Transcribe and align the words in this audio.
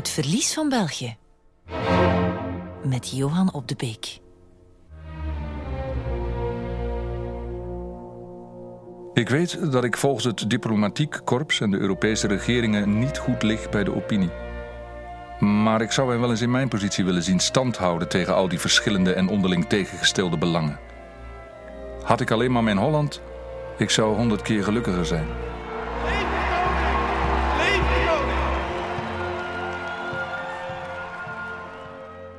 Het 0.00 0.08
verlies 0.08 0.54
van 0.54 0.68
België. 0.68 1.16
Met 2.82 3.10
Johan 3.10 3.52
op 3.52 3.68
de 3.68 3.74
Beek. 3.76 4.18
Ik 9.14 9.28
weet 9.28 9.72
dat 9.72 9.84
ik 9.84 9.96
volgens 9.96 10.24
het 10.24 10.50
diplomatiek 10.50 11.20
korps 11.24 11.60
en 11.60 11.70
de 11.70 11.78
Europese 11.78 12.26
regeringen 12.26 12.98
niet 12.98 13.18
goed 13.18 13.42
lig 13.42 13.68
bij 13.68 13.84
de 13.84 13.94
opinie. 13.94 14.30
Maar 15.38 15.80
ik 15.80 15.92
zou 15.92 16.10
hen 16.10 16.20
wel 16.20 16.30
eens 16.30 16.40
in 16.40 16.50
mijn 16.50 16.68
positie 16.68 17.04
willen 17.04 17.22
zien 17.22 17.40
standhouden 17.40 18.08
tegen 18.08 18.34
al 18.34 18.48
die 18.48 18.60
verschillende 18.60 19.12
en 19.12 19.28
onderling 19.28 19.66
tegengestelde 19.66 20.38
belangen. 20.38 20.78
Had 22.02 22.20
ik 22.20 22.30
alleen 22.30 22.52
maar 22.52 22.64
mijn 22.64 22.78
Holland, 22.78 23.20
ik 23.78 23.90
zou 23.90 24.16
honderd 24.16 24.42
keer 24.42 24.64
gelukkiger 24.64 25.06
zijn. 25.06 25.26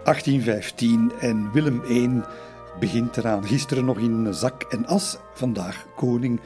1815 0.03 1.11
en 1.19 1.51
Willem 1.51 1.81
I 1.89 2.21
begint 2.79 3.17
eraan. 3.17 3.45
Gisteren 3.45 3.85
nog 3.85 3.97
in 3.97 4.33
zak 4.33 4.63
en 4.63 4.85
as, 4.85 5.17
vandaag 5.33 5.85
koning. 5.95 6.39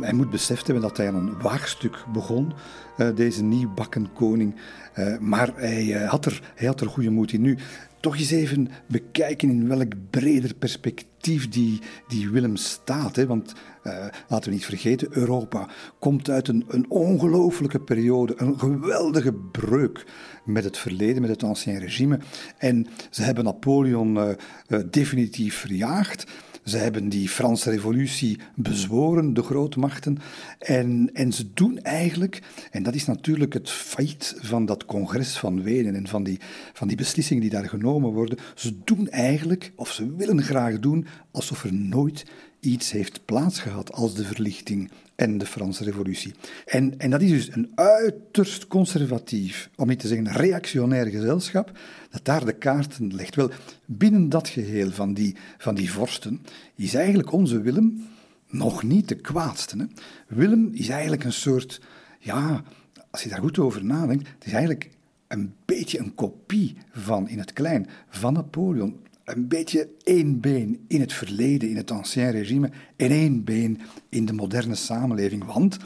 Hij 0.00 0.12
moet 0.12 0.30
beseft 0.30 0.66
hebben 0.66 0.84
dat 0.84 0.96
hij 0.96 1.08
aan 1.08 1.14
een 1.14 1.40
waagstuk 1.42 2.04
begon, 2.12 2.52
uh, 2.96 3.08
deze 3.14 3.42
nieuwbakken 3.42 4.12
koning. 4.12 4.54
Uh, 4.98 5.18
maar 5.18 5.52
hij, 5.54 5.84
uh, 5.84 6.08
had 6.10 6.24
er, 6.24 6.52
hij 6.54 6.66
had 6.66 6.80
er 6.80 6.86
goede 6.86 7.10
moed 7.10 7.32
in. 7.32 7.40
Nu, 7.40 7.58
toch 8.00 8.18
eens 8.18 8.30
even 8.30 8.68
bekijken 8.86 9.50
in 9.50 9.68
welk 9.68 9.92
breder 10.10 10.54
perspectief 10.54 11.48
die, 11.48 11.80
die 12.08 12.30
Willem 12.30 12.56
staat. 12.56 13.16
Hè? 13.16 13.26
Want 13.26 13.54
uh, 13.84 14.06
laten 14.28 14.48
we 14.48 14.54
niet 14.54 14.64
vergeten, 14.64 15.08
Europa 15.10 15.68
komt 15.98 16.30
uit 16.30 16.48
een, 16.48 16.64
een 16.68 16.90
ongelooflijke 16.90 17.80
periode, 17.80 18.34
een 18.36 18.58
geweldige 18.58 19.32
breuk 19.32 20.06
met 20.44 20.64
het 20.64 20.78
verleden, 20.78 21.20
met 21.20 21.30
het 21.30 21.42
ancien 21.42 21.78
regime. 21.78 22.18
En 22.58 22.86
ze 23.10 23.22
hebben 23.22 23.44
Napoleon 23.44 24.16
uh, 24.16 24.28
uh, 24.68 24.80
definitief 24.90 25.54
verjaagd. 25.54 26.26
Ze 26.64 26.76
hebben 26.76 27.08
die 27.08 27.28
Franse 27.28 27.70
revolutie 27.70 28.38
bezworen, 28.54 29.34
de 29.34 29.42
grootmachten. 29.42 30.18
En, 30.58 31.10
en 31.12 31.32
ze 31.32 31.52
doen 31.54 31.78
eigenlijk, 31.78 32.42
en 32.70 32.82
dat 32.82 32.94
is 32.94 33.06
natuurlijk 33.06 33.52
het 33.52 33.70
feit 33.70 34.36
van 34.40 34.66
dat 34.66 34.84
congres 34.84 35.38
van 35.38 35.62
Wenen 35.62 35.94
en 35.94 36.08
van 36.08 36.22
die, 36.22 36.40
van 36.72 36.88
die 36.88 36.96
beslissingen 36.96 37.42
die 37.42 37.50
daar 37.50 37.68
genomen 37.68 38.12
worden. 38.12 38.38
Ze 38.54 38.78
doen 38.84 39.08
eigenlijk, 39.08 39.72
of 39.76 39.92
ze 39.92 40.14
willen 40.14 40.42
graag 40.42 40.78
doen, 40.78 41.06
alsof 41.30 41.64
er 41.64 41.74
nooit 41.74 42.24
iets 42.60 42.90
heeft 42.90 43.24
plaatsgehad 43.24 43.92
als 43.92 44.14
de 44.14 44.24
verlichting 44.24 44.90
en 45.14 45.38
de 45.38 45.46
Franse 45.46 45.84
Revolutie. 45.84 46.34
En, 46.66 46.98
en 46.98 47.10
dat 47.10 47.20
is 47.20 47.30
dus 47.30 47.54
een 47.54 47.70
uiterst 47.74 48.66
conservatief, 48.66 49.70
om 49.76 49.88
niet 49.88 49.98
te 49.98 50.08
zeggen 50.08 50.32
reactionair 50.32 51.06
gezelschap, 51.06 51.78
dat 52.10 52.24
daar 52.24 52.44
de 52.44 52.52
kaarten 52.52 53.14
legt. 53.14 53.34
Wel, 53.34 53.50
binnen 53.86 54.28
dat 54.28 54.48
geheel 54.48 54.90
van 54.90 55.14
die, 55.14 55.36
van 55.58 55.74
die 55.74 55.92
vorsten 55.92 56.40
is 56.74 56.94
eigenlijk 56.94 57.32
onze 57.32 57.60
Willem 57.60 58.06
nog 58.48 58.82
niet 58.82 59.08
de 59.08 59.14
kwaadste. 59.14 59.76
Hè? 59.76 59.84
Willem 60.28 60.70
is 60.72 60.88
eigenlijk 60.88 61.24
een 61.24 61.32
soort, 61.32 61.80
ja, 62.18 62.62
als 63.10 63.22
je 63.22 63.28
daar 63.28 63.40
goed 63.40 63.58
over 63.58 63.84
nadenkt, 63.84 64.28
het 64.28 64.46
is 64.46 64.52
eigenlijk 64.52 64.90
een 65.28 65.54
beetje 65.64 65.98
een 65.98 66.14
kopie 66.14 66.76
van, 66.92 67.28
in 67.28 67.38
het 67.38 67.52
klein, 67.52 67.88
van 68.08 68.32
Napoleon 68.32 68.96
een 69.36 69.48
beetje 69.48 69.88
één 70.02 70.40
been 70.40 70.84
in 70.88 71.00
het 71.00 71.12
verleden, 71.12 71.68
in 71.68 71.76
het 71.76 71.90
ancien 71.90 72.30
regime, 72.30 72.70
en 72.96 73.10
één 73.10 73.44
been 73.44 73.80
in 74.08 74.24
de 74.24 74.32
moderne 74.32 74.74
samenleving. 74.74 75.44
Want 75.44 75.76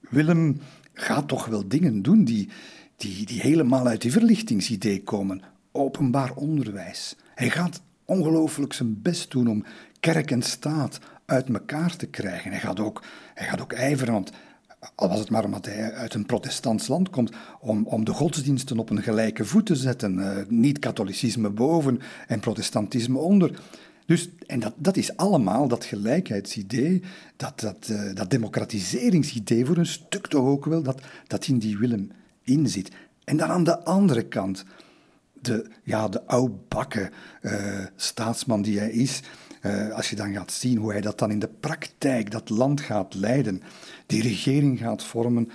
Willem 0.00 0.60
gaat 0.92 1.28
toch 1.28 1.46
wel 1.46 1.68
dingen 1.68 2.02
doen 2.02 2.24
die, 2.24 2.48
die, 2.96 3.26
die 3.26 3.40
helemaal 3.40 3.86
uit 3.86 4.02
die 4.02 4.12
verlichtingsidee 4.12 5.02
komen. 5.02 5.42
Openbaar 5.72 6.34
onderwijs. 6.34 7.16
Hij 7.34 7.50
gaat 7.50 7.82
ongelooflijk 8.04 8.72
zijn 8.72 9.02
best 9.02 9.30
doen 9.30 9.48
om 9.48 9.64
kerk 10.00 10.30
en 10.30 10.42
staat 10.42 10.98
uit 11.24 11.48
elkaar 11.48 11.96
te 11.96 12.06
krijgen. 12.06 12.50
Hij 12.50 12.60
gaat 12.60 12.80
ook, 12.80 13.02
hij 13.34 13.46
gaat 13.46 13.60
ook 13.60 13.72
ijveren, 13.72 14.24
al 14.94 15.08
was 15.08 15.18
het 15.18 15.30
maar 15.30 15.44
omdat 15.44 15.64
hij 15.64 15.92
uit 15.92 16.14
een 16.14 16.26
protestants 16.26 16.88
land 16.88 17.10
komt, 17.10 17.30
om, 17.60 17.86
om 17.86 18.04
de 18.04 18.12
godsdiensten 18.12 18.78
op 18.78 18.90
een 18.90 19.02
gelijke 19.02 19.44
voet 19.44 19.66
te 19.66 19.76
zetten. 19.76 20.18
Uh, 20.18 20.36
niet 20.48 20.78
katholicisme 20.78 21.50
boven 21.50 22.00
en 22.26 22.40
protestantisme 22.40 23.18
onder. 23.18 23.60
Dus, 24.06 24.28
en 24.46 24.60
dat, 24.60 24.72
dat 24.76 24.96
is 24.96 25.16
allemaal 25.16 25.68
dat 25.68 25.84
gelijkheidsidee, 25.84 27.02
dat, 27.36 27.60
dat, 27.60 27.88
uh, 27.90 28.14
dat 28.14 28.30
democratiseringsidee 28.30 29.66
voor 29.66 29.76
een 29.76 29.86
stuk 29.86 30.26
toch 30.26 30.46
ook 30.46 30.64
wel, 30.64 30.82
dat, 30.82 31.00
dat 31.26 31.46
in 31.46 31.58
die 31.58 31.78
Willem 31.78 32.10
inzit. 32.42 32.90
En 33.24 33.36
dan 33.36 33.48
aan 33.48 33.64
de 33.64 33.84
andere 33.84 34.22
kant, 34.22 34.64
de, 35.40 35.66
ja, 35.82 36.08
de 36.08 36.26
oudbakken 36.26 37.10
uh, 37.42 37.52
staatsman 37.96 38.62
die 38.62 38.78
hij 38.78 38.90
is, 38.90 39.20
als 39.92 40.10
je 40.10 40.16
dan 40.16 40.32
gaat 40.32 40.52
zien 40.52 40.78
hoe 40.78 40.92
hij 40.92 41.00
dat 41.00 41.18
dan 41.18 41.30
in 41.30 41.38
de 41.38 41.50
praktijk, 41.60 42.30
dat 42.30 42.48
land 42.48 42.80
gaat 42.80 43.14
leiden, 43.14 43.62
die 44.08 44.22
regering 44.22 44.78
gaat 44.78 45.04
vormen, 45.04 45.50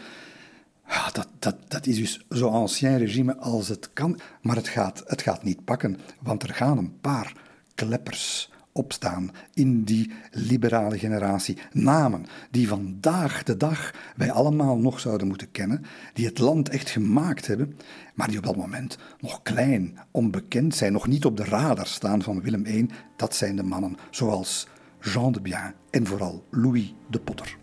ja, 0.88 1.10
dat, 1.12 1.28
dat, 1.40 1.56
dat 1.68 1.86
is 1.86 1.98
dus 1.98 2.26
zo 2.30 2.48
ancien 2.48 2.98
regime 2.98 3.38
als 3.38 3.68
het 3.68 3.94
kan. 3.94 4.20
Maar 4.42 4.56
het 4.56 4.68
gaat, 4.68 5.04
het 5.06 5.22
gaat 5.22 5.44
niet 5.44 5.66
pakken, 5.66 6.00
want 6.22 6.44
er 6.44 6.54
gaan 6.54 6.78
een 6.78 7.00
paar 7.02 7.34
kleppers 7.76 8.52
opstaan 8.72 9.32
in 9.54 9.84
die 9.84 10.12
liberale 10.32 10.98
generatie. 10.98 11.58
Namen 11.72 12.26
die 12.52 12.68
vandaag 12.68 13.44
de 13.44 13.58
dag 13.58 13.94
wij 14.16 14.32
allemaal 14.32 14.78
nog 14.78 15.00
zouden 15.00 15.28
moeten 15.28 15.52
kennen, 15.52 15.86
die 16.14 16.26
het 16.26 16.40
land 16.40 16.70
echt 16.70 16.90
gemaakt 16.90 17.48
hebben, 17.48 17.78
maar 18.14 18.28
die 18.28 18.38
op 18.38 18.46
dat 18.46 18.56
moment 18.56 18.98
nog 19.20 19.42
klein, 19.42 20.00
onbekend 20.12 20.76
zijn, 20.76 20.94
nog 20.94 21.08
niet 21.08 21.26
op 21.26 21.38
de 21.38 21.44
radar 21.44 21.88
staan 21.88 22.22
van 22.22 22.42
Willem 22.42 22.66
I. 22.66 22.88
Dat 23.16 23.36
zijn 23.36 23.56
de 23.56 23.64
mannen 23.64 23.98
zoals 24.10 24.68
Jean 25.00 25.32
de 25.32 25.42
Bien 25.42 25.74
en 25.90 26.08
vooral 26.08 26.46
Louis 26.50 26.94
de 27.10 27.20
Potter. 27.20 27.62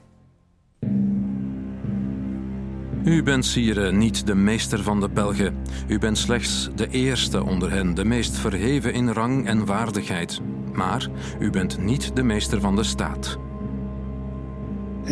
U 3.05 3.23
bent, 3.23 3.45
sire, 3.45 3.93
niet 3.93 4.27
de 4.27 4.35
meester 4.35 4.83
van 4.83 5.01
de 5.01 5.09
Belgen. 5.09 5.57
U 5.89 5.99
bent 5.99 6.19
slechts 6.19 6.71
de 6.75 6.89
eerste 6.89 7.45
onder 7.45 7.71
hen, 7.71 7.95
de 7.95 8.05
meest 8.05 8.37
verheven 8.37 8.93
in 8.93 9.09
rang 9.09 9.47
en 9.47 9.67
waardigheid. 9.67 10.41
Maar 10.73 11.09
u 11.39 11.51
bent 11.51 11.79
niet 11.79 12.17
de 12.17 12.23
meester 12.23 12.61
van 12.61 12.77
de 12.77 12.83
staat. 12.83 13.39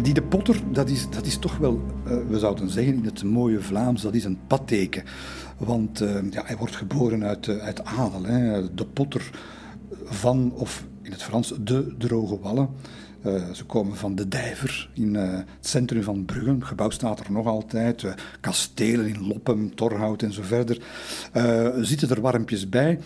Die 0.03 0.15
de 0.15 0.23
Potter, 0.23 0.61
dat 0.73 0.89
is, 0.89 1.11
dat 1.11 1.27
is 1.27 1.37
toch 1.37 1.57
wel, 1.57 1.83
uh, 2.07 2.13
we 2.29 2.39
zouden 2.39 2.71
zeggen 2.71 2.95
in 2.95 3.05
het 3.05 3.25
mooie 3.25 3.61
Vlaams, 3.61 4.03
dat 4.03 4.15
is 4.15 4.25
een 4.25 4.39
patteken. 4.47 5.05
Want 5.59 6.03
uh, 6.03 6.31
ja, 6.31 6.43
hij 6.45 6.57
wordt 6.57 6.77
geboren 6.77 7.25
uit, 7.25 7.47
uh, 7.47 7.57
uit 7.57 7.85
adel. 7.85 8.25
Hè. 8.25 8.75
De 8.75 8.87
Potter 8.87 9.31
van, 10.05 10.53
of 10.55 10.87
in 11.03 11.11
het 11.11 11.23
Frans, 11.23 11.55
de 11.61 11.95
droge 11.99 12.39
wallen. 12.41 12.69
Uh, 13.27 13.51
ze 13.51 13.65
komen 13.65 13.97
van 13.97 14.15
de 14.15 14.29
Dijver 14.29 14.91
in 14.95 15.15
uh, 15.15 15.33
het 15.33 15.47
centrum 15.61 16.03
van 16.03 16.25
Brugge. 16.25 16.51
Het 16.51 16.65
gebouw 16.65 16.91
staat 16.91 17.21
er 17.21 17.33
nog 17.33 17.47
altijd. 17.47 18.03
Uh, 18.03 18.13
kastelen 18.41 19.07
in 19.07 19.27
Loppem, 19.27 19.75
Torhout 19.75 20.23
en 20.23 20.33
zo 20.33 20.43
verder. 20.43 20.83
zitten 21.81 22.11
er 22.11 22.21
warmpjes 22.21 22.69
bij. 22.69 22.99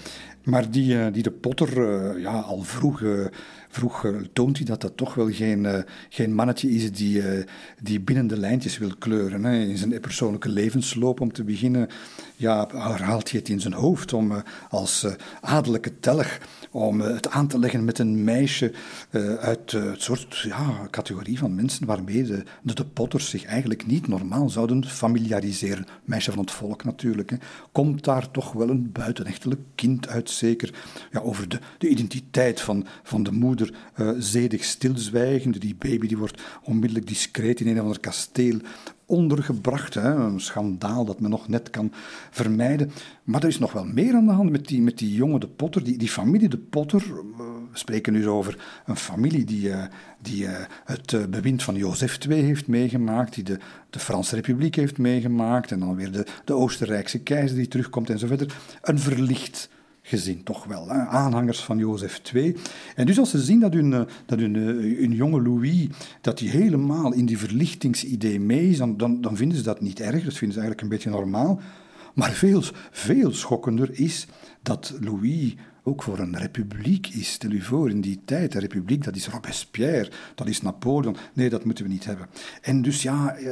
Maar 0.45 0.71
die, 0.71 1.11
die 1.11 1.23
de 1.23 1.31
Potter 1.31 2.21
ja, 2.21 2.41
al 2.41 2.63
vroeg, 2.63 3.03
vroeg 3.69 4.07
toont 4.33 4.57
hij 4.57 4.67
dat 4.67 4.81
dat 4.81 4.97
toch 4.97 5.15
wel 5.15 5.31
geen, 5.31 5.85
geen 6.09 6.35
mannetje 6.35 6.71
is 6.71 6.93
die, 6.93 7.23
die 7.83 8.01
binnen 8.01 8.27
de 8.27 8.39
lijntjes 8.39 8.79
wil 8.79 8.93
kleuren. 8.99 9.45
Hè. 9.45 9.59
In 9.59 9.77
zijn 9.77 10.01
persoonlijke 10.01 10.49
levensloop 10.49 11.21
om 11.21 11.33
te 11.33 11.45
beginnen 11.45 11.89
ja, 12.43 12.69
herhaalt 12.73 13.31
hij 13.31 13.41
het 13.41 13.49
in 13.49 13.61
zijn 13.61 13.73
hoofd 13.73 14.13
om 14.13 14.33
als 14.71 15.07
adellijke 15.41 16.01
telg 16.01 16.39
om 16.71 17.01
het 17.01 17.31
aan 17.31 17.47
te 17.47 17.59
leggen 17.59 17.85
met 17.85 17.99
een 17.99 18.25
meisje 18.25 18.73
uit 19.41 19.71
het 19.71 20.03
soort 20.03 20.39
ja, 20.39 20.89
categorie 20.91 21.39
van 21.39 21.55
mensen 21.55 21.87
waarmee 21.87 22.23
de, 22.23 22.43
de, 22.63 22.85
potters 22.85 23.31
zich 23.31 23.45
eigenlijk 23.45 23.87
niet 23.87 24.09
normaal 24.09 24.51
zouden 24.51 24.85
familiariseren. 24.85 25.87
Meisje 26.05 26.31
van 26.31 26.41
het 26.41 26.51
volk 26.51 26.85
natuurlijk. 26.85 27.31
Hè. 27.31 27.37
Komt 27.73 28.05
daar 28.05 28.31
toch 28.31 28.53
wel 28.53 28.69
een 28.69 28.93
buitenechtelijk 28.93 29.61
kind 29.75 30.09
uit, 30.09 30.31
zeker. 30.31 30.75
Ja, 31.11 31.21
over 31.21 31.49
de, 31.49 31.59
de 31.79 31.89
identiteit 31.89 32.61
van, 32.61 32.87
van 33.03 33.23
de 33.23 33.33
moeder 33.33 33.75
zedig 34.19 34.65
stilzwijgende. 34.65 35.59
Die 35.59 35.77
baby 35.79 36.07
die 36.07 36.19
wordt 36.19 36.43
onmiddellijk 36.63 37.07
discreet 37.07 37.61
in 37.61 37.67
een 37.67 37.77
of 37.77 37.83
ander 37.83 38.01
kasteel 38.01 38.61
ondergebracht. 39.13 39.95
Hè? 39.95 40.15
Een 40.15 40.41
schandaal 40.41 41.05
dat 41.05 41.21
men 41.21 41.31
nog 41.31 41.49
net 41.49 41.71
kan 41.71 41.93
vermijden. 42.31 42.91
Maar 43.25 43.43
er 43.43 43.49
is 43.49 43.59
nog 43.59 43.73
wel 43.73 43.85
meer 43.85 44.15
aan 44.15 44.27
de 44.27 44.33
hand 44.33 44.51
met 44.51 44.67
die, 44.67 44.83
met 44.83 44.99
die 44.99 45.15
jongen 45.15 45.41
de 45.41 45.49
Potter. 45.49 45.85
Die, 45.85 45.99
die 45.99 46.09
familie 46.09 46.49
de 46.49 46.59
Potter, 46.59 47.01
eh, 47.01 47.39
we 47.71 47.79
spreken 47.79 48.13
nu 48.13 48.29
over 48.29 48.83
een 48.87 48.97
familie 48.97 49.45
die, 49.45 49.69
uh, 49.69 49.85
die 50.21 50.45
uh, 50.45 50.51
het 50.85 51.31
bewind 51.31 51.63
van 51.63 51.75
Jozef 51.75 52.19
II 52.29 52.43
heeft 52.43 52.67
meegemaakt, 52.67 53.35
die 53.35 53.45
de, 53.45 53.59
de 53.91 53.99
Franse 53.99 54.35
Republiek 54.35 54.75
heeft 54.75 54.99
meegemaakt, 54.99 55.71
en 55.71 55.81
dan 55.81 55.97
weer 55.97 56.13
de, 56.13 56.27
de 56.45 56.53
Oostenrijkse 56.53 57.19
keizer 57.19 57.57
die 57.57 57.69
terugkomt 57.69 58.11
en 58.11 58.19
zo 58.19 58.27
verder. 58.27 58.55
Een 58.83 58.99
verlicht 58.99 59.69
gezin, 60.13 60.43
toch 60.43 60.65
wel. 60.65 60.89
Hè? 60.89 60.99
Aanhangers 60.99 61.61
van 61.61 61.79
Jozef 61.79 62.21
II. 62.35 62.57
En 62.95 63.07
dus 63.07 63.19
als 63.19 63.31
ze 63.31 63.39
zien 63.39 63.61
dat 63.61 63.73
hun, 63.73 63.93
eh, 63.93 64.01
dat 64.27 64.39
eh, 64.39 64.45
hun 64.45 65.13
jonge 65.13 65.43
Louis 65.43 65.87
dat 66.21 66.39
hij 66.39 66.49
helemaal 66.49 67.13
in 67.13 67.27
die 67.27 67.39
verlichtingsidee 67.39 68.41
mee 68.41 68.69
is, 68.69 68.79
dan, 68.79 68.97
dan, 68.97 69.21
dan 69.21 69.37
vinden 69.37 69.59
ze 69.59 69.65
dat 69.65 69.81
niet 69.81 70.01
erg. 70.01 70.25
Dat 70.25 70.37
vinden 70.37 70.53
ze 70.53 70.61
eigenlijk 70.61 70.81
een 70.81 70.89
beetje 70.89 71.11
normaal. 71.11 71.61
Maar 72.15 72.31
veel, 72.31 72.63
veel 72.91 73.33
schokkender 73.33 73.91
is 73.93 74.27
dat 74.63 74.95
Louis 75.01 75.55
ook 75.85 76.03
voor 76.03 76.19
een 76.19 76.39
republiek 76.39 77.07
is. 77.07 77.33
Stel 77.33 77.51
u 77.51 77.61
voor, 77.61 77.91
in 77.91 78.01
die 78.01 78.21
tijd, 78.25 78.55
een 78.55 78.61
republiek, 78.61 79.05
dat 79.05 79.17
is 79.17 79.29
Robespierre, 79.29 80.11
dat 80.35 80.49
is 80.49 80.63
Napoleon. 80.63 81.17
Nee, 81.33 81.49
dat 81.49 81.65
moeten 81.65 81.85
we 81.85 81.91
niet 81.91 82.05
hebben. 82.05 82.27
En 82.61 82.83
dus 82.83 83.03
ja, 83.03 83.35
eh, 83.35 83.47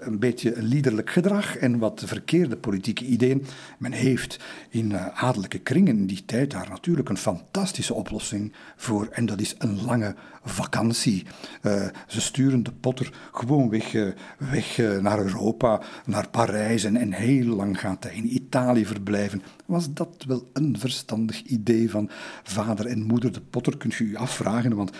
een 0.00 0.18
beetje 0.18 0.62
liederlijk 0.62 1.10
gedrag 1.10 1.56
en 1.56 1.78
wat 1.78 2.02
verkeerde 2.06 2.56
politieke 2.56 3.04
ideeën. 3.04 3.44
Men 3.78 3.92
heeft 3.92 4.38
in 4.70 4.92
eh, 4.92 5.06
adellijke 5.24 5.58
kringen 5.58 5.98
in 5.98 6.06
die 6.06 6.24
tijd 6.24 6.50
daar 6.50 6.68
natuurlijk 6.68 7.08
een 7.08 7.16
fantastische 7.16 7.94
oplossing 7.94 8.52
voor. 8.76 9.08
En 9.10 9.26
dat 9.26 9.40
is 9.40 9.54
een 9.58 9.84
lange 9.84 10.14
vakantie. 10.48 11.26
Uh, 11.62 11.86
ze 12.06 12.20
sturen 12.20 12.62
de 12.62 12.72
potter 12.72 13.12
gewoon 13.32 13.70
weg, 13.70 13.92
weg 14.38 14.78
naar 15.00 15.18
Europa, 15.18 15.80
naar 16.04 16.28
Parijs. 16.28 16.84
En, 16.84 17.12
heel 17.12 17.56
lang 17.56 17.80
gaat 17.80 18.02
hij 18.02 18.14
in 18.14 18.34
Italië 18.34 18.86
verblijven. 18.86 19.42
Was 19.66 19.92
dat 19.92 20.24
wel 20.26 20.50
een 20.52 20.78
verstandig 20.78 21.42
idee? 21.42 21.86
van 21.88 22.10
vader 22.42 22.86
en 22.86 23.02
moeder 23.02 23.32
de 23.32 23.40
Potter 23.40 23.76
kunt 23.76 23.94
je 23.94 24.10
je 24.10 24.18
afvragen, 24.18 24.76
want 24.76 24.90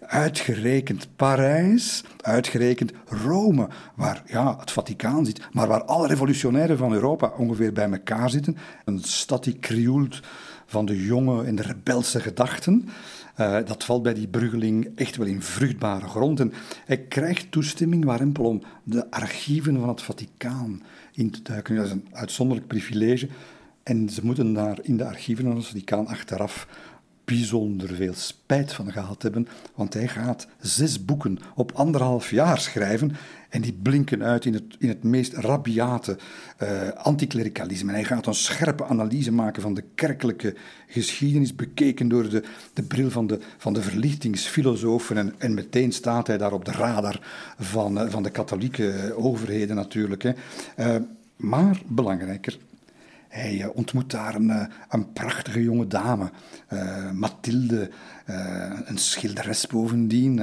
uitgerekend 0.00 1.08
Parijs, 1.16 2.04
uitgerekend 2.20 2.92
Rome, 3.06 3.68
waar 3.94 4.22
ja, 4.26 4.56
het 4.58 4.70
Vaticaan 4.70 5.26
zit, 5.26 5.48
maar 5.52 5.68
waar 5.68 5.84
alle 5.84 6.06
revolutionairen 6.06 6.78
van 6.78 6.92
Europa 6.92 7.32
ongeveer 7.36 7.72
bij 7.72 7.90
elkaar 7.90 8.30
zitten, 8.30 8.56
een 8.84 9.00
stad 9.00 9.44
die 9.44 9.58
krioelt 9.58 10.20
van 10.66 10.86
de 10.86 11.04
jonge 11.04 11.44
en 11.44 11.54
de 11.54 11.62
rebelse 11.62 12.20
gedachten. 12.20 12.88
Uh, 13.40 13.58
dat 13.64 13.84
valt 13.84 14.02
bij 14.02 14.14
die 14.14 14.28
Bruggeling 14.28 14.92
echt 14.94 15.16
wel 15.16 15.26
in 15.26 15.42
vruchtbare 15.42 16.08
grond. 16.08 16.40
En 16.40 16.52
hij 16.84 16.98
krijgt 16.98 17.50
toestemming 17.50 18.04
warempel 18.04 18.44
om 18.44 18.62
de 18.82 19.10
archieven 19.10 19.80
van 19.80 19.88
het 19.88 20.02
Vaticaan 20.02 20.82
in 21.12 21.30
te 21.30 21.42
duiken. 21.42 21.76
Dat 21.76 21.84
is 21.84 21.90
een 21.90 22.08
uitzonderlijk 22.12 22.66
privilege. 22.66 23.28
En 23.82 24.08
ze 24.08 24.24
moeten 24.24 24.52
daar 24.52 24.78
in 24.82 24.96
de 24.96 25.04
archieven 25.04 25.44
van 25.44 25.56
het 25.56 25.66
Vaticaan 25.66 26.06
achteraf 26.06 26.68
bijzonder 27.24 27.94
veel 27.94 28.14
spijt 28.14 28.72
van 28.72 28.92
gehad 28.92 29.22
hebben, 29.22 29.48
want 29.74 29.94
hij 29.94 30.08
gaat 30.08 30.46
zes 30.60 31.04
boeken 31.04 31.38
op 31.54 31.72
anderhalf 31.72 32.30
jaar 32.30 32.58
schrijven 32.58 33.16
en 33.56 33.62
die 33.62 33.78
blinken 33.82 34.22
uit 34.22 34.44
in 34.44 34.54
het, 34.54 34.76
in 34.78 34.88
het 34.88 35.02
meest 35.02 35.32
rabiate 35.32 36.18
uh, 36.62 36.88
anticlericalisme. 36.88 37.88
En 37.88 37.94
hij 37.94 38.04
gaat 38.04 38.26
een 38.26 38.34
scherpe 38.34 38.84
analyse 38.84 39.32
maken 39.32 39.62
van 39.62 39.74
de 39.74 39.84
kerkelijke 39.94 40.54
geschiedenis, 40.86 41.54
bekeken 41.54 42.08
door 42.08 42.28
de, 42.28 42.42
de 42.72 42.82
bril 42.82 43.10
van 43.10 43.26
de, 43.26 43.38
van 43.56 43.72
de 43.72 43.82
verlichtingsfilosofen. 43.82 45.16
En, 45.16 45.34
en 45.38 45.54
meteen 45.54 45.92
staat 45.92 46.26
hij 46.26 46.38
daar 46.38 46.52
op 46.52 46.64
de 46.64 46.70
radar 46.70 47.20
van, 47.58 48.02
uh, 48.02 48.10
van 48.10 48.22
de 48.22 48.30
katholieke 48.30 49.14
overheden 49.16 49.76
natuurlijk. 49.76 50.22
Hè. 50.22 50.32
Uh, 50.78 51.02
maar 51.36 51.80
belangrijker, 51.86 52.58
hij 53.36 53.62
eh, 53.62 53.68
ontmoet 53.74 54.10
daar 54.10 54.34
een, 54.34 54.50
eh, 54.50 54.66
een 54.88 55.12
prachtige 55.12 55.62
jonge 55.62 55.86
dame, 55.86 56.30
uh, 56.72 57.10
Mathilde, 57.10 57.90
een 58.84 58.98
schilderes 58.98 59.66
bovendien. 59.66 60.38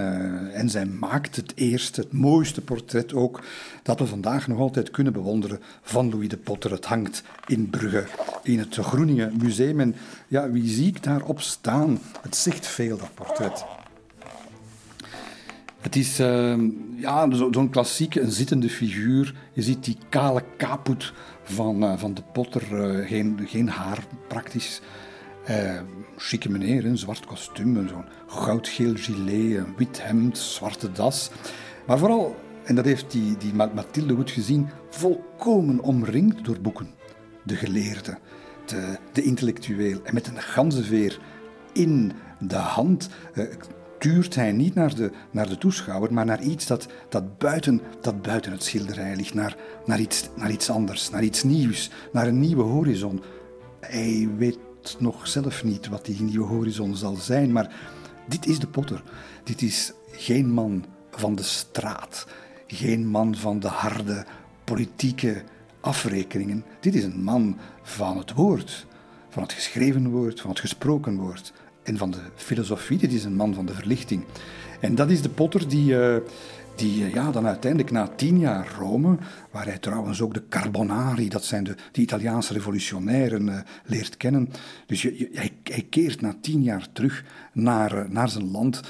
En 0.53 0.69
zij 0.69 0.85
maakt 0.85 1.35
het 1.35 1.51
eerste, 1.55 2.01
het 2.01 2.11
mooiste 2.11 2.61
portret 2.61 3.13
ook, 3.13 3.43
dat 3.83 3.99
we 3.99 4.05
vandaag 4.05 4.47
nog 4.47 4.59
altijd 4.59 4.91
kunnen 4.91 5.13
bewonderen 5.13 5.59
van 5.81 6.09
Louis 6.09 6.29
de 6.29 6.37
Potter. 6.37 6.71
Het 6.71 6.85
hangt 6.85 7.23
in 7.47 7.69
Brugge, 7.69 8.05
in 8.43 8.59
het 8.59 8.75
Groeningen 8.75 9.33
Museum. 9.41 9.79
En 9.79 9.95
ja, 10.27 10.49
wie 10.49 10.69
zie 10.69 10.87
ik 10.87 11.03
daarop 11.03 11.41
staan? 11.41 11.99
Het 12.21 12.35
zegt 12.35 12.67
veel, 12.67 12.97
dat 12.97 13.13
portret. 13.13 13.65
Het 15.81 15.95
is 15.95 16.17
ja, 16.97 17.27
zo'n 17.31 17.69
klassieke, 17.69 18.21
een 18.21 18.31
zittende 18.31 18.69
figuur. 18.69 19.35
Je 19.53 19.61
ziet 19.61 19.83
die 19.83 19.97
kale 20.09 20.43
kaput 20.57 21.13
van, 21.43 21.83
uh, 21.83 21.97
van 21.97 22.13
de 22.13 22.23
potter. 22.31 22.63
Uh, 22.71 23.07
geen, 23.07 23.39
geen 23.45 23.69
haar 23.69 24.03
praktisch. 24.27 24.81
Uh, 25.49 25.81
chique 26.17 26.49
meneer, 26.49 26.85
een 26.85 26.97
zwart 26.97 27.25
kostuum, 27.25 27.87
zo'n 27.87 28.05
goudgeel 28.27 28.93
gilet, 28.95 29.57
een 29.57 29.73
wit 29.77 30.03
hemd, 30.03 30.37
zwarte 30.37 30.91
das. 30.91 31.31
Maar 31.87 31.97
vooral, 31.97 32.35
en 32.63 32.75
dat 32.75 32.85
heeft 32.85 33.11
die, 33.11 33.37
die 33.37 33.53
Mathilde 33.53 34.15
goed 34.15 34.31
gezien, 34.31 34.69
volkomen 34.89 35.79
omringd 35.79 36.45
door 36.45 36.61
boeken. 36.61 36.89
De 37.43 37.55
geleerde, 37.55 38.17
de, 38.65 38.97
de 39.11 39.23
intellectueel. 39.23 39.99
En 40.03 40.13
met 40.13 40.27
een 40.27 40.41
ganzenveer 40.41 41.19
in 41.73 42.11
de 42.39 42.55
hand 42.55 43.09
tuurt 44.03 44.35
hij 44.35 44.51
niet 44.51 44.73
naar 44.73 44.95
de, 44.95 45.11
naar 45.31 45.49
de 45.49 45.57
toeschouwer, 45.57 46.13
maar 46.13 46.25
naar 46.25 46.41
iets 46.41 46.67
dat, 46.67 46.87
dat, 47.09 47.37
buiten, 47.37 47.81
dat 48.01 48.21
buiten 48.21 48.51
het 48.51 48.63
schilderij 48.63 49.15
ligt. 49.15 49.33
Naar, 49.33 49.57
naar, 49.85 49.99
iets, 49.99 50.29
naar 50.35 50.51
iets 50.51 50.69
anders, 50.69 51.09
naar 51.09 51.23
iets 51.23 51.43
nieuws, 51.43 51.89
naar 52.11 52.27
een 52.27 52.39
nieuwe 52.39 52.63
horizon. 52.63 53.21
Hij 53.79 54.29
weet 54.37 54.59
nog 54.99 55.27
zelf 55.27 55.63
niet 55.63 55.87
wat 55.87 56.05
die 56.05 56.21
nieuwe 56.21 56.45
horizon 56.45 56.95
zal 56.95 57.15
zijn, 57.15 57.51
maar 57.51 57.75
dit 58.27 58.45
is 58.45 58.59
de 58.59 58.67
potter. 58.67 59.03
Dit 59.43 59.61
is 59.61 59.93
geen 60.11 60.51
man 60.51 60.85
van 61.11 61.35
de 61.35 61.43
straat, 61.43 62.27
geen 62.67 63.07
man 63.07 63.35
van 63.35 63.59
de 63.59 63.67
harde 63.67 64.25
politieke 64.63 65.43
afrekeningen. 65.79 66.65
Dit 66.79 66.95
is 66.95 67.03
een 67.03 67.23
man 67.23 67.57
van 67.81 68.17
het 68.17 68.33
woord, 68.33 68.85
van 69.29 69.43
het 69.43 69.53
geschreven 69.53 70.09
woord, 70.09 70.41
van 70.41 70.49
het 70.49 70.59
gesproken 70.59 71.17
woord 71.17 71.53
en 71.83 71.97
van 71.97 72.11
de 72.11 72.17
filosofie. 72.35 72.97
Dit 72.97 73.13
is 73.13 73.23
een 73.23 73.35
man 73.35 73.53
van 73.53 73.65
de 73.65 73.73
verlichting. 73.73 74.23
En 74.79 74.95
dat 74.95 75.09
is 75.09 75.21
de 75.21 75.29
potter 75.29 75.67
die, 75.67 75.93
uh, 75.93 76.15
die 76.75 77.03
uh, 77.03 77.13
ja, 77.13 77.31
dan 77.31 77.47
uiteindelijk 77.47 77.91
na 77.91 78.07
tien 78.07 78.39
jaar 78.39 78.75
Rome, 78.79 79.17
waar 79.51 79.65
hij 79.65 79.77
trouwens 79.77 80.21
ook 80.21 80.33
de 80.33 80.47
Carbonari, 80.49 81.29
dat 81.29 81.45
zijn 81.45 81.63
de, 81.63 81.75
de 81.91 82.01
Italiaanse 82.01 82.53
revolutionairen, 82.53 83.47
uh, 83.47 83.59
leert 83.85 84.17
kennen. 84.17 84.49
Dus 84.85 85.01
je, 85.01 85.29
hij, 85.33 85.51
hij, 85.63 85.85
keert 85.89 86.21
na 86.21 86.35
tien 86.41 86.63
jaar 86.63 86.87
terug 86.93 87.23
naar, 87.53 88.05
naar 88.09 88.29
zijn 88.29 88.51
land. 88.51 88.81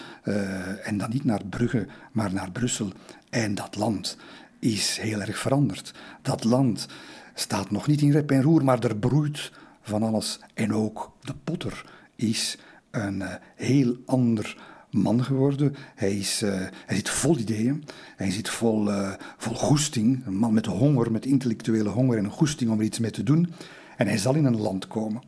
en 0.84 0.98
dan 0.98 1.10
niet 1.10 1.24
naar 1.24 1.42
Brugge, 1.50 1.88
maar 2.12 2.34
naar 2.34 2.52
Brussel. 2.52 2.92
En 3.30 3.56
dat 3.56 3.76
land 3.76 4.18
is 4.60 4.98
heel 5.02 5.22
erg 5.22 5.38
veranderd. 5.38 5.94
Dat 6.22 6.44
land 6.44 6.88
staat 7.34 7.72
nog 7.72 7.88
niet 7.88 8.02
in 8.02 8.12
rep 8.12 8.32
en 8.32 8.42
roer, 8.42 8.64
maar 8.64 8.84
er 8.84 8.96
broeit 8.96 9.52
van 9.82 10.04
alles. 10.04 10.40
En 10.54 10.74
ook 10.74 11.12
de 11.22 11.34
potter 11.44 11.86
is 12.16 12.58
een 12.94 13.20
uh, 13.20 13.34
heel 13.56 13.98
ander 14.06 14.58
man 14.90 15.24
geworden. 15.24 15.76
Hij, 15.96 16.18
is, 16.18 16.44
uh, 16.44 16.54
hij 16.86 16.96
zit 16.96 17.10
vol 17.10 17.38
ideeën, 17.38 17.84
hij 18.16 18.32
zit 18.32 18.50
vol, 18.50 18.90
uh, 18.90 19.14
vol 19.38 19.56
goesting. 19.56 20.26
Een 20.26 20.36
man 20.36 20.54
met 20.54 20.66
honger, 20.66 21.12
met 21.12 21.26
intellectuele 21.26 21.90
honger 21.90 22.18
en 22.18 22.24
een 22.24 22.32
goesting 22.32 22.72
om 22.72 22.80
er 22.80 22.86
iets 22.86 23.00
mee 23.00 23.12
te 23.12 23.24
doen. 23.24 23.54
En 23.98 24.08
hij 24.08 24.18
zal 24.18 24.36
in 24.36 24.46
een 24.46 24.62
land 24.62 24.88
komen, 24.88 25.22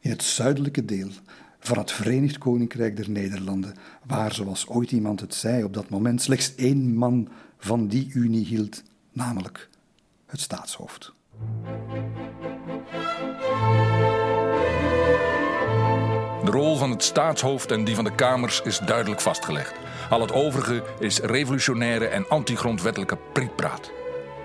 in 0.00 0.10
het 0.10 0.22
zuidelijke 0.22 0.84
deel 0.84 1.08
van 1.60 1.78
het 1.78 1.92
Verenigd 1.92 2.38
Koninkrijk 2.38 2.96
der 2.96 3.10
Nederlanden, 3.10 3.74
waar, 4.06 4.34
zoals 4.34 4.66
ooit 4.66 4.92
iemand 4.92 5.20
het 5.20 5.34
zei, 5.34 5.64
op 5.64 5.74
dat 5.74 5.88
moment 5.88 6.22
slechts 6.22 6.54
één 6.54 6.94
man 6.94 7.28
van 7.58 7.86
die 7.88 8.10
unie 8.12 8.44
hield, 8.44 8.82
namelijk 9.12 9.68
het 10.26 10.40
staatshoofd. 10.40 11.12
De 16.50 16.56
rol 16.56 16.76
van 16.76 16.90
het 16.90 17.02
staatshoofd 17.02 17.70
en 17.70 17.84
die 17.84 17.94
van 17.94 18.04
de 18.04 18.14
kamers 18.14 18.60
is 18.60 18.78
duidelijk 18.78 19.20
vastgelegd. 19.20 19.72
Al 20.08 20.20
het 20.20 20.32
overige 20.32 20.82
is 20.98 21.18
revolutionaire 21.18 22.06
en 22.06 22.28
antigrondwettelijke 22.28 23.18
prietpraat. 23.32 23.90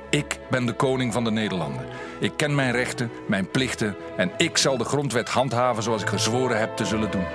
Ik 0.10 0.40
ben 0.50 0.66
de 0.66 0.74
koning 0.74 1.14
van 1.14 1.24
de 1.24 1.32
Nederlanden. 1.32 1.86
Ik 2.20 2.32
ken 2.36 2.56
mijn 2.56 2.72
rechten, 2.72 3.12
mijn 3.28 3.50
plichten 3.50 3.96
en 4.18 4.32
ik 4.38 4.58
zal 4.58 4.78
de 4.78 4.84
grondwet 4.84 5.30
handhaven 5.30 5.84
zoals 5.84 6.02
ik 6.02 6.10
gezworen 6.10 6.60
heb 6.60 6.76
te 6.76 6.86
zullen 6.86 7.12
doen. 7.12 7.26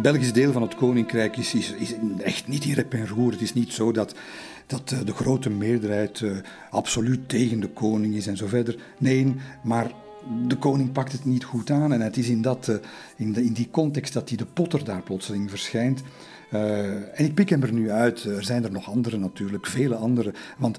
Belgisch 0.00 0.32
deel 0.32 0.52
van 0.52 0.62
het 0.62 0.74
koninkrijk 0.74 1.36
is, 1.36 1.54
is, 1.54 1.94
echt 2.18 2.48
niet 2.48 2.64
in 2.64 2.72
rep 2.72 2.92
en 2.92 3.08
roer. 3.08 3.32
Het 3.32 3.40
is 3.40 3.54
niet 3.54 3.72
zo 3.72 3.92
dat, 3.92 4.14
dat 4.66 4.92
eh, 4.92 4.98
de 5.04 5.12
grote 5.12 5.50
meerderheid 5.50 6.20
uh, 6.20 6.36
absoluut 6.70 7.28
tegen 7.28 7.60
de 7.60 7.68
koning 7.68 8.14
is 8.14 8.26
en 8.26 8.36
zo 8.36 8.46
verder. 8.46 8.76
Nee, 8.98 9.34
maar 9.62 9.90
de 10.46 10.56
koning 10.56 10.92
pakt 10.92 11.12
het 11.12 11.24
niet 11.24 11.44
goed 11.44 11.70
aan. 11.70 11.92
En 11.92 12.00
het 12.00 12.16
is 12.16 12.28
in, 12.28 12.42
dat, 12.42 12.68
uh, 12.68 12.76
in, 13.16 13.32
de, 13.32 13.44
in 13.44 13.52
die 13.52 13.68
context 13.70 14.12
dat 14.12 14.28
die 14.28 14.36
de 14.36 14.46
potter 14.46 14.84
daar 14.84 15.02
plotseling 15.02 15.50
verschijnt. 15.50 16.02
en 16.50 17.24
ik 17.24 17.34
pik 17.34 17.48
hem 17.48 17.62
er 17.62 17.72
nu 17.72 17.90
uit. 17.90 18.24
Er 18.24 18.44
zijn 18.44 18.64
er 18.64 18.72
nog 18.72 18.90
andere 18.90 19.18
natuurlijk, 19.18 19.66
vele 19.66 19.94
andere. 19.94 20.34
Want 20.58 20.78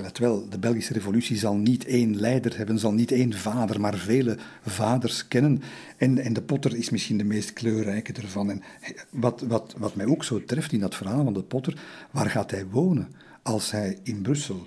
let 0.00 0.18
wel, 0.18 0.48
de 0.48 0.58
Belgische 0.58 0.92
revolutie 0.92 1.36
zal 1.36 1.56
niet 1.56 1.84
één 1.84 2.16
leider 2.16 2.56
hebben, 2.56 2.78
zal 2.78 2.92
niet 2.92 3.12
één 3.12 3.32
vader, 3.32 3.80
maar 3.80 3.94
vele 3.94 4.38
vaders 4.66 5.28
kennen. 5.28 5.62
En, 5.96 6.32
de 6.32 6.42
Potter 6.42 6.76
is 6.76 6.90
misschien 6.90 7.18
de 7.18 7.24
meest 7.24 7.52
kleurrijke 7.52 8.12
ervan. 8.12 8.50
En 8.50 8.62
wat, 9.10 9.40
wat, 9.40 9.74
wat 9.78 9.94
mij 9.94 10.06
ook 10.06 10.24
zo 10.24 10.44
treft 10.44 10.72
in 10.72 10.80
dat 10.80 10.94
verhaal 10.94 11.24
van 11.24 11.32
de 11.32 11.42
Potter, 11.42 11.82
waar 12.10 12.30
gaat 12.30 12.50
hij 12.50 12.66
wonen 12.66 13.08
als 13.42 13.70
hij 13.70 13.98
in 14.02 14.22
Brussel 14.22 14.66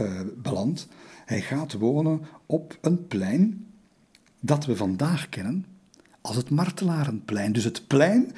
uh, 0.00 0.20
belandt? 0.36 0.88
Hij 1.24 1.40
gaat 1.40 1.72
wonen 1.72 2.20
op 2.46 2.78
een 2.80 3.06
plein 3.06 3.66
dat 4.40 4.66
we 4.66 4.76
vandaag 4.76 5.28
kennen 5.28 5.66
als 6.20 6.36
het 6.36 6.50
Martelarenplein. 6.50 7.52
Dus 7.52 7.64
het 7.64 7.86
plein 7.86 8.32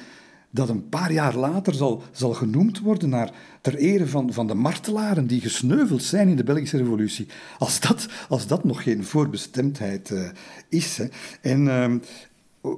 dat 0.51 0.69
een 0.69 0.89
paar 0.89 1.11
jaar 1.11 1.35
later 1.35 1.73
zal, 1.73 2.03
zal 2.11 2.33
genoemd 2.33 2.79
worden 2.79 3.09
naar, 3.09 3.31
ter 3.61 3.75
ere 3.75 4.07
van, 4.07 4.33
van 4.33 4.47
de 4.47 4.53
martelaren 4.53 5.27
die 5.27 5.41
gesneuveld 5.41 6.03
zijn 6.03 6.27
in 6.27 6.35
de 6.35 6.43
Belgische 6.43 6.77
Revolutie. 6.77 7.27
Als 7.57 7.79
dat, 7.79 8.07
als 8.29 8.47
dat 8.47 8.63
nog 8.63 8.83
geen 8.83 9.03
voorbestemdheid 9.03 10.09
uh, 10.09 10.29
is. 10.69 11.01
En 11.41 11.65
uh, 11.65 11.93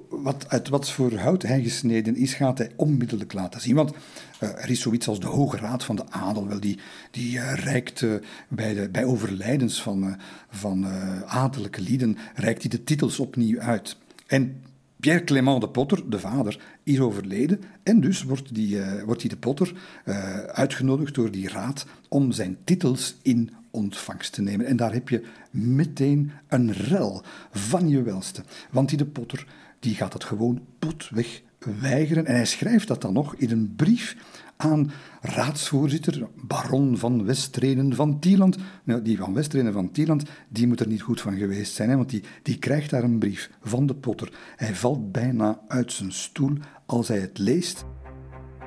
wat, 0.09 0.45
uit 0.49 0.69
wat 0.69 0.89
voor 0.89 1.13
hout 1.13 1.41
hij 1.41 1.61
gesneden 1.63 2.15
is, 2.15 2.33
gaat 2.33 2.57
hij 2.57 2.71
onmiddellijk 2.75 3.33
laten 3.33 3.61
zien. 3.61 3.75
Want 3.75 3.91
uh, 3.91 4.49
er 4.49 4.69
is 4.69 4.81
zoiets 4.81 5.07
als 5.07 5.19
de 5.19 5.27
Hoge 5.27 5.57
Raad 5.57 5.83
van 5.83 5.95
de 5.95 6.09
Adel, 6.09 6.47
wel, 6.47 6.59
die, 6.59 6.79
die 7.11 7.35
uh, 7.35 7.53
reikt 7.53 8.05
bij, 8.47 8.73
de, 8.73 8.89
bij 8.89 9.05
overlijdens 9.05 9.81
van, 9.81 10.17
van 10.49 10.85
adellijke 11.25 11.81
lieden, 11.81 12.17
reikt 12.35 12.61
hij 12.61 12.69
de 12.69 12.83
titels 12.83 13.19
opnieuw 13.19 13.59
uit. 13.59 13.97
En 14.27 14.61
Pierre 15.03 15.23
Clément 15.23 15.61
de 15.61 15.69
Potter, 15.69 16.09
de 16.09 16.19
vader, 16.19 16.59
is 16.83 16.99
overleden. 16.99 17.61
En 17.83 17.99
dus 17.99 18.23
wordt 18.23 18.55
die, 18.55 18.75
uh, 18.75 19.01
wordt 19.01 19.21
die 19.21 19.29
de 19.29 19.37
Potter 19.37 19.73
uh, 20.05 20.37
uitgenodigd 20.37 21.15
door 21.15 21.31
die 21.31 21.49
raad 21.49 21.85
om 22.09 22.31
zijn 22.31 22.57
titels 22.63 23.15
in 23.21 23.51
ontvangst 23.71 24.33
te 24.33 24.41
nemen. 24.41 24.65
En 24.65 24.75
daar 24.75 24.93
heb 24.93 25.09
je 25.09 25.25
meteen 25.51 26.31
een 26.47 26.71
rel 26.71 27.23
van 27.51 27.89
je 27.89 28.01
welste. 28.01 28.43
Want 28.71 28.89
die 28.89 28.97
de 28.97 29.05
Potter 29.05 29.47
die 29.79 29.95
gaat 29.95 30.11
dat 30.11 30.23
gewoon 30.23 30.65
potweg 30.79 31.41
weigeren. 31.79 32.25
En 32.25 32.35
hij 32.35 32.45
schrijft 32.45 32.87
dat 32.87 33.01
dan 33.01 33.13
nog 33.13 33.35
in 33.35 33.51
een 33.51 33.73
brief 33.75 34.15
aan 34.57 34.91
raadsvoorzitter 35.21 36.27
baron 36.35 36.97
van 36.97 37.25
Westrenen 37.25 37.95
van 37.95 38.19
Tieland. 38.19 38.57
Nou, 38.83 39.01
die 39.01 39.17
van 39.17 39.33
Westrenen 39.33 39.73
van 39.73 39.91
Tieland, 39.91 40.23
die 40.49 40.67
moet 40.67 40.79
er 40.79 40.87
niet 40.87 41.01
goed 41.01 41.21
van 41.21 41.37
geweest 41.37 41.73
zijn, 41.73 41.89
hè, 41.89 41.95
want 41.95 42.09
die, 42.09 42.23
die 42.43 42.57
krijgt 42.57 42.89
daar 42.89 43.03
een 43.03 43.19
brief 43.19 43.49
van 43.61 43.85
de 43.85 43.95
potter. 43.95 44.31
Hij 44.55 44.75
valt 44.75 45.11
bijna 45.11 45.59
uit 45.67 45.91
zijn 45.91 46.11
stoel 46.11 46.57
als 46.85 47.07
hij 47.07 47.19
het 47.19 47.37
leest. 47.37 47.85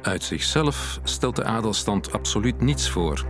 Uit 0.03 0.23
zichzelf 0.23 1.00
stelt 1.03 1.37
de 1.37 1.45
adelstand 1.45 2.12
absoluut 2.12 2.61
niets 2.61 2.91
voor. 2.91 3.26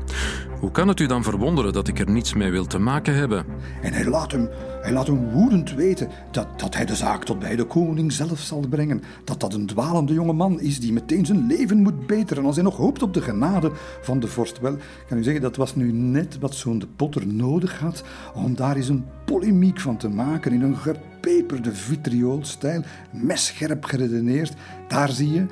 Hoe 0.61 0.71
kan 0.71 0.89
het 0.89 1.01
u 1.01 1.07
dan 1.07 1.23
verwonderen 1.23 1.73
dat 1.73 1.89
ik 1.89 1.99
er 1.99 2.11
niets 2.11 2.35
mee 2.35 2.51
wil 2.51 2.67
te 2.67 2.79
maken 2.79 3.15
hebben? 3.15 3.45
En 3.83 3.93
hij 3.93 4.05
laat 4.05 4.33
hem, 4.33 4.49
hij 4.83 4.93
laat 4.93 5.07
hem 5.07 5.31
woedend 5.31 5.75
weten 5.75 6.09
dat, 6.31 6.47
dat 6.61 6.75
hij 6.75 6.85
de 6.85 6.95
zaak 6.95 7.25
tot 7.25 7.39
bij 7.39 7.57
de 7.57 7.65
koning 7.65 8.13
zelf 8.13 8.39
zal 8.39 8.65
brengen. 8.69 9.03
Dat 9.25 9.41
dat 9.41 9.55
een 9.55 9.67
dwalende 9.67 10.13
jonge 10.13 10.33
man 10.33 10.61
is 10.61 10.81
die 10.81 10.93
meteen 10.93 11.27
zijn 11.27 11.47
leven 11.47 11.83
moet 11.83 12.07
beteren 12.07 12.45
als 12.45 12.55
hij 12.55 12.65
nog 12.65 12.77
hoopt 12.77 13.03
op 13.03 13.15
de 13.15 13.21
genade 13.21 13.73
van 14.03 14.21
de 14.21 14.27
vorst. 14.27 14.61
Wel, 14.61 14.77
kan 15.09 15.19
u 15.19 15.23
zeggen, 15.23 15.43
dat 15.43 15.57
was 15.57 15.75
nu 15.75 15.93
net 15.93 16.39
wat 16.39 16.55
zo'n 16.55 16.79
de 16.79 16.89
Potter 16.97 17.27
nodig 17.27 17.79
had 17.79 18.05
om 18.35 18.55
daar 18.55 18.77
eens 18.77 18.89
een 18.89 19.05
polemiek 19.25 19.81
van 19.81 19.97
te 19.97 20.09
maken 20.09 20.53
in 20.53 20.63
een 20.63 20.77
gepeperde 20.77 21.75
vitrioolstijl, 21.75 22.83
messcherp 23.11 23.85
geredeneerd. 23.85 24.55
Daar 24.89 25.11
zie 25.11 25.33
je 25.33 25.47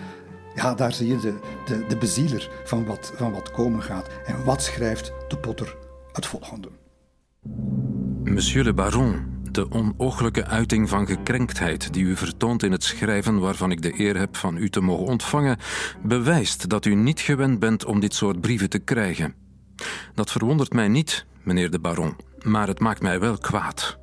ja, 0.54 0.74
daar 0.74 0.92
zie 0.92 1.08
je 1.08 1.18
de, 1.18 1.34
de, 1.66 1.84
de 1.88 1.96
bezieler 1.96 2.50
van 2.64 2.84
wat, 2.84 3.12
van 3.16 3.32
wat 3.32 3.50
komen 3.50 3.82
gaat. 3.82 4.08
En 4.26 4.44
wat 4.44 4.62
schrijft 4.62 5.12
de 5.28 5.38
Potter 5.38 5.76
het 6.12 6.26
volgende? 6.26 6.68
Monsieur 8.24 8.64
le 8.64 8.72
baron, 8.72 9.34
de 9.50 9.70
onooglijke 9.70 10.46
uiting 10.46 10.88
van 10.88 11.06
gekrenktheid 11.06 11.92
die 11.92 12.04
u 12.04 12.16
vertoont 12.16 12.62
in 12.62 12.72
het 12.72 12.84
schrijven 12.84 13.38
waarvan 13.38 13.70
ik 13.70 13.82
de 13.82 14.00
eer 14.00 14.18
heb 14.18 14.36
van 14.36 14.56
u 14.56 14.70
te 14.70 14.80
mogen 14.80 15.06
ontvangen, 15.06 15.58
bewijst 16.02 16.68
dat 16.68 16.84
u 16.84 16.94
niet 16.94 17.20
gewend 17.20 17.58
bent 17.58 17.84
om 17.84 18.00
dit 18.00 18.14
soort 18.14 18.40
brieven 18.40 18.70
te 18.70 18.78
krijgen. 18.78 19.34
Dat 20.14 20.30
verwondert 20.30 20.72
mij 20.72 20.88
niet, 20.88 21.26
meneer 21.42 21.70
de 21.70 21.78
baron, 21.78 22.16
maar 22.42 22.66
het 22.66 22.80
maakt 22.80 23.02
mij 23.02 23.20
wel 23.20 23.38
kwaad. 23.38 23.98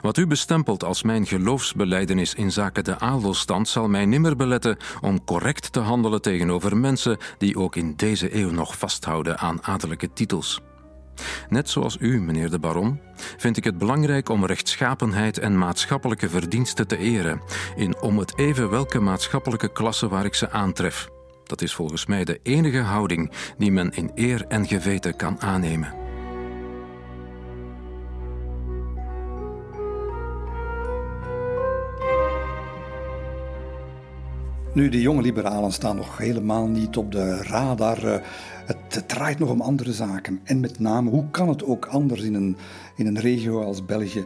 Wat 0.00 0.16
u 0.16 0.26
bestempelt 0.26 0.84
als 0.84 1.02
mijn 1.02 1.26
geloofsbeleidenis 1.26 2.34
in 2.34 2.52
zaken 2.52 2.84
de 2.84 2.98
adelstand 2.98 3.68
zal 3.68 3.88
mij 3.88 4.06
nimmer 4.06 4.36
beletten 4.36 4.76
om 5.00 5.24
correct 5.24 5.72
te 5.72 5.80
handelen 5.80 6.22
tegenover 6.22 6.76
mensen 6.76 7.18
die 7.38 7.58
ook 7.58 7.76
in 7.76 7.96
deze 7.96 8.36
eeuw 8.36 8.50
nog 8.50 8.78
vasthouden 8.78 9.38
aan 9.38 9.64
adellijke 9.64 10.12
titels. 10.12 10.60
Net 11.48 11.70
zoals 11.70 11.96
u, 12.00 12.20
meneer 12.20 12.50
de 12.50 12.58
baron, 12.58 13.00
vind 13.36 13.56
ik 13.56 13.64
het 13.64 13.78
belangrijk 13.78 14.28
om 14.28 14.46
rechtschapenheid 14.46 15.38
en 15.38 15.58
maatschappelijke 15.58 16.28
verdiensten 16.28 16.86
te 16.86 16.96
eren, 16.96 17.42
in 17.76 18.00
om 18.00 18.18
het 18.18 18.38
even 18.38 18.70
welke 18.70 19.00
maatschappelijke 19.00 19.72
klasse 19.72 20.08
waar 20.08 20.24
ik 20.24 20.34
ze 20.34 20.50
aantref. 20.50 21.08
Dat 21.44 21.62
is 21.62 21.74
volgens 21.74 22.06
mij 22.06 22.24
de 22.24 22.40
enige 22.42 22.80
houding 22.80 23.32
die 23.58 23.72
men 23.72 23.90
in 23.90 24.10
eer 24.14 24.44
en 24.48 24.66
geweten 24.66 25.16
kan 25.16 25.40
aannemen. 25.40 26.01
Nu, 34.74 34.88
de 34.88 35.00
jonge 35.00 35.22
liberalen 35.22 35.72
staan 35.72 35.96
nog 35.96 36.18
helemaal 36.18 36.66
niet 36.66 36.96
op 36.96 37.12
de 37.12 37.36
radar. 37.36 38.04
Eh, 38.04 38.20
het, 38.66 39.08
draait 39.08 39.38
nog 39.38 39.50
om 39.50 39.60
andere 39.60 39.92
zaken. 39.92 40.40
En 40.44 40.60
met 40.60 40.78
name, 40.78 41.10
hoe 41.10 41.30
kan 41.30 41.48
het 41.48 41.64
ook 41.64 41.86
anders 41.86 42.22
in 42.22 42.34
een, 42.34 42.56
in 42.96 43.06
een 43.06 43.20
regio 43.20 43.62
als 43.62 43.84
België? 43.84 44.24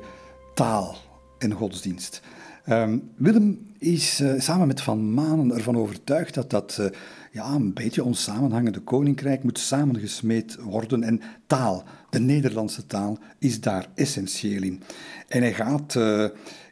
Taal 0.55 0.97
en 1.39 1.53
godsdienst. 1.53 2.23
Um, 2.69 3.11
Willem 3.17 3.73
is 3.79 4.21
uh, 4.21 4.41
samen 4.41 4.67
met 4.67 4.81
Van 4.81 5.15
Manen 5.15 5.55
ervan 5.55 5.77
overtuigd 5.77 6.35
dat 6.35 6.51
dat 6.51 6.77
uh, 6.81 6.87
ja, 7.33 7.53
een 7.53 7.75
beetje 7.75 8.05
ons 8.05 8.23
samenhangende 8.23 8.81
koninkrijk 8.81 9.43
moet 9.43 9.59
samengesmeed 9.59 10.57
worden. 10.61 11.03
En 11.03 11.21
taal, 11.47 11.85
de 12.11 12.21
Nederlandse 12.21 12.87
taal, 12.87 13.19
is 13.39 13.61
daar 13.61 13.87
essentieel 13.95 14.63
in. 14.63 14.83
En 15.29 15.41
hij 15.41 15.55
gaat, 15.55 15.93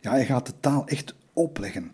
ja, 0.00 0.10
hij 0.10 0.26
gaat 0.26 0.46
de 0.46 0.52
taal 0.60 0.86
echt 0.86 1.14
opleggen. 1.32 1.92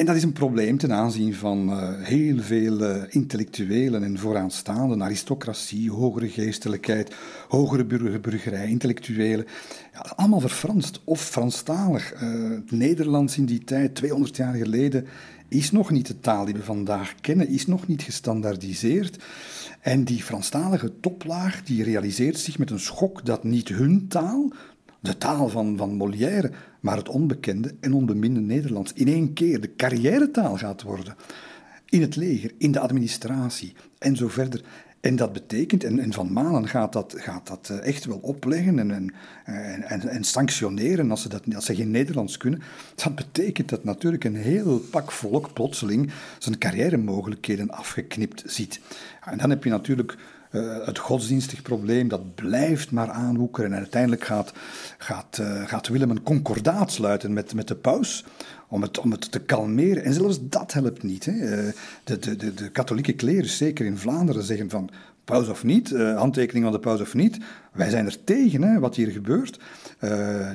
En 0.00 0.06
dat 0.06 0.16
is 0.16 0.22
een 0.22 0.32
probleem 0.32 0.78
ten 0.78 0.92
aanzien 0.92 1.34
van 1.34 1.70
uh, 1.70 1.88
heel 1.98 2.38
veel 2.38 2.80
uh, 2.80 3.02
intellectuelen 3.08 4.04
en 4.04 4.18
vooraanstaanden, 4.18 5.02
aristocratie, 5.02 5.90
hogere 5.90 6.28
geestelijkheid, 6.28 7.14
hogere 7.48 7.84
burger, 7.84 8.20
burgerij, 8.20 8.68
intellectuelen. 8.68 9.46
Ja, 9.92 9.98
allemaal 10.16 10.40
verfranst 10.40 11.00
of 11.04 11.20
Franstalig. 11.20 12.14
Uh, 12.14 12.50
het 12.50 12.70
Nederlands 12.70 13.36
in 13.36 13.44
die 13.44 13.64
tijd, 13.64 13.94
200 13.94 14.36
jaar 14.36 14.54
geleden, 14.54 15.06
is 15.48 15.70
nog 15.70 15.90
niet 15.90 16.06
de 16.06 16.20
taal 16.20 16.44
die 16.44 16.54
we 16.54 16.62
vandaag 16.62 17.14
kennen, 17.20 17.48
is 17.48 17.66
nog 17.66 17.86
niet 17.86 18.02
gestandaardiseerd. 18.02 19.24
En 19.80 20.04
die 20.04 20.22
Franstalige 20.22 20.92
toplaag 21.00 21.62
die 21.62 21.84
realiseert 21.84 22.38
zich 22.38 22.58
met 22.58 22.70
een 22.70 22.80
schok 22.80 23.24
dat 23.24 23.44
niet 23.44 23.68
hun 23.68 24.08
taal, 24.08 24.52
de 25.00 25.18
taal 25.18 25.48
van, 25.48 25.76
van 25.76 25.94
Molière, 25.94 26.50
maar 26.80 26.96
het 26.96 27.08
onbekende 27.08 27.74
en 27.80 27.92
onbeminde 27.92 28.40
Nederlands 28.40 28.92
in 28.92 29.08
één 29.08 29.32
keer 29.32 29.60
de 29.60 29.74
carrièretaal 29.76 30.56
gaat 30.56 30.82
worden. 30.82 31.16
In 31.88 32.00
het 32.00 32.16
leger, 32.16 32.52
in 32.58 32.72
de 32.72 32.80
administratie 32.80 33.72
en 33.98 34.16
zo 34.16 34.28
verder. 34.28 34.64
En 35.00 35.16
dat 35.16 35.32
betekent, 35.32 35.84
en, 35.84 35.98
en 35.98 36.12
Van 36.12 36.32
Manen 36.32 36.68
gaat 36.68 36.92
dat, 36.92 37.14
gaat 37.16 37.46
dat 37.46 37.68
eh, 37.70 37.86
echt 37.86 38.04
wel 38.04 38.18
opleggen 38.18 38.78
en, 38.78 38.90
en, 38.90 39.12
en, 39.82 40.08
en, 40.08 40.24
sanctioneren 40.24 41.10
als 41.10 41.22
ze, 41.22 41.28
dat, 41.28 41.54
als 41.54 41.64
ze 41.64 41.74
geen 41.74 41.90
Nederlands 41.90 42.36
kunnen. 42.36 42.62
Dat 42.94 43.14
betekent 43.14 43.68
dat 43.68 43.84
natuurlijk 43.84 44.24
een 44.24 44.36
heel 44.36 44.78
pak 44.78 45.12
volk 45.12 45.52
plotseling 45.52 46.12
zijn 46.38 46.58
carrière-mogelijkheden 46.58 47.70
afgeknipt 47.70 48.42
ziet. 48.46 48.80
En 49.24 49.38
dan 49.38 49.50
heb 49.50 49.64
je 49.64 49.70
natuurlijk 49.70 50.16
uh, 50.50 50.86
het 50.86 50.98
godsdienstig 50.98 51.62
probleem, 51.62 52.08
dat 52.08 52.34
blijft 52.34 52.90
maar 52.90 53.10
aanwoekeren. 53.10 53.72
En 53.72 53.78
uiteindelijk 53.78 54.24
gaat, 54.24 54.52
gaat, 54.98 55.38
uh, 55.40 55.66
gaat 55.66 55.88
Willem 55.88 56.10
een 56.10 56.22
concordaat 56.22 56.92
sluiten 56.92 57.32
met, 57.32 57.54
met 57.54 57.68
de 57.68 57.74
paus 57.74 58.24
om 58.68 58.82
het, 58.82 58.98
om 58.98 59.10
het 59.10 59.32
te 59.32 59.40
kalmeren. 59.40 60.04
En 60.04 60.14
zelfs 60.14 60.38
dat 60.42 60.72
helpt 60.72 61.02
niet. 61.02 61.24
Hè. 61.24 61.32
Uh, 61.32 61.72
de, 62.04 62.18
de, 62.18 62.36
de, 62.36 62.54
de 62.54 62.70
katholieke 62.70 63.12
klerus, 63.12 63.56
zeker 63.56 63.86
in 63.86 63.98
Vlaanderen, 63.98 64.42
zeggen 64.42 64.70
van 64.70 64.90
paus 65.24 65.48
of 65.48 65.64
niet, 65.64 65.90
handtekening 65.96 66.64
van 66.64 66.72
de 66.72 66.80
paus 66.80 67.00
of 67.00 67.14
niet. 67.14 67.38
Wij 67.72 67.90
zijn 67.90 68.06
er 68.06 68.24
tegen 68.24 68.62
hè, 68.62 68.78
wat 68.78 68.96
hier 68.96 69.10
gebeurt. 69.10 69.60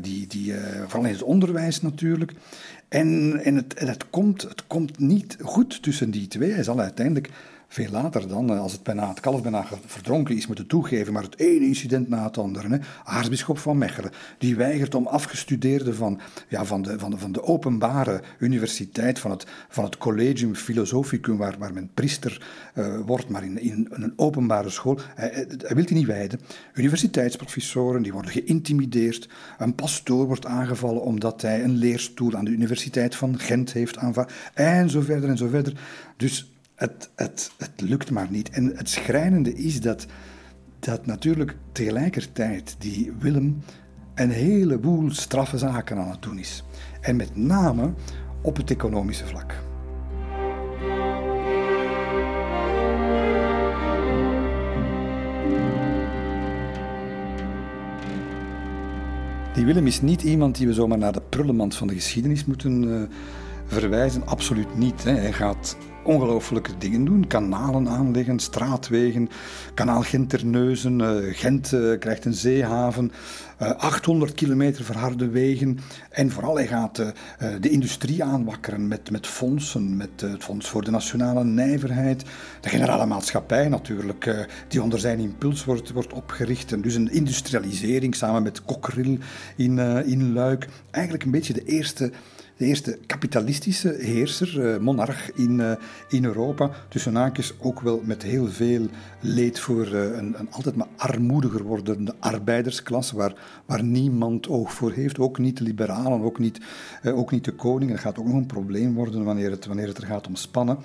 die, 0.01 0.27
die, 0.27 0.53
vooral 0.87 1.05
in 1.05 1.13
het 1.13 1.23
onderwijs 1.23 1.81
natuurlijk. 1.81 2.31
En, 2.87 3.39
en, 3.43 3.55
het, 3.55 3.79
het, 3.79 4.09
komt, 4.09 4.41
het 4.41 4.67
komt 4.67 4.99
niet 4.99 5.37
goed 5.41 5.83
tussen 5.83 6.11
die 6.11 6.27
twee. 6.27 6.51
Hij 6.51 6.63
zal 6.63 6.79
uiteindelijk 6.79 7.29
veel 7.75 7.91
later 7.91 8.27
dan, 8.27 8.59
als 8.59 8.71
het, 8.71 8.83
bijna, 8.83 9.09
het 9.09 9.19
kalf 9.19 9.41
bijna 9.41 9.65
verdronken 9.85 10.35
is, 10.35 10.47
moeten 10.47 10.67
toegeven, 10.67 11.13
maar 11.13 11.23
het 11.23 11.39
ene 11.39 11.65
incident 11.65 12.09
na 12.09 12.23
het 12.23 12.37
andere. 12.37 12.67
Hè. 12.67 12.77
Aartsbisschop 13.03 13.57
van 13.57 13.77
Mechelen, 13.77 14.11
die 14.37 14.55
weigert 14.55 14.95
om 14.95 15.07
afgestudeerden 15.07 15.95
van, 15.95 16.19
ja, 16.47 16.65
van, 16.65 16.81
de, 16.81 16.99
van, 16.99 17.11
de, 17.11 17.17
van 17.17 17.31
de 17.31 17.43
openbare 17.43 18.21
universiteit, 18.39 19.19
van 19.19 19.31
het, 19.31 19.45
van 19.69 19.83
het 19.83 19.97
Collegium 19.97 20.55
Philosophicum, 20.55 21.37
waar, 21.37 21.55
waar 21.59 21.73
men 21.73 21.89
priester 21.93 22.45
uh, 22.75 22.99
wordt, 23.05 23.29
maar 23.29 23.43
in, 23.43 23.61
in 23.61 23.87
een 23.89 24.13
openbare 24.15 24.69
school. 24.69 24.99
Hij, 25.15 25.47
hij 25.57 25.75
wil 25.75 25.85
die 25.85 25.97
niet 25.97 26.07
wijden. 26.07 26.39
Universiteitsprofessoren 26.73 28.01
die 28.01 28.13
worden 28.13 28.31
geïntimideerd. 28.31 29.29
Een 29.57 29.75
pastoor 29.75 30.25
wordt 30.25 30.45
aangevallen 30.45 31.01
omdat 31.01 31.41
hij 31.41 31.63
een 31.63 31.75
leerstoel 31.75 32.35
aan 32.35 32.45
de 32.45 32.51
Universiteit 32.51 33.15
van 33.15 33.39
Gent 33.39 33.73
heeft 33.73 33.97
aanvaard. 33.97 34.33
En 34.53 34.89
zo 34.89 35.01
verder 35.01 35.29
en 35.29 35.37
zo 35.37 35.47
verder. 35.47 35.73
Dus 36.17 36.54
het, 36.75 37.09
het, 37.15 37.51
het 37.57 37.81
lukt 37.81 38.11
maar 38.11 38.27
niet. 38.29 38.49
En 38.49 38.75
het 38.75 38.89
schrijnende 38.89 39.53
is 39.53 39.81
dat, 39.81 40.05
dat 40.79 41.05
natuurlijk 41.05 41.55
tegelijkertijd 41.71 42.75
die 42.79 43.13
Willem 43.19 43.61
een 44.15 44.29
heleboel 44.29 45.11
straffe 45.11 45.57
zaken 45.57 45.97
aan 45.97 46.11
het 46.11 46.21
doen 46.21 46.39
is. 46.39 46.63
En 47.01 47.15
met 47.15 47.35
name 47.35 47.93
op 48.41 48.57
het 48.57 48.71
economische 48.71 49.25
vlak. 49.25 49.53
Die 59.53 59.65
Willem 59.65 59.87
is 59.87 60.01
niet 60.01 60.23
iemand 60.23 60.57
die 60.57 60.67
we 60.67 60.73
zomaar 60.73 60.97
naar 60.97 61.11
de 61.11 61.21
prullenmand 61.29 61.75
van 61.75 61.87
de 61.87 61.93
geschiedenis 61.93 62.45
moeten 62.45 62.83
uh, 62.83 63.01
verwijzen. 63.65 64.27
Absoluut 64.27 64.77
niet. 64.77 65.03
Hè. 65.03 65.11
Hij 65.11 65.33
gaat 65.33 65.77
ongelooflijke 66.05 66.77
dingen 66.77 67.05
doen. 67.05 67.27
Kanalen 67.27 67.89
aanleggen, 67.89 68.39
straatwegen, 68.39 69.29
kanaal 69.73 70.01
Gent-Terneuzen. 70.01 70.99
Uh, 70.99 71.33
Gent 71.35 71.71
uh, 71.71 71.99
krijgt 71.99 72.25
een 72.25 72.33
zeehaven. 72.33 73.11
800 73.77 74.31
eh, 74.31 74.37
kilometer 74.37 74.83
verharde 74.83 75.29
wegen. 75.29 75.79
En 76.09 76.31
vooral, 76.31 76.55
hij 76.55 76.67
gaat 76.67 76.95
de 77.59 77.69
industrie 77.69 78.23
aanwakkeren 78.23 78.87
met, 78.87 79.11
met 79.11 79.27
fondsen. 79.27 79.97
Met 79.97 80.21
het 80.21 80.43
Fonds 80.43 80.69
voor 80.69 80.83
de 80.83 80.91
Nationale 80.91 81.43
Nijverheid. 81.43 82.25
De 82.61 82.69
Generale 82.69 83.05
Maatschappij 83.05 83.67
natuurlijk, 83.67 84.47
die 84.67 84.81
onder 84.81 84.99
zijn 84.99 85.19
impuls 85.19 85.65
wordt, 85.65 85.91
wordt 85.91 86.13
opgericht. 86.13 86.71
En 86.71 86.81
dus 86.81 86.95
een 86.95 87.11
industrialisering 87.11 88.15
samen 88.15 88.43
met 88.43 88.65
Cockerill 88.65 89.19
in, 89.55 89.79
in 90.05 90.33
Luik. 90.33 90.67
Eigenlijk 90.91 91.23
een 91.23 91.31
beetje 91.31 91.53
de 91.53 91.65
eerste 91.65 92.11
de 92.57 92.65
eerste 92.65 92.99
kapitalistische 93.05 93.95
heerser, 93.99 94.73
eh, 94.73 94.79
monarch 94.79 95.31
in, 95.31 95.59
eh, 95.59 95.71
in 96.09 96.25
Europa. 96.25 96.69
Tussen 96.89 97.15
haakjes 97.15 97.53
ook 97.59 97.81
wel 97.81 98.01
met 98.03 98.23
heel 98.23 98.47
veel 98.47 98.87
leed 99.21 99.59
voor 99.59 99.85
eh, 99.85 100.17
een, 100.17 100.39
een, 100.39 100.51
altijd 100.51 100.75
maar 100.75 100.87
armoediger 100.95 101.63
wordende 101.63 102.15
arbeidersklasse, 102.19 103.15
waar, 103.15 103.33
waar 103.65 103.83
niemand 103.83 104.47
oog 104.47 104.73
voor 104.73 104.91
heeft. 104.91 105.19
Ook 105.19 105.37
niet 105.37 105.57
de 105.57 105.63
liberalen, 105.63 106.21
ook 106.21 106.39
niet, 106.39 106.59
ook 107.03 107.31
niet 107.31 107.45
de 107.45 107.51
koning. 107.51 107.91
Dat 107.91 107.99
gaat 107.99 108.19
ook 108.19 108.25
nog 108.25 108.35
een 108.35 108.45
probleem 108.45 108.93
worden 108.93 109.23
wanneer 109.23 109.51
het, 109.51 109.65
wanneer 109.65 109.87
het 109.87 109.97
er 109.97 110.07
gaat 110.07 110.27
om 110.27 110.35
spannen. 110.35 110.77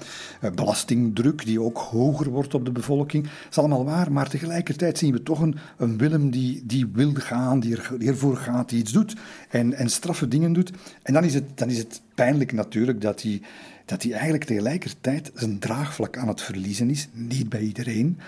belastingdruk 0.55 1.45
die 1.45 1.61
ook 1.61 1.79
hoger 1.79 2.31
wordt 2.31 2.55
op 2.55 2.65
de 2.65 2.73
bevolking. 2.73 3.23
Dat 3.23 3.51
is 3.51 3.59
allemaal 3.59 3.85
waar, 3.85 4.13
maar 4.13 4.29
tegelijkertijd 4.29 4.99
zien 4.99 5.13
we 5.13 5.23
toch 5.23 5.41
een, 5.41 5.57
een 5.77 5.99
Willem 5.99 6.31
die, 6.31 6.63
die 6.67 6.87
wil 6.93 7.13
gaan, 7.15 7.61
die, 7.61 7.77
er, 7.77 7.99
die 7.99 8.09
ervoor 8.09 8.37
gaat, 8.37 8.69
die 8.69 8.79
iets 8.79 8.93
doet 8.93 9.17
en, 9.49 9.73
en 9.75 9.89
straffe 9.89 10.29
dingen 10.29 10.53
doet. 10.53 10.73
En 11.03 11.13
dan 11.13 11.25
is 11.25 11.35
het 11.35 11.60
dan 11.61 11.71
is 11.71 11.79
het 11.79 12.03
pijnlijk 12.15 12.53
natuurlijk 12.53 13.01
dat 13.01 13.23
hij, 13.23 13.43
dat 13.85 14.03
hij 14.03 14.13
eigenlijk 14.13 14.45
tegelijkertijd 14.45 15.31
zijn 15.35 15.59
draagvlak 15.59 16.17
aan 16.17 16.29
het 16.29 16.43
verliezen 16.43 16.91
is. 16.91 17.09
Niet 17.13 17.49
bij 17.49 17.61
iedereen. 17.61 18.19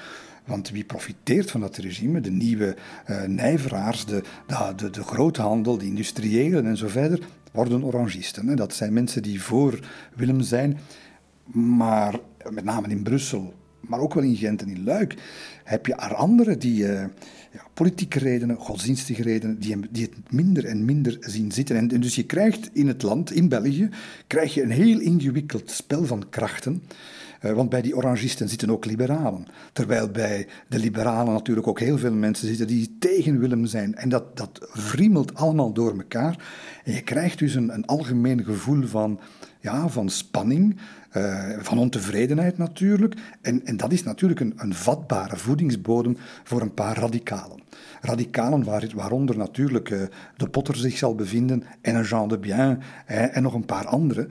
Want 0.45 0.71
wie 0.71 0.85
profiteert 0.85 1.51
van 1.51 1.61
dat 1.61 1.77
regime? 1.77 2.21
De 2.21 2.31
nieuwe 2.31 2.77
uh, 3.11 3.23
nijveraars, 3.23 4.05
de, 4.05 4.23
de, 4.47 4.73
de, 4.77 4.91
de 4.91 5.03
groothandel, 5.03 5.79
de 5.79 5.85
industriëlen 5.85 6.67
en 6.67 6.77
zo 6.77 6.89
verder, 6.89 7.21
worden 7.53 7.85
orangisten. 7.85 8.49
Hè. 8.49 8.55
Dat 8.55 8.75
zijn 8.75 8.93
mensen 8.93 9.23
die 9.23 9.43
voor 9.43 9.81
Willem 10.15 10.41
zijn, 10.41 10.79
maar 11.53 12.19
met 12.51 12.65
name 12.65 12.89
in 12.89 13.03
Brussel, 13.03 13.55
maar 13.81 14.01
ook 14.01 14.15
wel 14.15 14.23
in 14.23 14.37
Gent 14.37 14.63
en 14.63 14.69
in 14.69 14.85
Luik, 14.85 15.15
heb 15.65 15.87
je 15.87 15.95
er 15.95 16.15
anderen 16.15 16.59
die, 16.59 16.85
uh, 16.85 17.05
ja, 17.53 17.67
politieke 17.75 18.19
redenen, 18.19 18.57
godsdienstige 18.57 19.23
redenen, 19.23 19.59
die, 19.59 19.77
die 19.91 20.03
het 20.03 20.33
minder 20.33 20.65
en 20.65 20.85
minder 20.85 21.17
zien 21.21 21.53
zitten. 21.53 21.77
En, 21.77 21.89
dus 21.89 22.15
je 22.15 22.25
krijgt 22.25 22.71
in 22.73 22.89
het 22.89 23.03
land, 23.03 23.33
in 23.33 23.49
België, 23.49 23.89
krijg 24.27 24.55
je 24.55 24.63
een 24.63 24.71
heel 24.71 24.99
ingewikkeld 24.99 25.71
spel 25.71 26.05
van 26.05 26.29
krachten. 26.31 26.83
Uh, 27.45 27.53
want 27.53 27.71
bij 27.71 27.83
die 27.83 27.97
orangisten 27.97 28.49
zitten 28.49 28.71
ook 28.71 28.85
liberalen. 28.85 29.47
Terwijl 29.73 30.09
bij 30.09 30.47
de 30.69 30.79
liberalen 30.79 31.33
natuurlijk 31.33 31.67
ook 31.67 31.81
heel 31.81 31.99
veel 31.99 32.13
mensen 32.13 32.49
zitten 32.49 32.67
die 32.67 32.97
tegen 32.99 33.39
Willem 33.39 33.67
zijn. 33.67 33.95
En 33.95 34.09
dat, 34.09 34.37
dat 34.37 34.69
allemaal 35.35 35.73
door 35.73 35.93
elkaar. 35.97 36.45
En 36.85 36.93
je 36.93 37.03
krijgt 37.03 37.39
dus 37.39 37.55
een, 37.55 37.75
een 37.75 37.87
algemeen 37.87 38.45
gevoel 38.45 38.87
van, 38.87 39.21
ja, 39.63 39.89
van 39.89 40.09
spanning, 40.09 40.77
uh, 41.17 41.51
van 41.59 41.79
ontevredenheid 41.79 42.59
natuurlijk. 42.59 43.15
En, 43.41 43.67
en 43.67 43.77
dat 43.77 43.93
is 43.93 44.03
natuurlijk 44.03 44.41
een, 44.41 44.53
een 44.57 44.75
vatbare 44.75 45.37
voedingsbodem 45.37 46.17
voor 46.43 46.61
een 46.61 46.75
paar 46.75 46.99
radicalen. 46.99 47.61
Radicalen 48.01 48.65
waar, 48.65 48.91
waaronder 48.95 49.37
natuurlijk 49.37 49.91
uh, 49.91 50.03
de 50.37 50.49
Potter 50.49 50.77
zich 50.77 50.97
zal 50.97 51.15
bevinden 51.15 51.63
en 51.81 52.03
Jean 52.03 52.29
de 52.29 52.39
Bien 52.39 52.81
en 53.07 53.43
nog 53.43 53.55
een 53.55 53.67
paar 53.67 53.87
anderen, 53.87 54.31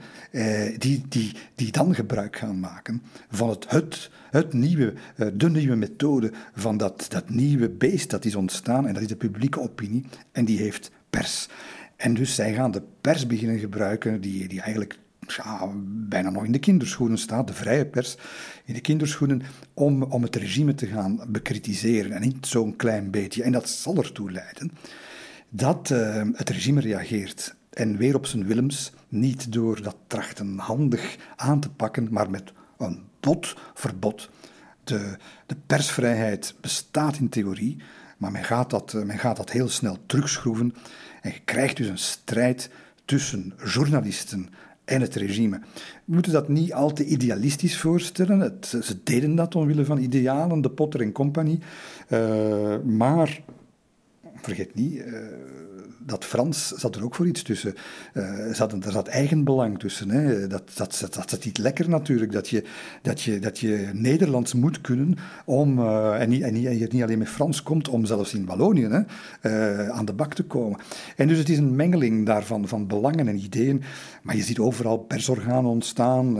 die, 0.78 1.02
die, 1.08 1.32
die 1.54 1.72
dan 1.72 1.94
gebruik 1.94 2.36
gaan 2.36 2.60
maken 2.60 3.02
van 3.30 3.48
het, 3.48 3.70
het, 3.70 4.10
het 4.30 4.52
nieuwe, 4.52 4.94
de 5.34 5.50
nieuwe 5.50 5.76
methode 5.76 6.32
van 6.54 6.76
dat, 6.76 7.06
dat 7.08 7.30
nieuwe 7.30 7.68
beest 7.70 8.10
dat 8.10 8.24
is 8.24 8.34
ontstaan 8.34 8.86
en 8.86 8.92
dat 8.92 9.02
is 9.02 9.08
de 9.08 9.16
publieke 9.16 9.60
opinie 9.60 10.04
en 10.32 10.44
die 10.44 10.58
heeft 10.58 10.90
pers. 11.10 11.48
En 11.96 12.14
dus 12.14 12.34
zij 12.34 12.54
gaan 12.54 12.70
de 12.70 12.82
pers 13.00 13.26
beginnen 13.26 13.58
gebruiken, 13.58 14.20
die, 14.20 14.48
die 14.48 14.60
eigenlijk 14.60 14.98
ja, 15.26 15.68
bijna 15.84 16.30
nog 16.30 16.44
in 16.44 16.52
de 16.52 16.58
kinderschoenen 16.58 17.18
staat, 17.18 17.46
de 17.46 17.54
vrije 17.54 17.86
pers, 17.86 18.16
in 18.64 18.74
de 18.74 18.80
kinderschoenen, 18.80 19.42
om, 19.74 20.02
om 20.02 20.22
het 20.22 20.36
regime 20.36 20.74
te 20.74 20.86
gaan 20.86 21.20
bekritiseren. 21.28 22.12
En 22.12 22.20
niet 22.20 22.46
zo'n 22.46 22.76
klein 22.76 23.10
beetje. 23.10 23.42
En 23.42 23.52
dat 23.52 23.68
zal 23.68 23.96
ertoe 23.96 24.30
leiden 24.30 24.72
dat 25.48 25.90
uh, 25.90 26.22
het 26.32 26.50
regime 26.50 26.80
reageert. 26.80 27.54
En 27.70 27.96
weer 27.96 28.14
op 28.14 28.26
zijn 28.26 28.46
Willems, 28.46 28.92
niet 29.08 29.52
door 29.52 29.82
dat 29.82 29.96
trachten 30.06 30.58
handig 30.58 31.16
aan 31.36 31.60
te 31.60 31.70
pakken, 31.70 32.08
maar 32.10 32.30
met 32.30 32.52
een 32.78 33.02
bot 33.20 33.56
verbod. 33.74 34.30
De, 34.84 35.16
de 35.46 35.56
persvrijheid 35.66 36.54
bestaat 36.60 37.16
in 37.16 37.28
theorie, 37.28 37.76
maar 38.16 38.30
men 38.30 38.44
gaat, 38.44 38.70
dat, 38.70 38.92
men 38.92 39.18
gaat 39.18 39.36
dat 39.36 39.50
heel 39.50 39.68
snel 39.68 39.98
terugschroeven. 40.06 40.74
En 41.20 41.30
je 41.30 41.40
krijgt 41.44 41.76
dus 41.76 41.88
een 41.88 41.98
strijd 41.98 42.70
tussen 43.04 43.52
journalisten 43.64 44.48
en 44.84 45.00
het 45.00 45.14
regime. 45.14 45.60
We 46.04 46.14
moeten 46.14 46.32
dat 46.32 46.48
niet 46.48 46.72
al 46.72 46.92
te 46.92 47.04
idealistisch 47.04 47.78
voorstellen. 47.78 48.40
Het, 48.40 48.66
ze 48.82 48.96
deden 49.04 49.34
dat 49.34 49.54
omwille 49.54 49.84
van 49.84 49.98
idealen, 49.98 50.60
de 50.60 50.70
Potter 50.70 51.00
en 51.00 51.12
compagnie. 51.12 51.58
Uh, 52.08 52.78
maar 52.84 53.42
vergeet 54.34 54.74
niet, 54.74 54.94
uh, 54.94 55.04
dat 56.06 56.24
Frans 56.24 56.68
zat 56.68 56.96
er 56.96 57.04
ook 57.04 57.14
voor 57.14 57.26
iets 57.26 57.42
tussen. 57.42 57.74
Uh, 58.14 58.52
zat, 58.52 58.72
er 58.72 58.92
zat 58.92 59.08
eigenbelang 59.08 59.78
tussen. 59.78 60.10
Hè. 60.10 60.46
Dat, 60.46 60.62
dat, 60.74 61.08
dat, 61.10 61.38
is 61.38 61.44
niet 61.44 61.58
lekker 61.58 61.88
natuurlijk, 61.88 62.32
dat 62.32 62.48
je, 62.48 62.64
dat, 63.02 63.22
je, 63.22 63.38
dat 63.38 63.58
je 63.58 63.90
Nederlands 63.92 64.54
moet 64.54 64.80
kunnen 64.80 65.16
om, 65.44 65.78
uh, 65.78 66.20
en, 66.20 66.28
niet, 66.28 66.42
en, 66.42 66.52
niet, 66.52 66.62
je 66.62 66.88
niet 66.90 67.02
alleen 67.02 67.18
met 67.18 67.28
Frans 67.28 67.62
komt, 67.62 67.88
om 67.88 68.04
zelfs 68.04 68.34
in 68.34 68.46
Wallonië 68.46 68.86
hè, 68.86 69.00
uh, 69.42 69.88
aan 69.88 70.04
de 70.04 70.12
bak 70.12 70.34
te 70.34 70.42
komen. 70.42 70.80
En 71.16 71.28
dus 71.28 71.38
het 71.38 71.48
is 71.48 71.58
een 71.58 71.76
mengeling 71.76 72.26
daarvan, 72.26 72.68
van 72.68 72.86
belangen 72.86 73.28
en 73.28 73.38
ideeën. 73.38 73.82
Maar 74.22 74.36
je 74.36 74.42
ziet 74.42 74.58
overal 74.58 74.98
persorganen 74.98 75.70
ontstaan, 75.70 76.38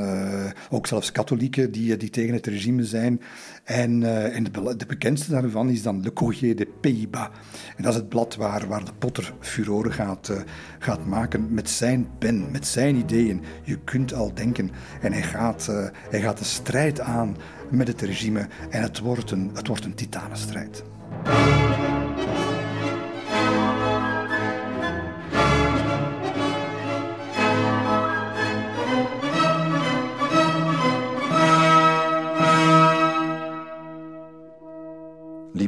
ook 0.71 0.87
zelfs 0.87 1.13
katholieken 1.13 1.73
die, 1.73 1.97
die 1.97 2.11
tegen 2.11 2.35
het 2.35 2.47
regime 2.47 2.85
zijn. 2.85 3.21
En, 3.65 4.03
en 4.33 4.45
de, 4.45 4.77
de, 4.77 4.87
bekendste 4.87 5.31
daarvan 5.31 5.69
is 5.69 5.83
dan 5.83 6.03
Le 6.03 6.13
Courrier 6.13 6.57
des 6.57 6.67
Pays-Bas. 6.81 7.29
En 7.77 7.83
dat 7.83 7.93
is 7.93 7.99
het 7.99 8.09
blad 8.09 8.37
waar, 8.37 8.69
waar 8.69 8.85
de 8.85 8.93
Potter 8.99 9.35
furoren 9.53 9.93
gaat, 9.93 10.29
uh, 10.29 10.37
gaat 10.79 11.07
maken 11.07 11.55
met 11.55 11.71
zijn 11.71 12.09
pen, 12.19 12.51
met 12.51 12.67
zijn 12.67 12.97
ideeën. 12.97 13.43
Je 13.63 13.79
kunt 13.85 14.15
al 14.15 14.35
denken. 14.35 14.71
En 15.01 15.13
hij 15.13 15.23
gaat, 15.23 15.67
uh, 15.71 15.87
hij 16.11 16.21
gaat 16.21 16.39
de 16.39 16.45
strijd 16.45 17.01
aan 17.01 17.37
met 17.69 17.89
het 17.89 18.01
regime 18.01 18.47
en 18.71 18.83
het 18.83 18.99
wordt 18.99 19.31
een, 19.31 19.51
het 19.55 19.67
wordt 19.67 19.85
een 19.85 19.95
titanenstrijd. 19.95 20.85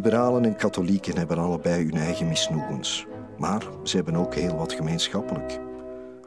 Liberalen 0.05 0.45
en 0.45 0.57
katholieken 0.57 1.17
hebben 1.17 1.39
allebei 1.39 1.85
hun 1.85 1.97
eigen 1.97 2.29
misnoegens. 2.29 3.07
Maar 3.39 3.63
ze 3.83 3.97
hebben 3.97 4.17
ook 4.17 4.35
heel 4.35 4.57
wat 4.57 4.73
gemeenschappelijk. 4.73 5.59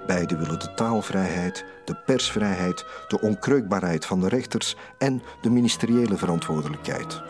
Beiden 0.08 0.40
willen 0.40 0.60
de 0.60 0.74
taalvrijheid, 0.74 1.66
de 1.86 1.96
persvrijheid, 2.06 2.86
de 3.08 3.22
onkreukbaarheid 3.22 4.06
van 4.06 4.20
de 4.20 4.28
rechters 4.28 4.76
en 4.98 5.22
de 5.42 5.50
ministeriële 5.50 6.18
verantwoordelijkheid. 6.18 7.22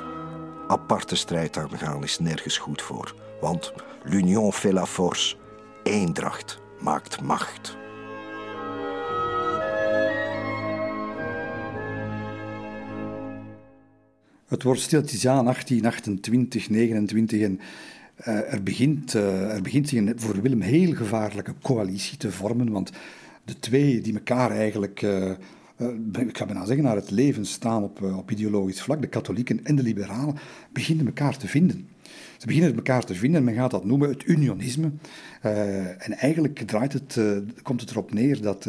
Aparte 0.68 1.16
strijd 1.16 1.58
aangaan 1.58 2.04
is 2.04 2.20
nergens 2.20 2.58
goed 2.58 2.82
voor, 2.82 3.14
want 3.42 3.74
l'union 4.04 4.54
fait 4.54 4.74
la 4.74 4.86
force, 4.86 5.36
eendracht 5.84 6.60
maakt 6.80 7.22
macht. 7.22 7.78
Het 14.48 14.64
wordt 14.64 14.82
stiltjes 14.82 15.28
aan 15.28 15.44
1828, 15.44 16.70
29 16.70 17.42
en 17.42 17.60
uh, 18.20 18.54
er, 18.54 18.64
begint, 18.64 19.14
uh, 19.14 19.54
er 19.54 19.62
begint 19.62 19.90
zich 19.90 20.00
een 20.00 20.14
voor 20.16 20.42
Willem 20.42 20.62
heel 20.62 20.94
gevaarlijke 20.94 21.54
coalitie 21.62 22.18
te 22.18 22.32
vormen, 22.32 22.72
want 22.72 22.92
de 23.46 23.60
twee 23.60 24.02
die 24.02 24.14
elkaar 24.14 24.52
eigenlijk, 24.52 25.02
uh, 25.02 25.32
ik 26.28 26.38
ga 26.38 26.46
bijna 26.46 26.66
zeggen, 26.66 26.84
naar 26.84 26.96
het 26.96 27.12
leven 27.12 27.46
staan 27.46 27.84
op, 27.84 28.02
op 28.02 28.32
ideologisch 28.32 28.82
vlak, 28.82 29.02
de 29.02 29.08
katholieken 29.08 29.66
en 29.66 29.76
de 29.76 29.84
liberalen, 29.84 30.36
beginnen 30.72 31.06
elkaar 31.06 31.38
te 31.38 31.48
vinden. 31.48 31.88
Ze 32.38 32.46
beginnen 32.46 32.76
elkaar 32.76 33.06
te 33.06 33.16
vinden 33.16 33.40
en 33.40 33.46
men 33.46 33.56
gaat 33.56 33.72
dat 33.72 33.86
noemen 33.86 34.10
het 34.10 34.26
unionisme. 34.26 34.92
en 35.98 36.18
eigenlijk 36.18 36.60
draait 36.60 36.94
het, 36.94 37.20
komt 37.62 37.82
het 37.82 37.90
erop 37.90 38.14
neer 38.14 38.42
dat 38.42 38.68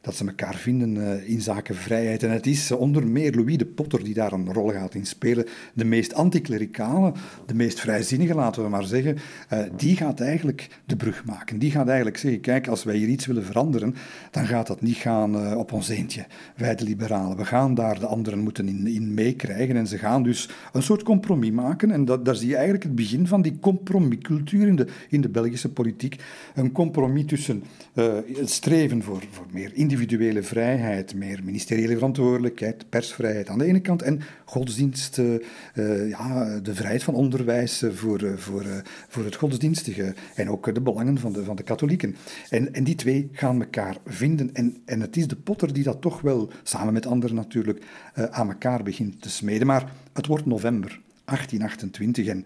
dat 0.00 0.14
ze 0.14 0.26
elkaar 0.26 0.54
vinden 0.54 0.96
eh, 0.96 1.28
in 1.28 1.40
zaken 1.40 1.74
vrijheid. 1.74 2.22
En 2.22 2.30
het 2.30 2.46
is 2.46 2.72
onder 2.72 3.06
meer 3.06 3.34
Louis 3.34 3.56
de 3.56 3.66
Potter 3.66 4.04
die 4.04 4.14
daar 4.14 4.32
een 4.32 4.52
rol 4.52 4.70
gaat 4.70 4.94
in 4.94 5.06
spelen. 5.06 5.46
De 5.74 5.84
meest 5.84 6.14
anticlericale, 6.14 7.12
de 7.46 7.54
meest 7.54 7.80
vrijzinnige, 7.80 8.34
laten 8.34 8.62
we 8.62 8.68
maar 8.68 8.84
zeggen, 8.84 9.18
eh, 9.48 9.58
die 9.76 9.96
gaat 9.96 10.20
eigenlijk 10.20 10.68
de 10.84 10.96
brug 10.96 11.24
maken. 11.24 11.58
Die 11.58 11.70
gaat 11.70 11.86
eigenlijk 11.86 12.16
zeggen, 12.16 12.40
kijk, 12.40 12.68
als 12.68 12.84
wij 12.84 12.96
hier 12.96 13.08
iets 13.08 13.26
willen 13.26 13.44
veranderen, 13.44 13.94
dan 14.30 14.46
gaat 14.46 14.66
dat 14.66 14.80
niet 14.80 14.96
gaan 14.96 15.36
eh, 15.36 15.56
op 15.56 15.72
ons 15.72 15.88
eentje, 15.88 16.26
wij 16.56 16.74
de 16.74 16.84
liberalen. 16.84 17.36
We 17.36 17.44
gaan 17.44 17.74
daar 17.74 17.98
de 17.98 18.06
anderen 18.06 18.38
moeten 18.38 18.68
in, 18.68 18.86
in 18.86 19.14
meekrijgen 19.14 19.76
en 19.76 19.86
ze 19.86 19.98
gaan 19.98 20.22
dus 20.22 20.48
een 20.72 20.82
soort 20.82 21.02
compromis 21.02 21.50
maken. 21.50 21.90
En 21.90 22.04
dat, 22.04 22.24
daar 22.24 22.36
zie 22.36 22.48
je 22.48 22.54
eigenlijk 22.54 22.84
het 22.84 22.94
begin 22.94 23.26
van 23.26 23.42
die 23.42 23.58
compromiscultuur 23.60 24.66
in 24.66 24.76
de, 24.76 24.86
in 25.08 25.20
de 25.20 25.28
Belgische 25.28 25.72
politiek. 25.72 26.16
Een 26.54 26.72
compromis 26.72 27.26
tussen 27.26 27.62
het 27.94 28.50
streven 28.50 29.02
voor, 29.02 29.22
voor 29.30 29.46
meer 29.52 29.72
individuele 29.90 30.42
vrijheid, 30.42 31.14
meer 31.14 31.40
ministeriële 31.44 31.94
verantwoordelijkheid, 31.94 32.88
persvrijheid 32.88 33.48
aan 33.48 33.58
de 33.58 33.64
ene 33.64 33.80
kant 33.80 34.02
en 34.02 34.20
godsdienst, 34.44 35.18
uh, 35.18 36.08
ja, 36.08 36.58
de 36.60 36.74
vrijheid 36.74 37.02
van 37.02 37.14
onderwijs 37.14 37.84
voor, 37.92 38.22
uh, 38.22 38.36
voor, 38.36 38.64
uh, 38.64 38.72
voor 39.08 39.24
het 39.24 39.34
godsdienstige 39.34 40.14
en 40.34 40.50
ook 40.50 40.74
de 40.74 40.80
belangen 40.80 41.18
van 41.18 41.32
de, 41.32 41.44
van 41.44 41.56
de 41.56 41.62
katholieken. 41.62 42.16
En, 42.50 42.74
en 42.74 42.84
die 42.84 42.94
twee 42.94 43.28
gaan 43.32 43.60
elkaar 43.60 43.96
vinden 44.06 44.50
en, 44.52 44.76
en 44.84 45.00
het 45.00 45.16
is 45.16 45.28
de 45.28 45.36
potter 45.36 45.72
die 45.72 45.84
dat 45.84 46.00
toch 46.00 46.20
wel, 46.20 46.50
samen 46.62 46.92
met 46.92 47.06
anderen 47.06 47.36
natuurlijk, 47.36 47.84
aan 48.30 48.48
elkaar 48.48 48.82
begint 48.82 49.22
te 49.22 49.30
smeden. 49.30 49.66
Maar 49.66 49.92
het 50.12 50.26
wordt 50.26 50.46
november 50.46 51.00
1828 51.24 52.26
en 52.26 52.44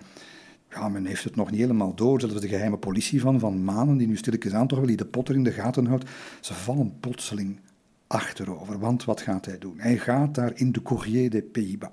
ja, 0.75 0.89
men 0.89 1.07
heeft 1.07 1.25
het 1.25 1.37
nog 1.37 1.51
niet 1.51 1.61
helemaal 1.61 1.95
door. 1.95 2.21
Zelfs 2.21 2.41
de 2.41 2.49
geheime 2.49 2.79
politie 2.79 3.21
van 3.21 3.39
Van 3.39 3.65
Manen, 3.65 3.97
die 3.97 4.07
nu 4.07 4.17
stilletjes 4.17 4.53
aan 4.53 4.67
toch 4.67 4.79
wel 4.79 4.87
die 4.87 4.97
de 4.97 5.07
potter 5.07 5.35
in 5.35 5.45
de 5.45 5.53
gaten 5.53 5.87
houdt, 5.87 6.11
ze 6.41 6.55
vallen 6.55 6.95
plotseling 7.01 7.61
achterover. 8.07 8.79
Want 8.79 9.05
wat 9.05 9.21
gaat 9.21 9.47
hij 9.47 9.59
doen? 9.59 9.75
Hij 9.77 9.99
gaat 9.99 10.35
daar 10.35 10.53
in 10.55 10.73
de 10.73 10.83
Courrier 10.83 11.31
des 11.31 11.43
Pays-Bas 11.53 11.91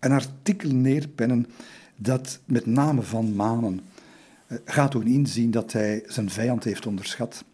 een 0.00 0.12
artikel 0.12 0.70
neerpennen 0.70 1.46
dat 1.96 2.40
met 2.44 2.66
name 2.66 3.02
Van 3.02 3.34
Manen 3.34 3.80
eh, 4.46 4.58
gaat 4.64 4.92
doen 4.92 5.06
inzien 5.06 5.50
dat 5.50 5.72
hij 5.72 6.02
zijn 6.06 6.30
vijand 6.30 6.64
heeft 6.64 6.86
onderschat. 6.86 7.44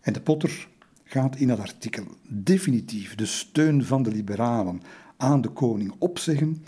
En 0.00 0.12
de 0.12 0.20
potter 0.20 0.68
gaat 1.04 1.36
in 1.36 1.48
dat 1.48 1.58
artikel 1.58 2.04
definitief 2.28 3.14
de 3.14 3.26
steun 3.26 3.84
van 3.84 4.02
de 4.02 4.10
liberalen 4.10 4.82
aan 5.16 5.40
de 5.40 5.48
koning 5.48 5.94
opzeggen 5.98 6.64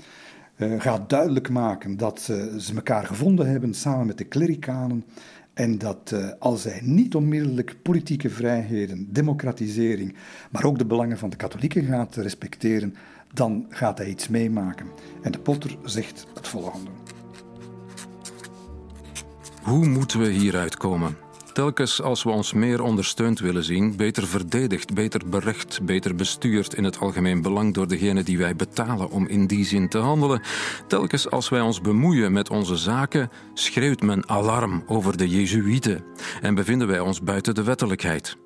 gaat 0.60 1.10
duidelijk 1.10 1.50
maken 1.50 1.96
dat 1.96 2.28
uh, 2.30 2.56
ze 2.58 2.74
elkaar 2.74 3.06
gevonden 3.06 3.50
hebben 3.50 3.74
samen 3.74 4.06
met 4.06 4.18
de 4.18 4.24
klerikanen 4.24 5.04
en 5.54 5.78
dat 5.78 6.10
uh, 6.14 6.28
als 6.38 6.64
hij 6.64 6.80
niet 6.82 7.14
onmiddellijk 7.14 7.76
politieke 7.82 8.30
vrijheden, 8.30 9.12
democratisering, 9.12 10.16
maar 10.50 10.64
ook 10.64 10.78
de 10.78 10.86
belangen 10.86 11.18
van 11.18 11.30
de 11.30 11.36
katholieken 11.36 11.84
gaat 11.84 12.16
respecteren, 12.16 12.94
dan 13.32 13.66
gaat 13.68 13.98
hij 13.98 14.08
iets 14.08 14.28
meemaken. 14.28 14.86
En 15.22 15.32
de 15.32 15.38
Potter 15.38 15.76
zegt 15.84 16.26
het 16.34 16.48
volgende. 16.48 16.90
Hoe 19.62 19.86
moeten 19.86 20.20
we 20.20 20.28
hieruit 20.28 20.76
komen? 20.76 21.16
Telkens 21.52 22.02
als 22.02 22.22
we 22.22 22.30
ons 22.30 22.52
meer 22.52 22.82
ondersteund 22.82 23.38
willen 23.38 23.64
zien, 23.64 23.96
beter 23.96 24.26
verdedigd, 24.26 24.94
beter 24.94 25.20
berecht, 25.28 25.82
beter 25.82 26.14
bestuurd 26.14 26.74
in 26.74 26.84
het 26.84 26.98
algemeen 26.98 27.42
belang 27.42 27.74
door 27.74 27.88
degene 27.88 28.22
die 28.22 28.38
wij 28.38 28.56
betalen 28.56 29.10
om 29.10 29.26
in 29.26 29.46
die 29.46 29.64
zin 29.64 29.88
te 29.88 29.98
handelen, 29.98 30.42
telkens 30.86 31.30
als 31.30 31.48
wij 31.48 31.60
ons 31.60 31.80
bemoeien 31.80 32.32
met 32.32 32.50
onze 32.50 32.76
zaken, 32.76 33.30
schreeuwt 33.54 34.02
men 34.02 34.28
alarm 34.28 34.84
over 34.86 35.16
de 35.16 35.28
Jezuïeten 35.28 36.04
en 36.40 36.54
bevinden 36.54 36.88
wij 36.88 37.00
ons 37.00 37.22
buiten 37.22 37.54
de 37.54 37.62
wettelijkheid. 37.62 38.36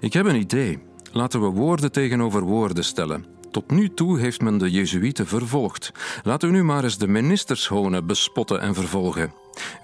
Ik 0.00 0.12
heb 0.12 0.26
een 0.26 0.40
idee. 0.40 0.78
Laten 1.12 1.40
we 1.40 1.46
woorden 1.46 1.92
tegenover 1.92 2.42
woorden 2.42 2.84
stellen. 2.84 3.35
Tot 3.56 3.70
nu 3.70 3.94
toe 3.94 4.18
heeft 4.18 4.40
men 4.40 4.58
de 4.58 4.70
Jezuïeten 4.70 5.26
vervolgd. 5.26 5.92
Laten 6.22 6.48
we 6.48 6.54
nu 6.54 6.64
maar 6.64 6.84
eens 6.84 6.98
de 6.98 7.08
ministers 7.08 7.68
honen, 7.68 8.06
bespotten 8.06 8.60
en 8.60 8.74
vervolgen. 8.74 9.32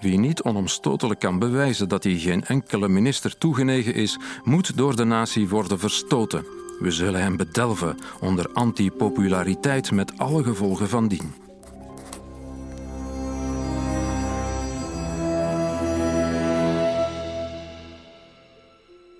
Wie 0.01 0.19
niet 0.19 0.41
onomstotelijk 0.41 1.19
kan 1.19 1.39
bewijzen 1.39 1.89
dat 1.89 2.03
hij 2.03 2.17
geen 2.17 2.45
enkele 2.45 2.87
minister 2.87 3.37
toegenegen 3.37 3.93
is, 3.93 4.17
moet 4.43 4.77
door 4.77 4.95
de 4.95 5.03
natie 5.03 5.49
worden 5.49 5.79
verstoten. 5.79 6.45
We 6.79 6.91
zullen 6.91 7.21
hem 7.21 7.37
bedelven 7.37 7.97
onder 8.19 8.49
antipopulariteit 8.53 9.91
met 9.91 10.17
alle 10.17 10.43
gevolgen 10.43 10.89
van 10.89 11.07
dien. 11.07 11.33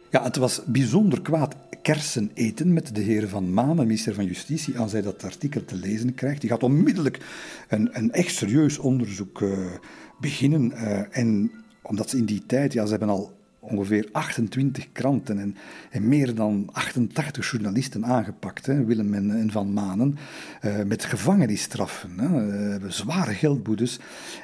Ja, 0.09 0.23
het 0.23 0.35
was 0.35 0.61
bijzonder 0.65 1.21
kwaad 1.21 1.55
kersen 1.83 2.31
eten 2.33 2.73
met 2.73 2.95
de 2.95 3.01
heren 3.01 3.29
van 3.29 3.53
Maan, 3.53 3.75
minister 3.75 4.13
van 4.13 4.25
Justitie, 4.25 4.79
als 4.79 4.91
hij 4.91 5.01
dat 5.01 5.23
artikel 5.23 5.65
te 5.65 5.75
lezen 5.75 6.13
krijgt. 6.13 6.41
Die 6.41 6.49
gaat 6.49 6.63
onmiddellijk 6.63 7.19
een, 7.67 7.89
een 7.91 8.11
echt 8.11 8.35
serieus 8.35 8.77
onderzoek 8.77 9.41
uh, 9.41 9.57
beginnen. 10.19 10.71
Uh, 10.71 11.17
en 11.17 11.51
omdat 11.81 12.09
ze 12.09 12.17
in 12.17 12.25
die 12.25 12.45
tijd, 12.45 12.73
ja, 12.73 12.83
ze 12.83 12.89
hebben 12.89 13.09
al 13.09 13.33
ongeveer 13.59 14.09
28 14.11 14.91
kranten 14.91 15.39
en, 15.39 15.55
en, 15.89 16.07
meer 16.07 16.35
dan 16.35 16.69
88 16.71 17.51
journalisten 17.51 18.05
aangepakt, 18.05 18.65
hè, 18.65 18.85
Willem 18.85 19.13
en, 19.13 19.31
en 19.31 19.51
Van 19.51 19.73
Manen, 19.73 20.17
uh, 20.65 20.83
met 20.83 21.05
gevangenisstraffen, 21.05 22.19
hè, 22.19 22.91
zware 22.91 23.33
geldboetes. 23.33 23.99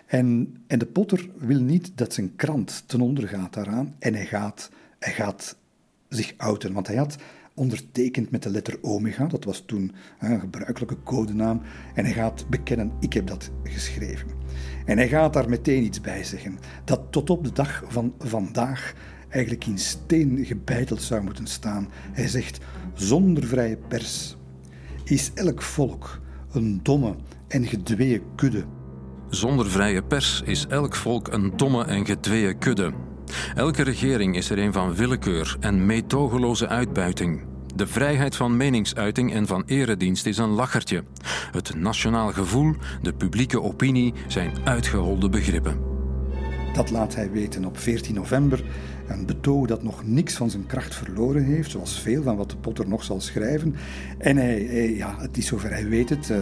En, 0.06 0.56
en 0.68 0.80
de 0.80 0.86
Potter 0.86 1.30
wil 1.38 1.62
niet 1.62 1.92
dat 1.96 2.14
zijn 2.14 2.36
krant 2.36 2.84
ten 2.86 3.02
onder 3.02 3.28
gaat 3.28 3.54
daaraan 3.54 3.96
en 4.00 4.14
hij 4.14 4.26
gaat, 4.26 4.70
hij 5.00 5.14
gaat 5.14 5.58
zich 6.10 6.34
outen, 6.38 6.74
want 6.74 6.88
hij 6.88 6.96
had 6.96 7.16
ondertekend 7.54 8.32
met 8.32 8.44
de 8.44 8.50
letter 8.50 8.78
omega, 8.82 9.26
dat 9.26 9.44
was 9.44 9.64
toen 9.66 9.92
een 10.20 10.40
gebruikelijke 10.40 11.04
codenaam, 11.04 11.62
en 11.94 12.06
hij 12.06 12.14
gaat 12.14 12.46
bekennen, 12.50 12.92
ik 13.00 13.14
heb 13.14 13.28
dat 13.28 13.50
geschreven. 13.64 14.28
En 14.86 14.98
hij 14.98 15.08
gaat 15.08 15.34
daar 15.34 15.50
meteen 15.50 15.84
iets 15.84 16.02
bij 16.02 16.24
zeggen, 16.24 16.60
dat 16.84 17.02
tot 17.10 17.30
op 17.30 17.44
de 17.44 17.52
dag 17.52 17.84
van 17.88 18.14
vandaag 18.20 18.94
eigenlijk 19.30 19.66
in 19.66 19.78
steen 19.78 20.46
gebeiteld 20.46 21.02
zou 21.02 21.24
moeten 21.24 21.48
staan. 21.48 21.88
Hij 22.12 22.28
zegt, 22.28 22.60
zonder 22.94 23.48
vrije 23.48 23.78
pers 23.78 24.38
is 25.04 25.32
elk 25.34 25.62
volk 25.62 26.20
een 26.52 26.80
domme 26.84 27.16
en 27.48 27.66
gedweeën 27.66 28.22
kudde. 28.36 28.64
Zonder 29.30 29.70
vrije 29.70 30.04
pers 30.04 30.42
is 30.46 30.68
elk 30.68 30.96
volk 30.96 31.28
een 31.28 31.54
domme 31.56 31.86
en 31.86 32.06
gedweeën 32.06 32.58
kudde. 32.58 32.94
Elke 33.56 33.84
regering 33.84 34.36
is 34.36 34.50
er 34.50 34.60
een 34.60 34.74
van 34.74 34.96
willekeur 34.96 35.58
en 35.60 35.86
meetogeloze 35.86 36.68
uitbuiting. 36.68 37.42
De 37.76 37.88
vrijheid 37.88 38.36
van 38.36 38.58
meningsuiting 38.58 39.34
en 39.34 39.48
van 39.48 39.64
eredienst 39.66 40.26
is 40.26 40.38
een 40.38 40.50
lachertje. 40.50 41.04
Het 41.52 41.76
nationaal 41.76 42.32
gevoel, 42.32 42.76
de 43.02 43.14
publieke 43.14 43.62
opinie 43.62 44.14
zijn 44.28 44.52
uitgeholde 44.64 45.30
begrippen. 45.30 45.90
Dat 46.74 46.92
laat 46.92 47.16
hij 47.16 47.32
weten 47.32 47.66
op 47.66 47.78
14 47.78 48.16
november. 48.16 48.64
Een 49.08 49.26
betoog 49.26 49.68
dat 49.68 49.84
nog 49.84 50.06
niks 50.06 50.34
van 50.34 50.50
zijn 50.50 50.66
kracht 50.66 50.96
verloren 50.96 51.44
heeft, 51.44 51.72
zoals 51.72 52.00
veel 52.00 52.24
van 52.24 52.36
wat 52.36 52.62
Potter 52.62 52.88
nog 52.88 53.04
zal 53.04 53.22
schrijven. 53.22 53.76
En 54.18 54.38
hij, 54.38 54.96
ja, 54.96 55.16
het 55.20 55.38
is 55.38 55.46
zover, 55.46 55.70
hij 55.70 55.88
weet 55.88 56.10
het. 56.10 56.30
Uh, 56.30 56.38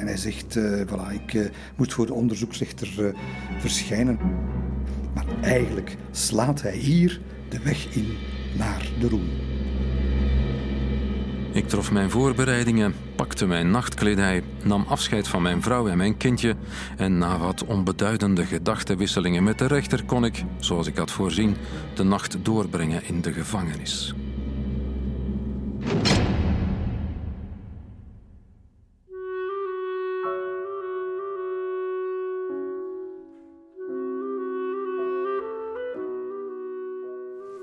en 0.00 0.06
hij 0.06 0.16
zegt, 0.16 0.56
uh, 0.56 0.80
voilà, 0.86 1.12
ik 1.24 1.32
uh, 1.32 1.46
moet 1.76 1.92
voor 1.92 2.06
de 2.06 2.14
onderzoeksrechter 2.14 3.14
verschijnen. 3.58 4.18
Maar 5.18 5.50
eigenlijk 5.50 5.96
slaat 6.10 6.62
hij 6.62 6.76
hier 6.76 7.20
de 7.48 7.58
weg 7.62 7.94
in 7.94 8.16
naar 8.58 8.88
de 9.00 9.08
roem. 9.08 9.28
Ik 11.52 11.68
trof 11.68 11.92
mijn 11.92 12.10
voorbereidingen, 12.10 12.94
pakte 13.16 13.46
mijn 13.46 13.70
nachtkledij, 13.70 14.42
nam 14.62 14.84
afscheid 14.88 15.28
van 15.28 15.42
mijn 15.42 15.62
vrouw 15.62 15.88
en 15.88 15.96
mijn 15.96 16.16
kindje 16.16 16.56
en 16.96 17.18
na 17.18 17.38
wat 17.38 17.64
onbeduidende 17.64 18.44
gedachtenwisselingen 18.44 19.44
met 19.44 19.58
de 19.58 19.66
rechter 19.66 20.04
kon 20.04 20.24
ik, 20.24 20.44
zoals 20.58 20.86
ik 20.86 20.96
had 20.96 21.10
voorzien, 21.10 21.56
de 21.94 22.02
nacht 22.02 22.36
doorbrengen 22.42 23.02
in 23.04 23.20
de 23.20 23.32
gevangenis. 23.32 24.14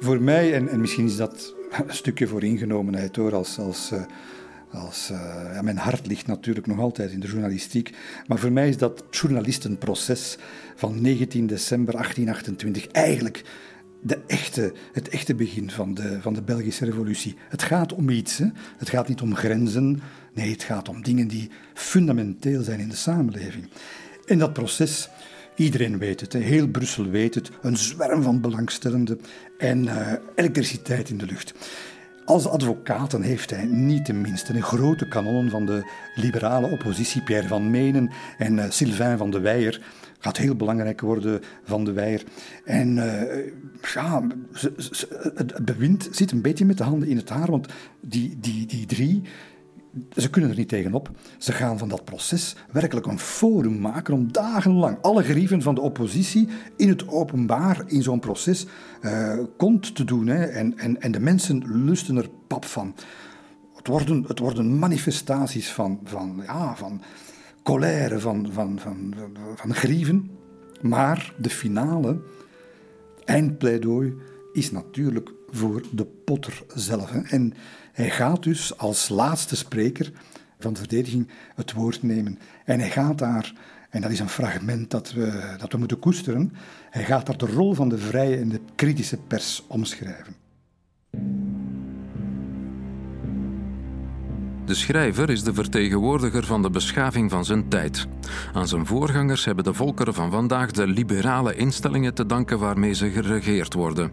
Voor 0.05 0.21
mij, 0.21 0.53
en, 0.53 0.69
en 0.69 0.79
misschien 0.79 1.05
is 1.05 1.15
dat 1.15 1.53
een 1.87 1.93
stukje 1.93 2.27
vooringenomenheid 2.27 3.15
hoor, 3.15 3.35
als, 3.35 3.57
als, 3.57 3.91
eh, 3.91 4.03
als, 4.71 5.09
uh, 5.11 5.17
ja, 5.53 5.61
mijn 5.61 5.77
hart 5.77 6.07
ligt 6.07 6.27
natuurlijk 6.27 6.67
nog 6.67 6.79
altijd 6.79 7.11
in 7.11 7.19
de 7.19 7.27
journalistiek, 7.27 7.95
maar 8.27 8.39
voor 8.39 8.51
mij 8.51 8.69
is 8.69 8.77
dat 8.77 9.03
journalistenproces 9.11 10.37
van 10.75 11.01
19 11.01 11.47
december 11.47 11.93
1828 11.93 12.87
eigenlijk 12.87 13.43
de 14.01 14.19
echte, 14.27 14.73
het 14.93 15.09
echte 15.09 15.35
begin 15.35 15.71
van 15.71 15.93
de, 15.93 16.21
van 16.21 16.33
de 16.33 16.41
Belgische 16.41 16.85
revolutie. 16.85 17.35
Het 17.49 17.63
gaat 17.63 17.93
om 17.93 18.09
iets, 18.09 18.37
hè? 18.37 18.47
het 18.77 18.89
gaat 18.89 19.07
niet 19.07 19.21
om 19.21 19.35
grenzen, 19.35 20.01
nee, 20.33 20.51
het 20.51 20.63
gaat 20.63 20.89
om 20.89 21.03
dingen 21.03 21.27
die 21.27 21.49
fundamenteel 21.73 22.63
zijn 22.63 22.79
in 22.79 22.89
de 22.89 22.95
samenleving. 22.95 23.69
En 24.25 24.37
dat 24.37 24.53
proces 24.53 25.09
Iedereen 25.55 25.97
weet 25.97 26.21
het, 26.21 26.33
heel 26.33 26.67
Brussel 26.67 27.05
weet 27.09 27.35
het, 27.35 27.51
een 27.61 27.77
zwerm 27.77 28.21
van 28.21 28.41
belangstellenden 28.41 29.21
en 29.57 29.83
uh, 29.83 30.11
elektriciteit 30.35 31.09
in 31.09 31.17
de 31.17 31.25
lucht. 31.25 31.53
Als 32.25 32.47
advocaten 32.47 33.21
heeft 33.21 33.49
hij 33.49 33.65
niet 33.65 34.05
tenminste 34.05 34.53
een 34.53 34.63
grote 34.63 35.07
kanonnen 35.07 35.49
van 35.49 35.65
de 35.65 35.91
liberale 36.15 36.69
oppositie, 36.69 37.23
Pierre 37.23 37.47
van 37.47 37.69
Menen 37.69 38.11
en 38.37 38.57
uh, 38.57 38.65
Sylvain 38.69 39.17
van 39.17 39.31
de 39.31 39.39
Weijer, 39.39 39.81
gaat 40.19 40.37
heel 40.37 40.55
belangrijk 40.55 41.01
worden 41.01 41.41
van 41.63 41.83
de 41.83 41.91
Weijer. 41.91 42.23
En 42.63 42.97
uh, 42.97 43.21
ja, 43.93 44.27
het 45.35 45.65
bewind 45.65 46.07
zit 46.11 46.31
een 46.31 46.41
beetje 46.41 46.65
met 46.65 46.77
de 46.77 46.83
handen 46.83 47.07
in 47.07 47.17
het 47.17 47.29
haar, 47.29 47.51
want 47.51 47.67
die, 47.99 48.37
die, 48.39 48.65
die 48.65 48.85
drie 48.85 49.21
ze 50.17 50.29
kunnen 50.29 50.49
er 50.49 50.57
niet 50.57 50.69
tegenop. 50.69 51.09
Ze 51.37 51.51
gaan 51.51 51.77
van 51.77 51.89
dat 51.89 52.05
proces 52.05 52.55
werkelijk 52.71 53.05
een 53.05 53.19
forum 53.19 53.79
maken 53.79 54.13
om 54.13 54.31
dagenlang 54.31 54.97
alle 55.01 55.23
grieven 55.23 55.61
van 55.61 55.75
de 55.75 55.81
oppositie 55.81 56.47
in 56.77 56.89
het 56.89 57.07
openbaar 57.07 57.83
in 57.87 58.03
zo'n 58.03 58.19
proces 58.19 58.65
uh, 59.01 59.39
kont 59.57 59.95
te 59.95 60.03
doen. 60.03 60.27
Hè. 60.27 60.43
En, 60.43 60.77
en, 60.77 61.01
en 61.01 61.11
de 61.11 61.19
mensen 61.19 61.83
lusten 61.85 62.17
er 62.17 62.29
pap 62.47 62.65
van. 62.65 62.95
Het 63.75 63.87
worden, 63.87 64.23
het 64.27 64.39
worden 64.39 64.79
manifestaties 64.79 65.71
van, 65.71 65.99
van, 66.03 66.41
ja, 66.45 66.75
van 66.75 67.01
colère, 67.63 68.19
van, 68.19 68.47
van, 68.51 68.79
van, 68.79 69.13
van 69.55 69.73
grieven. 69.73 70.29
Maar 70.81 71.33
de 71.37 71.49
finale, 71.49 72.21
eindpleidooi, 73.25 74.13
is 74.53 74.71
natuurlijk 74.71 75.31
voor 75.49 75.81
de 75.91 76.05
potter 76.05 76.63
zelf. 76.73 77.09
Hè. 77.09 77.21
En 77.21 77.53
hij 77.95 78.09
gaat 78.09 78.43
dus 78.43 78.77
als 78.77 79.09
laatste 79.09 79.55
spreker 79.55 80.11
van 80.59 80.73
de 80.73 80.79
verdediging 80.79 81.27
het 81.55 81.73
woord 81.73 82.03
nemen. 82.03 82.39
En 82.65 82.79
hij 82.79 82.89
gaat 82.89 83.17
daar, 83.17 83.53
en 83.89 84.01
dat 84.01 84.11
is 84.11 84.19
een 84.19 84.29
fragment 84.29 84.91
dat 84.91 85.11
we, 85.11 85.55
dat 85.57 85.71
we 85.71 85.77
moeten 85.77 85.99
koesteren, 85.99 86.53
hij 86.89 87.03
gaat 87.03 87.25
daar 87.25 87.37
de 87.37 87.45
rol 87.45 87.73
van 87.73 87.89
de 87.89 87.97
vrije 87.97 88.37
en 88.37 88.49
de 88.49 88.59
kritische 88.75 89.17
pers 89.17 89.63
omschrijven. 89.67 90.44
De 94.65 94.73
schrijver 94.73 95.29
is 95.29 95.43
de 95.43 95.53
vertegenwoordiger 95.53 96.45
van 96.45 96.61
de 96.61 96.69
beschaving 96.69 97.31
van 97.31 97.45
zijn 97.45 97.69
tijd. 97.69 98.07
Aan 98.53 98.67
zijn 98.67 98.85
voorgangers 98.85 99.45
hebben 99.45 99.63
de 99.63 99.73
volkeren 99.73 100.13
van 100.13 100.31
vandaag 100.31 100.71
de 100.71 100.87
liberale 100.87 101.55
instellingen 101.55 102.13
te 102.13 102.25
danken 102.25 102.59
waarmee 102.59 102.93
ze 102.93 103.09
geregeerd 103.09 103.73
worden. 103.73 104.11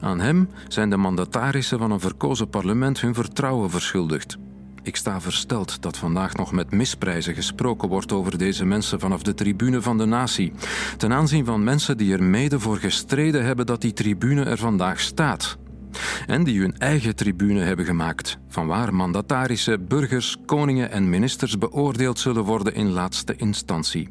Aan 0.00 0.20
hem 0.20 0.48
zijn 0.68 0.90
de 0.90 0.96
mandatarissen 0.96 1.78
van 1.78 1.90
een 1.90 2.00
verkozen 2.00 2.48
parlement 2.48 3.00
hun 3.00 3.14
vertrouwen 3.14 3.70
verschuldigd. 3.70 4.36
Ik 4.82 4.96
sta 4.96 5.20
versteld 5.20 5.82
dat 5.82 5.96
vandaag 5.96 6.34
nog 6.34 6.52
met 6.52 6.70
misprijzen 6.70 7.34
gesproken 7.34 7.88
wordt 7.88 8.12
over 8.12 8.38
deze 8.38 8.64
mensen 8.64 9.00
vanaf 9.00 9.22
de 9.22 9.34
tribune 9.34 9.82
van 9.82 9.98
de 9.98 10.04
natie, 10.04 10.52
ten 10.96 11.12
aanzien 11.12 11.44
van 11.44 11.64
mensen 11.64 11.96
die 11.96 12.12
er 12.12 12.22
mede 12.22 12.60
voor 12.60 12.76
gestreden 12.76 13.44
hebben 13.44 13.66
dat 13.66 13.80
die 13.80 13.92
tribune 13.92 14.44
er 14.44 14.58
vandaag 14.58 15.00
staat 15.00 15.58
en 16.26 16.44
die 16.44 16.60
hun 16.60 16.78
eigen 16.78 17.16
tribune 17.16 17.60
hebben 17.60 17.84
gemaakt, 17.84 18.38
vanwaar 18.48 18.94
mandatarissen, 18.94 19.86
burgers, 19.86 20.36
koningen 20.46 20.90
en 20.90 21.10
ministers 21.10 21.58
beoordeeld 21.58 22.18
zullen 22.18 22.44
worden 22.44 22.74
in 22.74 22.90
laatste 22.90 23.36
instantie. 23.36 24.08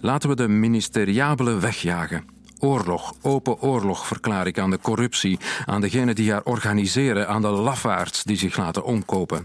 Laten 0.00 0.28
we 0.28 0.36
de 0.36 0.48
ministeriabele 0.48 1.58
wegjagen. 1.58 2.24
Oorlog, 2.58 3.14
open 3.22 3.60
oorlog 3.60 4.06
verklaar 4.06 4.46
ik 4.46 4.58
aan 4.58 4.70
de 4.70 4.78
corruptie, 4.78 5.38
aan 5.66 5.80
degenen 5.80 6.14
die 6.14 6.30
haar 6.30 6.42
organiseren, 6.42 7.28
aan 7.28 7.42
de 7.42 7.48
lafaards 7.48 8.22
die 8.22 8.36
zich 8.36 8.56
laten 8.56 8.84
omkopen. 8.84 9.44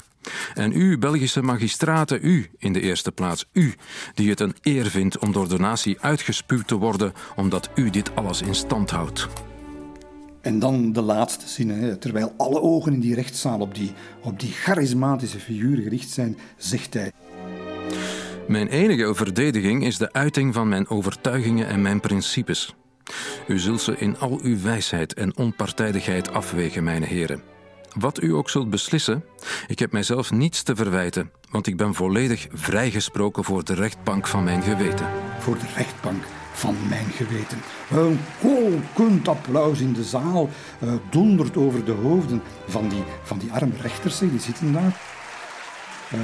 En 0.53 0.71
u, 0.71 0.97
Belgische 0.97 1.41
magistraten, 1.41 2.19
u 2.21 2.49
in 2.57 2.73
de 2.73 2.81
eerste 2.81 3.11
plaats, 3.11 3.45
u, 3.53 3.75
die 4.13 4.29
het 4.29 4.39
een 4.39 4.55
eer 4.61 4.85
vindt 4.85 5.17
om 5.17 5.31
door 5.31 5.47
de 5.47 5.59
natie 5.59 5.97
uitgespuwd 6.01 6.67
te 6.67 6.75
worden, 6.75 7.13
omdat 7.35 7.69
u 7.75 7.89
dit 7.89 8.15
alles 8.15 8.41
in 8.41 8.55
stand 8.55 8.89
houdt. 8.89 9.27
En 10.47 10.59
dan 10.59 10.93
de 10.93 11.01
laatste 11.01 11.47
zin, 11.47 11.99
terwijl 11.99 12.33
alle 12.37 12.61
ogen 12.61 12.93
in 12.93 12.99
die 12.99 13.15
rechtszaal 13.15 13.59
op 13.59 13.75
die, 13.75 13.91
op 14.23 14.39
die 14.39 14.51
charismatische 14.51 15.39
figuur 15.39 15.77
gericht 15.77 16.09
zijn, 16.09 16.37
zegt 16.57 16.93
hij. 16.93 17.11
Mijn 18.47 18.67
enige 18.67 19.15
verdediging 19.15 19.85
is 19.85 19.97
de 19.97 20.13
uiting 20.13 20.53
van 20.53 20.67
mijn 20.67 20.89
overtuigingen 20.89 21.67
en 21.67 21.81
mijn 21.81 21.99
principes. 21.99 22.75
U 23.47 23.59
zult 23.59 23.81
ze 23.81 23.97
in 23.97 24.17
al 24.17 24.39
uw 24.41 24.61
wijsheid 24.61 25.13
en 25.13 25.37
onpartijdigheid 25.37 26.31
afwegen, 26.31 26.83
mijn 26.83 27.03
heren. 27.03 27.41
Wat 27.99 28.21
u 28.21 28.33
ook 28.33 28.49
zult 28.49 28.69
beslissen, 28.69 29.23
ik 29.67 29.79
heb 29.79 29.91
mijzelf 29.91 30.31
niets 30.31 30.63
te 30.63 30.75
verwijten, 30.75 31.31
want 31.51 31.67
ik 31.67 31.77
ben 31.77 31.93
volledig 31.93 32.47
vrijgesproken 32.51 33.43
voor 33.43 33.63
de 33.63 33.73
rechtbank 33.73 34.27
van 34.27 34.43
mijn 34.43 34.61
geweten. 34.61 35.07
Voor 35.39 35.57
de 35.57 35.67
rechtbank 35.75 36.23
van 36.57 36.75
mijn 36.89 37.09
geweten. 37.11 37.57
Een 37.91 38.19
kolkend 38.41 39.27
applaus 39.27 39.79
in 39.79 39.93
de 39.93 40.03
zaal 40.03 40.49
uh, 40.83 40.93
dondert 41.09 41.57
over 41.57 41.85
de 41.85 41.91
hoofden 41.91 42.41
van 42.67 42.89
die, 42.89 43.03
van 43.23 43.37
die 43.37 43.51
arme 43.51 43.73
rechters, 43.81 44.19
die 44.19 44.39
zitten 44.39 44.73
daar. 44.73 45.01
Uh, 46.13 46.19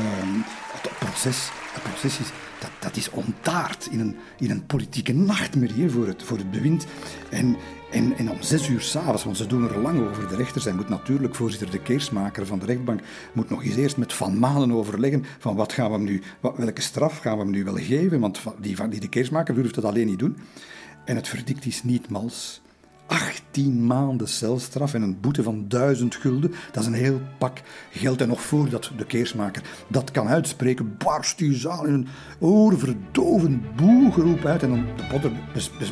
het 0.71 0.91
proces, 0.99 1.49
het 1.73 1.83
proces 1.83 2.19
is, 2.19 2.27
dat, 2.59 2.69
dat 2.79 2.95
is 2.95 3.09
ontaard 3.09 3.87
in 3.91 3.99
een, 3.99 4.15
in 4.37 4.49
een 4.49 4.65
politieke 4.65 5.13
nachtmerrie 5.13 5.89
voor 5.89 6.07
het, 6.07 6.23
voor 6.23 6.37
het 6.37 6.51
bewind. 6.51 6.85
En, 7.29 7.57
en, 7.93 8.17
en 8.17 8.31
om 8.31 8.41
zes 8.41 8.67
uur 8.67 8.81
s'avonds, 8.81 9.23
want 9.23 9.37
ze 9.37 9.45
doen 9.45 9.69
er 9.69 9.79
lang 9.79 10.09
over, 10.09 10.27
de 10.27 10.35
rechter, 10.35 10.61
zij 10.61 10.73
moet 10.73 10.89
natuurlijk, 10.89 11.35
voorzitter 11.35 11.71
de 11.71 11.79
keersmaker 11.79 12.45
van 12.45 12.59
de 12.59 12.65
rechtbank, 12.65 13.01
moet 13.33 13.49
nog 13.49 13.63
eens 13.63 13.75
eerst 13.75 13.97
met 13.97 14.13
Van 14.13 14.39
Manen 14.39 14.71
overleggen 14.71 15.25
van 15.39 15.55
wat 15.55 15.73
gaan 15.73 15.87
we 15.91 15.95
hem 15.95 16.03
nu, 16.03 16.21
welke 16.39 16.81
straf 16.81 17.17
gaan 17.17 17.37
we 17.37 17.43
hem 17.43 17.51
nu 17.51 17.63
wel 17.63 17.75
geven, 17.75 18.19
want 18.19 18.41
die, 18.59 18.87
die 18.87 18.99
de 18.99 19.09
keersmaker 19.09 19.55
durft 19.55 19.75
dat 19.75 19.83
alleen 19.83 20.07
niet 20.07 20.19
doen. 20.19 20.37
En 21.05 21.15
het 21.15 21.27
verdict 21.27 21.65
is 21.65 21.83
niet 21.83 22.09
mals. 22.09 22.61
18 23.53 23.85
maanden 23.85 24.27
celstraf 24.27 24.93
en 24.93 25.01
een 25.01 25.19
boete 25.19 25.43
van 25.43 25.65
1000 25.67 26.15
gulden. 26.15 26.53
Dat 26.71 26.83
is 26.83 26.87
een 26.89 26.93
heel 26.93 27.21
pak 27.37 27.61
geld. 27.91 28.21
En 28.21 28.27
nog 28.27 28.41
voordat 28.41 28.91
de 28.97 29.05
keersmaker 29.05 29.63
dat 29.87 30.11
kan 30.11 30.27
uitspreken, 30.27 30.97
barst 30.97 31.37
die 31.37 31.55
zaal 31.55 31.85
in 31.85 31.93
een 31.93 32.07
oorverdovend 32.39 33.75
boegeroep 33.75 34.45
uit. 34.45 34.63
En 34.63 34.69
dan 34.69 34.85
de 34.95 35.03
potter 35.09 35.31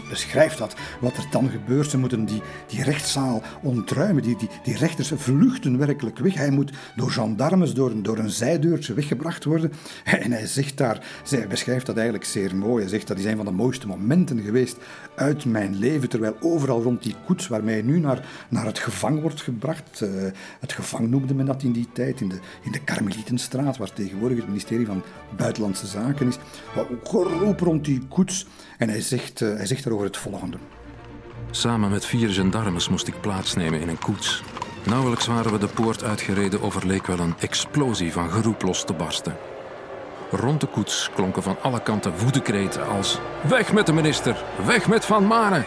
beschrijft 0.10 0.58
dat, 0.58 0.76
wat 1.02 1.17
er 1.17 1.26
dan 1.32 1.50
gebeurt. 1.50 1.89
Ze 1.89 1.97
moeten 1.97 2.26
die, 2.26 2.41
die 2.67 2.84
rechtszaal 2.84 3.41
ontruimen. 3.62 4.24
Die, 4.24 4.38
die, 4.38 4.50
die 4.63 4.78
rechters 4.78 5.12
vluchten 5.15 5.78
werkelijk 5.78 6.19
weg. 6.19 6.34
Hij 6.34 6.52
moet 6.52 6.71
door 6.95 7.12
gendarmes 7.12 7.74
door, 7.74 8.02
door 8.02 8.17
een 8.17 8.30
zijdeurtje 8.30 8.93
weggebracht 8.93 9.43
worden. 9.43 9.71
En 10.21 10.32
hij 10.32 10.47
zegt 10.47 10.78
daar, 10.78 11.06
hij 11.30 11.47
beschrijft 11.47 11.86
dat 11.86 11.95
eigenlijk 11.95 12.26
zeer 12.26 12.56
mooi. 12.56 12.82
Hij 12.82 12.89
zegt 12.89 13.08
dat 13.08 13.17
is 13.17 13.26
een 13.26 13.36
van 13.36 13.45
de 13.45 13.52
mooiste 13.52 13.88
momenten 13.88 14.41
geweest 14.41 14.78
uit 15.15 15.45
mijn 15.45 15.76
leven. 15.76 16.10
Terwijl 16.10 16.36
overal 16.39 16.82
rond 16.82 17.04
die 17.04 17.15
koets 17.26 17.50
waarmee 17.52 17.84
nu 17.84 18.00
naar, 18.00 18.26
naar 18.50 18.66
het 18.66 18.80
gevang 18.80 19.22
wordt 19.22 19.42
gebracht. 19.42 20.02
Uh, 20.04 20.10
het 20.60 20.74
gevang 20.74 21.10
noemde 21.10 21.34
men 21.34 21.46
dat 21.46 21.64
in 21.64 21.72
die 21.72 21.88
tijd, 21.94 22.22
in 22.22 22.30
de, 22.30 22.40
in 22.62 22.72
de 22.72 22.80
Karmelietenstraat, 22.80 23.78
waar 23.78 23.94
tegenwoordig 23.94 24.38
het 24.38 24.48
ministerie 24.48 24.86
van 24.86 25.04
Buitenlandse 25.38 25.88
Zaken 25.88 26.28
is. 26.28 26.38
Geroep 27.04 27.60
rond 27.60 27.86
die 27.86 28.02
koets. 28.08 28.48
En 28.78 28.90
hij 28.90 29.02
zegt, 29.02 29.42
uh, 29.42 29.56
hij 29.56 29.66
zegt 29.66 29.84
daarover 29.84 30.08
het 30.08 30.18
volgende. 30.18 30.58
Samen 31.52 31.90
met 31.90 32.06
vier 32.06 32.30
gendarmes 32.30 32.90
moest 32.90 33.08
ik 33.08 33.22
plaatsnemen 33.22 33.82
in 33.82 33.90
een 33.90 34.00
koets. 34.00 34.44
Nauwelijks 34.86 35.28
waren 35.28 35.52
we 35.52 35.58
de 35.58 35.68
poort 35.68 36.04
uitgereden 36.04 36.62
of 36.62 36.76
er 36.76 36.88
leek 36.88 37.08
wel 37.08 37.20
een 37.20 37.36
explosie 37.40 38.12
van 38.12 38.32
geroep 38.32 38.62
los 38.62 38.86
te 38.86 38.94
barsten. 38.94 39.36
Rond 40.32 40.62
de 40.62 40.68
koets 40.68 41.10
klonken 41.16 41.44
van 41.44 41.58
alle 41.62 41.82
kanten 41.84 42.18
woedekreten 42.18 42.88
als... 42.88 43.20
Weg 43.48 43.74
met 43.74 43.86
de 43.86 43.94
minister! 43.94 44.44
Weg 44.66 44.88
met 44.88 45.06
Van 45.06 45.26
Manen! 45.26 45.66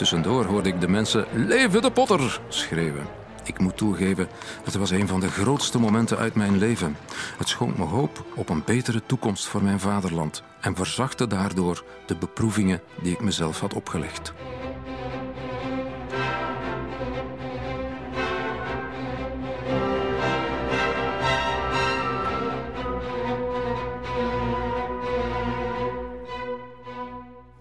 Tussendoor 0.00 0.44
hoorde 0.44 0.68
ik 0.68 0.80
de 0.80 0.88
mensen 0.88 1.26
leven 1.32 1.82
de 1.82 1.90
potter 1.90 2.40
schreeuwen. 2.48 3.06
Ik 3.44 3.58
moet 3.58 3.76
toegeven, 3.76 4.28
het 4.64 4.74
was 4.74 4.90
een 4.90 5.08
van 5.08 5.20
de 5.20 5.28
grootste 5.28 5.78
momenten 5.78 6.18
uit 6.18 6.34
mijn 6.34 6.58
leven. 6.58 6.96
Het 7.38 7.48
schonk 7.48 7.78
me 7.78 7.84
hoop 7.84 8.24
op 8.34 8.48
een 8.48 8.62
betere 8.64 9.02
toekomst 9.06 9.46
voor 9.46 9.62
mijn 9.62 9.80
vaderland 9.80 10.42
en 10.60 10.74
verzachtte 10.74 11.26
daardoor 11.26 11.84
de 12.06 12.16
beproevingen 12.16 12.80
die 13.02 13.12
ik 13.12 13.20
mezelf 13.20 13.60
had 13.60 13.74
opgelegd. 13.74 14.32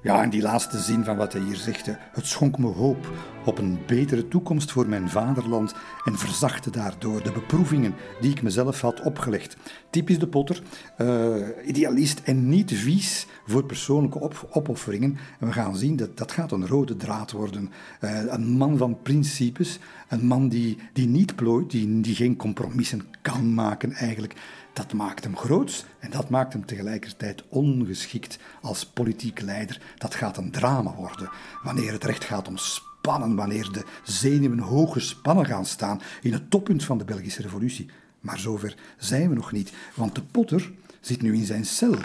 Ja, 0.01 0.23
en 0.23 0.29
die 0.29 0.41
laatste 0.41 0.77
zin 0.77 1.03
van 1.03 1.17
wat 1.17 1.33
hij 1.33 1.41
hier 1.41 1.55
zegt, 1.55 1.85
het 2.11 2.25
schonk 2.25 2.57
me 2.57 2.67
hoop 2.67 3.11
op 3.45 3.57
een 3.57 3.79
betere 3.87 4.27
toekomst 4.27 4.71
voor 4.71 4.87
mijn 4.87 5.09
vaderland 5.09 5.73
en 6.05 6.17
verzachtte 6.17 6.69
daardoor 6.69 7.23
de 7.23 7.31
beproevingen 7.31 7.95
die 8.21 8.31
ik 8.31 8.41
mezelf 8.41 8.81
had 8.81 9.01
opgelegd. 9.01 9.57
Typisch 9.89 10.19
de 10.19 10.27
Potter, 10.27 10.61
uh, 10.97 11.35
idealist 11.65 12.19
en 12.23 12.49
niet 12.49 12.73
vies 12.73 13.27
voor 13.45 13.65
persoonlijke 13.65 14.31
opofferingen. 14.49 15.17
En 15.39 15.47
we 15.47 15.53
gaan 15.53 15.77
zien 15.77 15.95
dat 15.95 16.17
dat 16.17 16.31
gaat 16.31 16.51
een 16.51 16.67
rode 16.67 16.95
draad 16.95 17.31
worden. 17.31 17.71
Uh, 18.01 18.21
een 18.27 18.47
man 18.49 18.77
van 18.77 19.01
principes, 19.01 19.79
een 20.07 20.25
man 20.25 20.49
die, 20.49 20.77
die 20.93 21.07
niet 21.07 21.35
plooit, 21.35 21.69
die, 21.69 22.01
die 22.01 22.15
geen 22.15 22.35
compromissen 22.35 23.01
kan 23.21 23.53
maken 23.53 23.91
eigenlijk. 23.91 24.35
Dat 24.73 24.93
maakt 24.93 25.23
hem 25.23 25.37
groots 25.37 25.85
en 25.99 26.11
dat 26.11 26.29
maakt 26.29 26.53
hem 26.53 26.65
tegelijkertijd 26.65 27.43
ongeschikt 27.47 28.39
als 28.61 28.85
politiek 28.85 29.41
leider. 29.41 29.81
Dat 29.97 30.15
gaat 30.15 30.37
een 30.37 30.51
drama 30.51 30.95
worden 30.95 31.29
wanneer 31.63 31.91
het 31.91 32.03
recht 32.03 32.23
gaat 32.23 32.47
om 32.47 32.57
spannen, 32.57 33.35
wanneer 33.35 33.69
de 33.71 33.83
zenuwen 34.03 34.59
hoog 34.59 34.93
gespannen 34.93 35.45
gaan 35.45 35.65
staan 35.65 36.01
in 36.21 36.33
het 36.33 36.49
toppunt 36.49 36.83
van 36.83 36.97
de 36.97 37.05
Belgische 37.05 37.41
revolutie. 37.41 37.89
Maar 38.19 38.39
zover 38.39 38.75
zijn 38.97 39.29
we 39.29 39.35
nog 39.35 39.51
niet, 39.51 39.71
want 39.93 40.15
de 40.15 40.21
Potter 40.21 40.71
zit 40.99 41.21
nu 41.21 41.35
in 41.35 41.45
zijn 41.45 41.65
cel. 41.65 41.95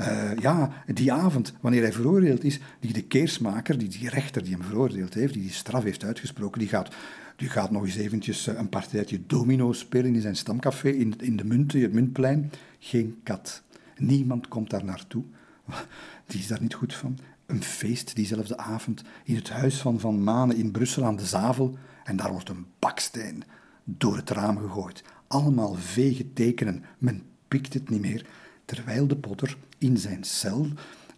Uh, 0.00 0.36
ja, 0.38 0.72
die 0.86 1.12
avond, 1.12 1.52
wanneer 1.60 1.82
hij 1.82 1.92
veroordeeld 1.92 2.44
is, 2.44 2.58
die 2.80 2.92
de 2.92 3.02
keersmaker, 3.02 3.78
die, 3.78 3.88
die 3.88 4.08
rechter 4.08 4.44
die 4.44 4.52
hem 4.52 4.62
veroordeeld 4.62 5.14
heeft, 5.14 5.32
die 5.32 5.42
die 5.42 5.52
straf 5.52 5.82
heeft 5.82 6.04
uitgesproken, 6.04 6.58
die 6.58 6.68
gaat 6.68 6.94
die 7.36 7.48
gaat 7.48 7.70
nog 7.70 7.84
eens 7.84 7.96
eventjes 7.96 8.46
eh, 8.46 8.58
een 8.58 8.68
partijtje 8.68 9.26
domino 9.26 9.72
spelen 9.72 10.14
in 10.14 10.20
zijn 10.20 10.36
stamcafé 10.36 10.88
in, 10.88 11.14
in 11.18 11.36
de 11.36 11.44
Munten, 11.44 11.80
het 11.80 11.92
Muntplein. 11.92 12.52
Geen 12.78 13.20
kat. 13.22 13.62
Niemand 13.96 14.48
komt 14.48 14.70
daar 14.70 14.84
naartoe. 14.84 15.22
Die 16.26 16.40
is 16.40 16.46
daar 16.46 16.62
niet 16.62 16.74
goed 16.74 16.94
van. 16.94 17.18
Een 17.46 17.62
feest 17.62 18.14
diezelfde 18.14 18.56
avond 18.56 19.02
in 19.24 19.34
het 19.34 19.50
huis 19.50 19.80
van 19.80 20.00
Van 20.00 20.22
Manen 20.24 20.56
in 20.56 20.70
Brussel 20.70 21.04
aan 21.04 21.16
de 21.16 21.26
Zavel. 21.26 21.78
En 22.04 22.16
daar 22.16 22.32
wordt 22.32 22.48
een 22.48 22.66
baksteen 22.78 23.42
door 23.84 24.16
het 24.16 24.30
raam 24.30 24.58
gegooid. 24.58 25.02
Allemaal 25.26 25.74
vege 25.74 26.32
tekenen. 26.32 26.84
Men 26.98 27.22
pikt 27.48 27.74
het 27.74 27.88
niet 27.88 28.00
meer. 28.00 28.26
Terwijl 28.64 29.06
de 29.06 29.16
potter 29.16 29.56
in 29.78 29.96
zijn 29.98 30.24
cel 30.24 30.66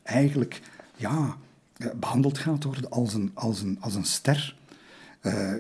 eigenlijk 0.03 0.61
ja, 0.97 1.37
eh, 1.77 1.87
behandeld 1.97 2.39
gaat 2.39 2.65
worden 2.65 2.91
als 2.91 3.15
een, 3.15 3.31
als 3.35 3.63
een, 3.63 3.77
als 3.81 3.95
een 3.95 4.05
ster. 4.05 4.57
Uh, 5.23 5.55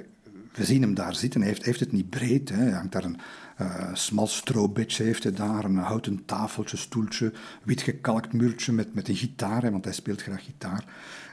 we 0.52 0.64
zien 0.64 0.82
hem 0.82 0.94
daar 0.94 1.14
zitten. 1.14 1.40
Hij 1.40 1.50
heeft, 1.50 1.64
heeft 1.64 1.80
het 1.80 1.92
niet 1.92 2.10
breed. 2.10 2.48
Hè. 2.48 2.56
Hij 2.56 2.72
hangt 2.72 2.92
daar 2.92 3.04
een 3.04 3.18
uh, 3.60 3.94
smal 3.94 4.26
strobedje, 4.26 5.04
heeft 5.04 5.22
hij 5.22 5.32
daar 5.32 5.64
een 5.64 5.76
houten 5.76 6.24
tafeltje, 6.24 6.76
stoeltje, 6.76 7.32
wit 7.62 7.82
gekalkt 7.82 8.32
muurtje 8.32 8.72
met, 8.72 8.94
met 8.94 9.08
een 9.08 9.16
gitaar, 9.16 9.62
hè, 9.62 9.70
want 9.70 9.84
hij 9.84 9.92
speelt 9.92 10.22
graag 10.22 10.44
gitaar. 10.44 10.84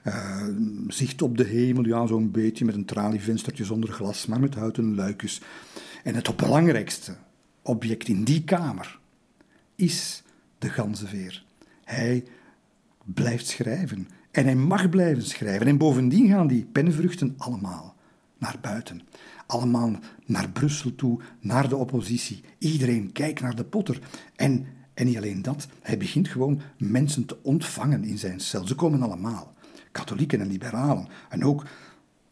Uh, 0.08 0.48
zicht 0.88 1.22
op 1.22 1.38
de 1.38 1.44
hemel, 1.44 1.86
ja, 1.86 2.08
zo'n 2.08 2.32
beetje 2.32 2.66
met 2.66 2.76
een 2.76 2.86
tralievenstertje 2.86 3.66
zonder 3.66 3.92
glas, 3.92 4.26
maar 4.26 4.40
met 4.40 4.56
houten 4.56 4.96
luikjes. 4.96 5.42
En 6.04 6.16
het 6.16 6.36
belangrijkste 6.36 7.16
object 7.62 8.08
in 8.08 8.24
die 8.24 8.44
kamer 8.44 9.00
is 9.76 10.24
de 10.60 10.70
ganzenveer. 10.70 11.44
Hij 11.84 12.24
blijft 13.04 13.48
schrijven. 13.48 14.08
En 14.32 14.46
hij 14.46 14.56
mag 14.56 14.90
blijven 14.90 15.24
schrijven. 15.24 15.68
En 15.68 15.78
bovendien 15.78 16.28
gaan 16.28 16.48
die 16.48 16.68
penvruchten 16.72 17.34
allemaal 17.38 17.95
naar 18.38 18.58
buiten. 18.62 19.02
Allemaal 19.46 19.92
naar 20.26 20.50
Brussel 20.50 20.96
toe, 20.96 21.20
naar 21.40 21.70
de 21.70 21.76
oppositie. 21.76 22.44
Iedereen 22.58 23.12
kijkt 23.12 23.42
naar 23.42 23.56
de 23.56 23.64
potter. 23.64 24.00
En, 24.36 24.66
en 24.94 25.06
niet 25.06 25.18
alleen 25.18 25.42
dat, 25.42 25.68
hij 25.82 25.98
begint 25.98 26.28
gewoon 26.28 26.62
mensen 26.78 27.26
te 27.26 27.38
ontvangen 27.44 28.04
in 28.04 28.18
zijn 28.18 28.40
cel. 28.40 28.68
Ze 28.68 28.76
komen 28.76 29.02
allemaal. 29.02 29.54
Katholieken 29.92 30.42
en 30.42 30.48
liberalen. 30.48 31.08
En 31.30 31.44
ook, 31.44 31.66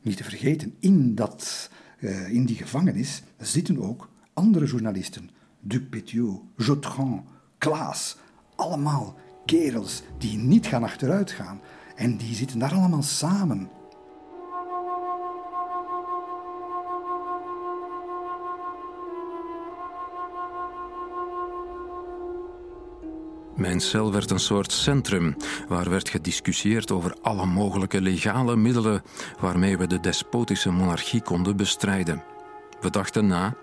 niet 0.01 0.17
te 0.17 0.23
vergeten, 0.23 0.75
in, 0.79 1.15
dat, 1.15 1.69
uh, 1.99 2.29
in 2.29 2.45
die 2.45 2.55
gevangenis 2.55 3.23
zitten 3.37 3.81
ook 3.81 4.09
andere 4.33 4.65
journalisten. 4.65 5.29
Ducpétieux, 5.59 6.39
Jotran, 6.57 7.25
Klaas. 7.57 8.17
Allemaal 8.55 9.17
kerels 9.45 10.03
die 10.17 10.37
niet 10.37 10.67
gaan 10.67 10.83
achteruit 10.83 11.31
gaan. 11.31 11.61
En 11.95 12.17
die 12.17 12.35
zitten 12.35 12.59
daar 12.59 12.73
allemaal 12.73 13.03
samen 13.03 13.69
Mijn 23.63 23.79
cel 23.79 24.11
werd 24.11 24.31
een 24.31 24.39
soort 24.39 24.71
centrum 24.71 25.35
waar 25.67 25.89
werd 25.89 26.09
gediscussieerd 26.09 26.91
over 26.91 27.15
alle 27.21 27.45
mogelijke 27.45 28.01
legale 28.01 28.55
middelen 28.55 29.01
waarmee 29.39 29.77
we 29.77 29.87
de 29.87 29.99
despotische 29.99 30.71
monarchie 30.71 31.21
konden 31.21 31.57
bestrijden. 31.57 32.23
We 32.81 32.89
dachten 32.89 33.27
na, 33.27 33.55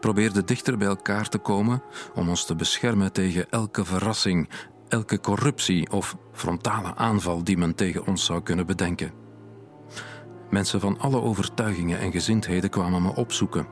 probeerden 0.00 0.46
dichter 0.46 0.78
bij 0.78 0.88
elkaar 0.88 1.28
te 1.28 1.38
komen 1.38 1.82
om 2.14 2.28
ons 2.28 2.44
te 2.44 2.54
beschermen 2.54 3.12
tegen 3.12 3.50
elke 3.50 3.84
verrassing, 3.84 4.48
elke 4.88 5.20
corruptie 5.20 5.90
of 5.90 6.16
frontale 6.32 6.94
aanval 6.94 7.44
die 7.44 7.58
men 7.58 7.74
tegen 7.74 8.06
ons 8.06 8.24
zou 8.24 8.42
kunnen 8.42 8.66
bedenken. 8.66 9.12
Mensen 10.50 10.80
van 10.80 10.98
alle 10.98 11.20
overtuigingen 11.20 11.98
en 11.98 12.12
gezindheden 12.12 12.70
kwamen 12.70 13.02
me 13.02 13.14
opzoeken, 13.14 13.66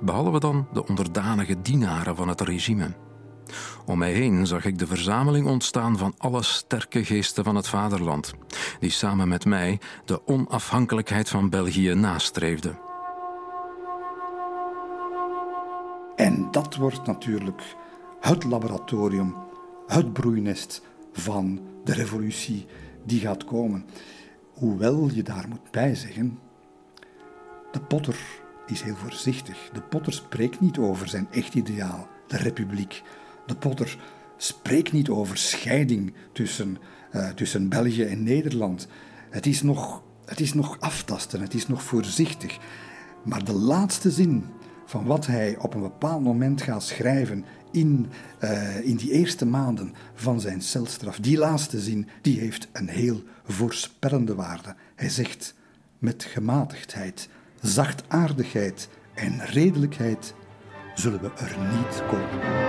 behalve 0.00 0.40
dan 0.40 0.68
de 0.72 0.86
onderdanige 0.86 1.60
dienaren 1.62 2.16
van 2.16 2.28
het 2.28 2.40
regime. 2.40 3.03
Om 3.86 3.98
mij 3.98 4.12
heen 4.12 4.46
zag 4.46 4.64
ik 4.64 4.78
de 4.78 4.86
verzameling 4.86 5.46
ontstaan 5.46 5.98
van 5.98 6.14
alle 6.18 6.42
sterke 6.42 7.04
geesten 7.04 7.44
van 7.44 7.56
het 7.56 7.68
vaderland, 7.68 8.34
die 8.80 8.90
samen 8.90 9.28
met 9.28 9.44
mij 9.44 9.80
de 10.04 10.26
onafhankelijkheid 10.26 11.28
van 11.28 11.50
België 11.50 11.94
nastreefden. 11.94 12.78
En 16.16 16.48
dat 16.50 16.76
wordt 16.76 17.06
natuurlijk 17.06 17.62
het 18.20 18.44
laboratorium, 18.44 19.34
het 19.86 20.12
broeinest 20.12 20.82
van 21.12 21.60
de 21.84 21.92
revolutie 21.92 22.66
die 23.04 23.20
gaat 23.20 23.44
komen. 23.44 23.86
Hoewel 24.52 25.10
je 25.12 25.22
daar 25.22 25.48
moet 25.48 25.70
bijzeggen, 25.70 26.38
de 27.72 27.80
Potter 27.80 28.16
is 28.66 28.82
heel 28.82 28.96
voorzichtig. 28.96 29.70
De 29.72 29.80
Potter 29.80 30.12
spreekt 30.12 30.60
niet 30.60 30.78
over 30.78 31.08
zijn 31.08 31.26
echt 31.30 31.54
ideaal, 31.54 32.08
de 32.26 32.36
republiek. 32.36 33.02
De 33.46 33.54
Potter 33.54 33.98
spreekt 34.36 34.92
niet 34.92 35.08
over 35.08 35.36
scheiding 35.36 36.14
tussen, 36.32 36.78
uh, 37.12 37.28
tussen 37.28 37.68
België 37.68 38.04
en 38.04 38.22
Nederland. 38.22 38.88
Het 39.30 39.46
is, 39.46 39.62
nog, 39.62 40.02
het 40.24 40.40
is 40.40 40.54
nog 40.54 40.80
aftasten, 40.80 41.40
het 41.40 41.54
is 41.54 41.68
nog 41.68 41.82
voorzichtig. 41.82 42.58
Maar 43.24 43.44
de 43.44 43.52
laatste 43.52 44.10
zin 44.10 44.44
van 44.86 45.04
wat 45.04 45.26
hij 45.26 45.56
op 45.58 45.74
een 45.74 45.80
bepaald 45.80 46.22
moment 46.22 46.62
gaat 46.62 46.82
schrijven 46.82 47.44
in, 47.70 48.06
uh, 48.40 48.86
in 48.86 48.96
die 48.96 49.10
eerste 49.10 49.46
maanden 49.46 49.94
van 50.14 50.40
zijn 50.40 50.62
celstraf, 50.62 51.18
die 51.18 51.38
laatste 51.38 51.80
zin, 51.80 52.08
die 52.22 52.38
heeft 52.38 52.68
een 52.72 52.88
heel 52.88 53.22
voorspellende 53.46 54.34
waarde. 54.34 54.74
Hij 54.94 55.08
zegt 55.08 55.54
met 55.98 56.24
gematigdheid, 56.24 57.28
zachtaardigheid 57.60 58.88
en 59.14 59.44
redelijkheid 59.44 60.34
zullen 60.94 61.20
we 61.20 61.30
er 61.36 61.56
niet 61.76 62.02
komen. 62.08 62.62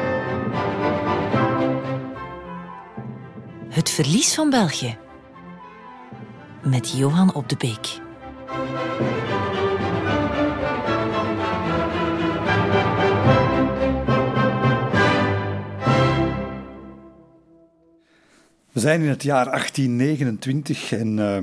Het 3.69 3.89
verlies 3.89 4.33
van 4.33 4.49
België. 4.49 4.97
Met 6.63 6.97
Johan 6.97 7.33
op 7.33 7.49
de 7.49 7.55
Beek. 7.57 8.03
We 18.71 18.79
zijn 18.81 19.01
in 19.01 19.09
het 19.09 19.23
jaar 19.23 19.45
1829 19.45 20.91
en 20.91 21.17
uh, 21.17 21.37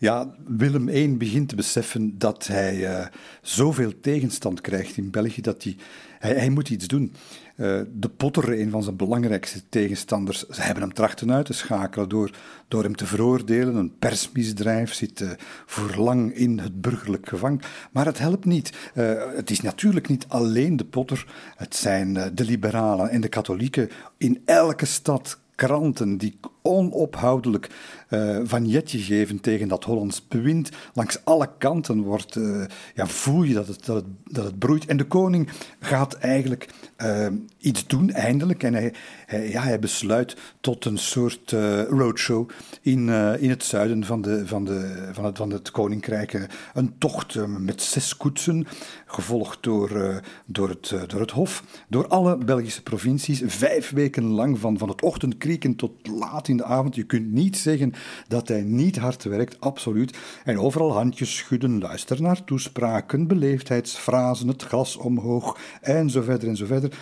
Ja, 0.00 0.34
Willem 0.46 0.88
I 0.88 1.16
begint 1.16 1.48
te 1.48 1.56
beseffen 1.56 2.18
dat 2.18 2.46
hij 2.46 2.76
uh, 2.76 3.06
zoveel 3.42 4.00
tegenstand 4.00 4.60
krijgt 4.60 4.96
in 4.96 5.10
België 5.10 5.40
dat 5.40 5.62
hij, 5.62 5.76
hij, 6.18 6.50
moet 6.50 6.70
iets 6.70 6.86
doen. 6.86 7.12
Uh, 7.56 7.80
de 7.92 8.08
Potter, 8.08 8.60
een 8.60 8.70
van 8.70 8.82
zijn 8.82 8.96
belangrijkste 8.96 9.62
tegenstanders, 9.68 10.46
ze 10.48 10.60
hebben 10.62 10.82
hem 10.82 10.92
trachten 10.92 11.32
uit 11.32 11.46
te 11.46 11.52
schakelen 11.52 12.08
door, 12.08 12.30
door 12.68 12.82
hem 12.82 12.96
te 12.96 13.06
veroordelen. 13.06 13.74
Een 13.74 13.98
persmisdrijf 13.98 14.92
zit 14.92 15.20
uh, 15.20 15.30
voor 15.66 15.96
lang 15.96 16.34
in 16.34 16.58
het 16.58 16.80
burgerlijk 16.80 17.28
gevang. 17.28 17.62
Maar 17.92 18.06
het 18.06 18.18
helpt 18.18 18.44
niet. 18.44 18.90
Het 18.92 19.50
is 19.50 19.60
natuurlijk 19.60 20.08
niet 20.08 20.24
alleen 20.28 20.76
de 20.76 20.84
Potter. 20.84 21.26
Het 21.56 21.76
zijn 21.76 22.12
de 22.12 22.44
liberalen 22.44 23.10
en 23.10 23.20
de 23.20 23.28
katholieken 23.28 23.90
in 24.16 24.42
elke 24.44 24.86
stad 24.86 25.38
kranten 25.54 26.16
die 26.16 26.38
onophoudelijk 26.68 27.70
uh, 28.10 28.38
vanjetje 28.42 28.98
geven 28.98 29.40
tegen 29.40 29.68
dat 29.68 29.84
Hollands 29.84 30.28
bewind. 30.28 30.70
Langs 30.94 31.24
alle 31.24 31.50
kanten 31.58 32.02
wordt, 32.02 32.36
uh, 32.36 32.64
ja, 32.94 33.06
voel 33.06 33.42
je 33.42 33.54
dat 33.54 33.66
het, 33.66 33.84
dat, 33.84 33.96
het, 33.96 34.04
dat 34.24 34.44
het 34.44 34.58
broeit. 34.58 34.86
En 34.86 34.96
de 34.96 35.04
koning 35.04 35.48
gaat 35.80 36.14
eigenlijk 36.14 36.68
uh, 36.98 37.26
iets 37.58 37.86
doen, 37.86 38.10
eindelijk. 38.10 38.62
En 38.62 38.74
hij, 38.74 38.94
hij, 39.26 39.50
ja, 39.50 39.62
hij 39.62 39.78
besluit 39.78 40.36
tot 40.60 40.84
een 40.84 40.98
soort 40.98 41.54
roadshow 41.88 42.48
in, 42.82 43.08
in 43.38 43.50
het 43.50 43.64
zuiden 43.64 44.04
van, 44.04 44.22
de, 44.22 44.46
van, 44.46 44.64
de, 44.64 45.08
van, 45.12 45.24
het, 45.24 45.36
van 45.36 45.50
het 45.50 45.70
koninkrijk. 45.70 46.46
Een 46.74 46.98
tocht 46.98 47.46
met 47.46 47.82
zes 47.82 48.16
koetsen, 48.16 48.66
gevolgd 49.06 49.62
door, 49.62 50.20
door, 50.46 50.68
het, 50.68 50.94
door 51.06 51.20
het 51.20 51.30
Hof, 51.30 51.64
door 51.88 52.08
alle 52.08 52.36
Belgische 52.36 52.82
provincies. 52.82 53.42
Vijf 53.46 53.90
weken 53.90 54.24
lang, 54.24 54.58
van, 54.58 54.78
van 54.78 54.88
het 54.88 55.02
ochtendkrieken 55.02 55.76
tot 55.76 56.06
laat 56.06 56.48
in 56.48 56.57
de 56.58 56.64
avond. 56.64 56.94
Je 56.94 57.02
kunt 57.02 57.32
niet 57.32 57.56
zeggen 57.56 57.92
dat 58.28 58.48
hij 58.48 58.62
niet 58.62 58.98
hard 58.98 59.24
werkt, 59.24 59.60
absoluut. 59.60 60.18
En 60.44 60.58
overal 60.58 60.92
handjes 60.92 61.36
schudden, 61.36 61.78
luister 61.78 62.22
naar 62.22 62.44
toespraken, 62.44 63.26
beleefdheidsfrasen, 63.26 64.48
het 64.48 64.62
glas 64.62 64.96
omhoog 64.96 65.58
en 65.80 66.10
zo 66.10 66.22
verder 66.22 66.48
en 66.48 66.56
zo 66.56 66.66
verder. 66.66 66.92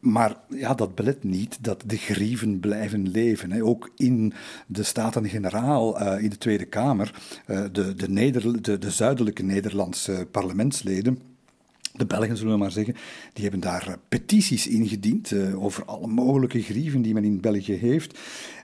Maar 0.00 0.36
ja, 0.48 0.74
dat 0.74 0.94
belet 0.94 1.24
niet 1.24 1.58
dat 1.60 1.82
de 1.86 1.96
grieven 1.96 2.60
blijven 2.60 3.08
leven. 3.08 3.62
Ook 3.62 3.90
in 3.96 4.32
de 4.66 4.82
Staten-Generaal, 4.82 6.02
uh, 6.02 6.22
in 6.22 6.30
de 6.30 6.38
Tweede 6.38 6.64
Kamer, 6.64 7.14
uh, 7.46 7.62
de, 7.72 7.94
de, 7.94 8.60
de, 8.60 8.78
de 8.78 8.90
zuidelijke 8.90 9.42
Nederlandse 9.42 10.26
parlementsleden 10.30 11.18
de 11.92 12.06
Belgen, 12.06 12.36
zullen 12.36 12.52
we 12.52 12.58
maar 12.58 12.70
zeggen, 12.70 12.94
die 13.32 13.42
hebben 13.42 13.60
daar 13.60 13.86
eh, 13.88 13.94
petities 14.08 14.66
ingediend 14.66 15.32
over 15.54 15.84
alle 15.84 16.06
mogelijke 16.06 16.62
grieven 16.62 17.02
die 17.02 17.14
men 17.14 17.24
in 17.24 17.40
België 17.40 17.72
heeft. 17.72 18.18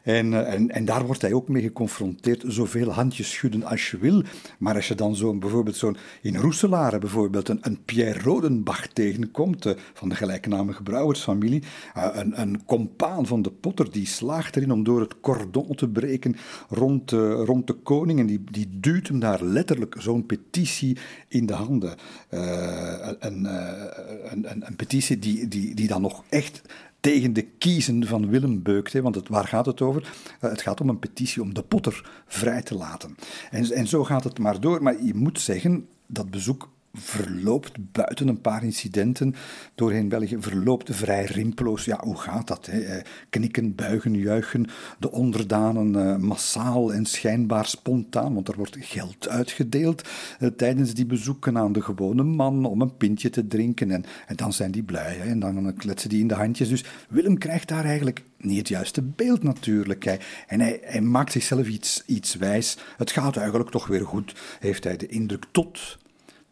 En, 0.07 0.33
uh, 0.33 0.53
en, 0.53 0.71
en, 0.71 0.85
daar 0.85 1.07
wordt 1.07 1.23
hij 1.23 1.33
ook 1.33 1.49
mee 1.49 1.63
geconfronteerd. 1.63 2.45
Zoveel 2.47 2.93
handjes 2.93 3.33
schudden 3.33 3.65
als 3.65 3.91
je 3.91 3.99
wil. 3.99 4.23
Maar 4.59 4.75
als 4.75 4.89
je 4.89 4.95
dan 4.95 5.17
zo'n, 5.17 5.39
bijvoorbeeld 5.39 5.77
zo'n, 5.77 5.97
in 6.23 6.37
Roeselare 6.37 6.99
bijvoorbeeld, 6.99 7.49
een, 7.49 7.59
een 7.61 7.79
Pierre 7.85 8.21
Rodenbach 8.21 8.87
tegenkomt, 8.87 9.67
uh, 9.67 9.73
van 9.93 10.09
de 10.09 10.15
gelijknamige 10.15 10.83
brouwersfamilie, 10.83 11.63
een, 11.95 12.41
een 12.41 12.65
compaan 12.65 13.27
van 13.27 13.43
de 13.43 13.51
potter, 13.51 13.91
die 13.91 14.07
slaagt 14.07 14.57
erin 14.57 14.73
om 14.73 14.85
door 14.85 15.01
het 15.01 15.21
cordon 15.21 15.75
te 15.75 15.89
breken 15.89 16.37
rond, 16.69 17.11
rond 17.11 17.67
de 17.67 17.75
koning. 17.75 18.19
En 18.19 18.27
die, 18.27 18.45
die 18.51 18.69
duwt 18.71 19.09
hem 19.09 19.19
daar 19.19 19.43
letterlijk 19.43 19.97
zo'n 19.99 20.27
petitie 20.27 20.97
in 21.29 21.47
de 21.47 21.53
handen 21.53 21.97
eh, 22.29 23.09
een, 23.19 23.45
een, 23.45 24.67
een, 24.67 24.77
petitie 24.77 25.19
die, 25.19 25.49
die, 25.49 25.75
die 25.75 25.89
dan 25.89 26.03
nog 26.03 26.25
echt 26.29 26.63
tegen 27.01 27.33
de 27.33 27.43
kiezen 27.43 28.07
van 28.07 28.29
Willem 28.31 28.63
beukt. 28.63 28.93
Hè, 28.93 29.03
want 29.03 29.15
het, 29.15 29.29
waar 29.29 29.47
gaat 29.47 29.67
het 29.67 29.81
over? 29.81 30.03
Uh, 30.03 30.51
het 30.51 30.63
gaat 30.63 30.81
om 30.81 30.89
een 30.89 30.99
petitie 30.99 31.43
om 31.43 31.55
de 31.55 31.63
potter 31.63 32.11
vrij 32.27 32.63
te 32.63 32.75
laten. 32.75 33.17
En, 33.51 33.71
en 33.71 33.87
zo 33.87 34.05
gaat 34.05 34.25
het 34.25 34.39
maar 34.39 34.61
door. 34.61 34.83
Maar 34.83 35.05
je 35.05 35.15
moet 35.15 35.41
zeggen, 35.41 35.89
dat 36.07 36.31
bezoek 36.31 36.69
verloopt 36.99 37.93
buiten 37.93 38.29
een 38.29 38.41
paar 38.41 38.65
incidenten 38.65 39.35
doorheen 39.75 40.09
België, 40.09 40.37
verloopt 40.41 40.95
vrij 40.95 41.25
rimpelloos. 41.25 41.85
Ja, 41.85 42.01
hoe 42.05 42.17
gaat 42.17 42.47
dat? 42.47 42.67
Hè? 42.67 42.81
Eh, 42.81 43.05
knikken, 43.31 43.75
buigen, 43.75 44.15
juichen, 44.15 44.67
de 44.99 45.11
onderdanen 45.11 45.95
uh, 45.95 46.17
massaal 46.17 46.93
en 46.93 47.07
schijnbaar 47.07 47.67
spontaan, 47.67 48.35
want 48.35 48.49
er 48.49 48.57
wordt 48.57 48.77
geld 48.81 49.29
uitgedeeld 49.29 50.09
uh, 50.41 50.49
tijdens 50.49 50.95
die 50.95 51.07
bezoeken 51.07 51.59
aan 51.59 51.73
de 51.73 51.83
gewone 51.83 52.23
man 52.23 52.65
om 52.65 52.81
een 52.81 52.97
pintje 52.97 53.31
te 53.31 53.47
drinken. 53.47 53.91
En, 53.91 54.05
en 54.27 54.37
dan 54.37 54.53
zijn 54.53 54.71
die 54.71 54.83
blij 54.83 55.17
hè? 55.17 55.31
en 55.31 55.39
dan 55.39 55.75
kletsen 55.75 56.09
die 56.09 56.21
in 56.21 56.29
de 56.29 56.35
handjes. 56.35 56.69
Dus 56.69 56.85
Willem 57.09 57.39
krijgt 57.39 57.69
daar 57.69 57.85
eigenlijk 57.85 58.25
niet 58.37 58.59
het 58.59 58.69
juiste 58.69 59.03
beeld 59.03 59.43
natuurlijk. 59.43 60.05
En 60.47 60.61
hij, 60.61 60.81
hij 60.83 61.01
maakt 61.01 61.33
zichzelf 61.33 61.67
iets, 61.67 62.03
iets 62.07 62.35
wijs. 62.35 62.79
Het 62.97 63.11
gaat 63.11 63.37
eigenlijk 63.37 63.71
toch 63.71 63.87
weer 63.87 64.07
goed, 64.07 64.35
heeft 64.61 64.85
hij 64.85 64.97
de 64.97 65.07
indruk, 65.07 65.45
tot 65.51 65.99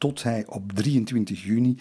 tot 0.05 0.22
hij 0.22 0.44
op 0.48 0.72
23 0.72 1.44
juni 1.44 1.76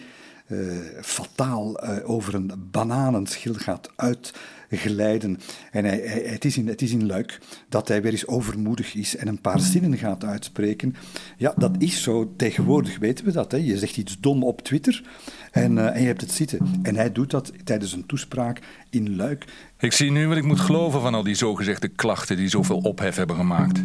uh, 0.48 0.72
fataal 1.00 1.84
uh, 1.84 2.10
over 2.10 2.34
een 2.34 2.52
bananenschil 2.70 3.54
gaat 3.54 3.90
uitglijden. 3.96 5.40
En 5.70 5.84
hij, 5.84 6.22
het, 6.24 6.44
is 6.44 6.56
in, 6.56 6.68
het 6.68 6.82
is 6.82 6.92
in 6.92 7.06
luik 7.06 7.38
dat 7.68 7.88
hij 7.88 8.02
weer 8.02 8.12
eens 8.12 8.26
overmoedig 8.26 8.94
is 8.94 9.16
en 9.16 9.28
een 9.28 9.40
paar 9.40 9.60
zinnen 9.60 9.98
gaat 9.98 10.24
uitspreken. 10.24 10.94
Ja, 11.36 11.54
dat 11.56 11.74
is 11.78 12.02
zo. 12.02 12.34
Tegenwoordig 12.36 12.98
weten 12.98 13.24
we 13.24 13.32
dat. 13.32 13.52
Hè. 13.52 13.58
Je 13.58 13.78
zegt 13.78 13.96
iets 13.96 14.20
dom 14.20 14.42
op 14.42 14.62
Twitter 14.62 15.04
en, 15.50 15.76
uh, 15.76 15.94
en 15.94 16.00
je 16.00 16.06
hebt 16.06 16.20
het 16.20 16.32
zitten. 16.32 16.80
En 16.82 16.96
hij 16.96 17.12
doet 17.12 17.30
dat 17.30 17.52
tijdens 17.64 17.92
een 17.92 18.06
toespraak 18.06 18.60
in 18.90 19.16
luik. 19.16 19.44
Ik 19.78 19.92
zie 19.92 20.10
nu 20.10 20.28
wat 20.28 20.36
ik 20.36 20.44
moet 20.44 20.60
geloven 20.60 21.00
van 21.00 21.14
al 21.14 21.22
die 21.22 21.34
zogezegde 21.34 21.88
klachten 21.88 22.36
die 22.36 22.48
zoveel 22.48 22.78
ophef 22.78 23.16
hebben 23.16 23.36
gemaakt. 23.36 23.80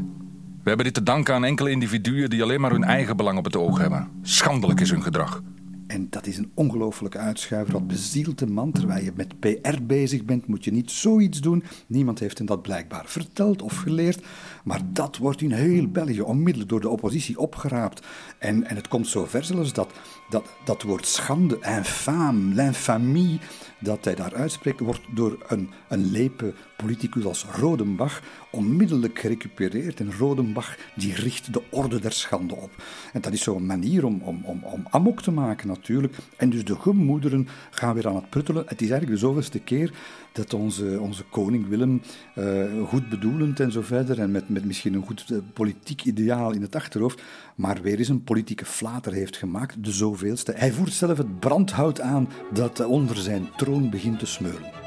We 0.64 0.68
hebben 0.76 0.86
dit 0.86 0.94
te 0.94 1.04
danken 1.04 1.34
aan 1.34 1.44
enkele 1.44 1.72
individuen 1.72 2.30
die 2.30 2.44
alleen 2.44 2.62
maar 2.62 2.72
hun 2.72 2.84
eigen 2.84 3.18
belang 3.18 3.38
op 3.38 3.46
het 3.46 3.56
oog 3.56 3.78
hebben. 3.78 4.10
Schandelijk 4.22 4.80
is 4.80 4.92
hun 4.92 5.04
gedrag. 5.04 5.42
En 5.88 6.08
dat 6.10 6.28
is 6.28 6.38
een 6.38 6.52
ongelooflijke 6.54 7.18
uitschuiver. 7.18 7.74
Dat 7.74 7.88
bezielt 7.88 8.40
de 8.40 8.48
man. 8.48 8.72
Terwijl 8.72 9.04
je 9.04 9.12
met 9.16 9.40
PR 9.40 9.82
bezig 9.84 10.26
bent, 10.26 10.48
moet 10.48 10.64
je 10.64 10.72
niet 10.72 10.92
zoiets 10.92 11.42
doen. 11.42 11.64
Niemand 11.88 12.20
heeft 12.20 12.38
hem 12.38 12.48
dat 12.48 12.62
blijkbaar 12.62 13.04
verteld 13.06 13.62
of 13.62 13.78
geleerd. 13.78 14.26
Maar 14.64 14.82
dat 14.94 15.18
wordt 15.18 15.42
in 15.42 15.52
heel 15.52 15.88
België 15.88 16.22
onmiddellijk 16.22 16.70
door 16.70 16.82
de 16.82 16.90
oppositie 16.90 17.40
opgeraapt. 17.40 18.08
En, 18.40 18.64
en 18.64 18.76
het 18.76 18.88
komt 18.88 19.08
zo 19.08 19.26
ver 19.26 19.44
zelfs 19.44 19.74
dat 19.74 19.94
dat, 20.30 20.46
dat 20.64 20.82
woord 20.82 21.06
schande, 21.06 21.60
infame, 21.62 22.54
l'infamie, 22.54 23.40
dat 23.80 24.06
hij 24.06 24.16
daar 24.16 24.34
uitspreekt, 24.34 24.80
wordt 24.80 25.02
door 25.14 25.38
een, 25.48 25.70
een 25.88 26.12
lepe 26.12 26.54
politicus 26.78 27.26
als 27.26 27.46
Rodenbach 27.46 28.22
onmiddellijk 28.52 29.20
gerecupereerd. 29.20 30.00
En 30.00 30.14
Rodenbach 30.18 30.78
die 30.96 31.14
richt 31.14 31.54
de 31.54 31.62
orde 31.70 32.00
der 32.00 32.12
schande 32.12 32.56
op. 32.56 32.72
En 33.14 33.22
dat 33.22 33.34
is 33.34 33.44
zo'n 33.44 33.66
manier 33.66 34.06
om, 34.06 34.22
om, 34.22 34.42
om, 34.44 34.64
om 34.64 34.86
amok 34.90 35.22
te 35.22 35.32
maken 35.32 35.68
natuurlijk. 35.68 36.16
En 36.38 36.50
dus 36.50 36.66
de 36.66 36.76
gemoederen 36.76 37.48
gaan 37.70 37.94
weer 37.94 38.08
aan 38.08 38.16
het 38.16 38.30
pruttelen. 38.30 38.64
Het 38.68 38.82
is 38.82 38.90
eigenlijk 38.90 39.22
de 39.22 39.28
zoveelste 39.28 39.60
keer 39.60 39.94
dat 40.32 40.54
onze, 40.54 41.00
onze 41.00 41.24
koning 41.24 41.68
Willem, 41.68 42.02
uh, 42.38 42.88
goed 42.88 43.10
bedoelend 43.10 43.60
en 43.60 43.72
zo 43.72 43.82
verder, 43.82 44.20
en 44.20 44.32
met, 44.32 44.50
met 44.50 44.66
misschien 44.66 44.94
een 44.94 45.06
goed 45.06 45.26
uh, 45.32 45.38
politiek 45.54 46.04
ideaal 46.04 46.52
in 46.52 46.62
het 46.62 46.76
achterhoofd, 46.76 47.22
maar 47.56 47.82
weer 47.82 47.98
eens 47.98 48.10
een 48.10 48.24
politieke 48.24 48.66
flater 48.66 49.14
heeft 49.14 49.38
gemaakt, 49.38 49.84
de 49.84 49.92
zoveelste. 49.92 50.54
Hij 50.56 50.72
voert 50.72 50.94
zelf 50.94 51.18
het 51.18 51.40
brandhout 51.40 52.02
aan 52.02 52.30
dat 52.54 52.86
onder 52.86 53.18
zijn 53.18 53.50
troon 53.58 53.90
begint 53.90 54.20
te 54.20 54.26
smeulen. 54.26 54.79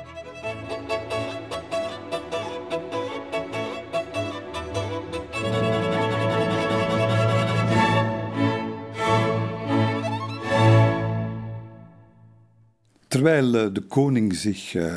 Terwijl 13.22 13.54
uh, 13.54 13.74
de 13.74 13.80
koning 13.80 14.34
zich 14.34 14.74
uh, 14.74 14.94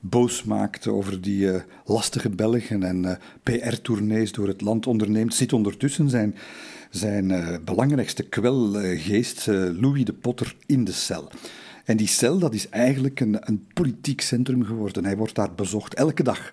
boos 0.00 0.44
maakt 0.44 0.86
over 0.86 1.20
die 1.20 1.44
uh, 1.44 1.60
lastige 1.84 2.30
Belgen 2.30 2.82
en 2.82 3.18
PR-tournees 3.42 4.32
door 4.32 4.48
het 4.48 4.60
land 4.60 4.86
onderneemt, 4.86 5.34
zit 5.34 5.52
ondertussen 5.52 6.10
zijn, 6.10 6.34
zijn 6.90 7.60
belangrijkste 7.64 8.22
kwelgeest, 8.22 9.46
Louis 9.46 10.04
de 10.04 10.12
Potter, 10.12 10.54
in 10.66 10.84
de 10.84 10.92
cel. 10.92 11.30
En 11.84 11.96
die 11.96 12.06
cel 12.06 12.38
dat 12.38 12.54
is 12.54 12.68
eigenlijk 12.68 13.20
een, 13.20 13.36
een 13.40 13.66
politiek 13.74 14.20
centrum 14.20 14.64
geworden. 14.64 15.04
Hij 15.04 15.16
wordt 15.16 15.34
daar 15.34 15.54
bezocht 15.54 15.94
elke 15.94 16.22
dag 16.22 16.52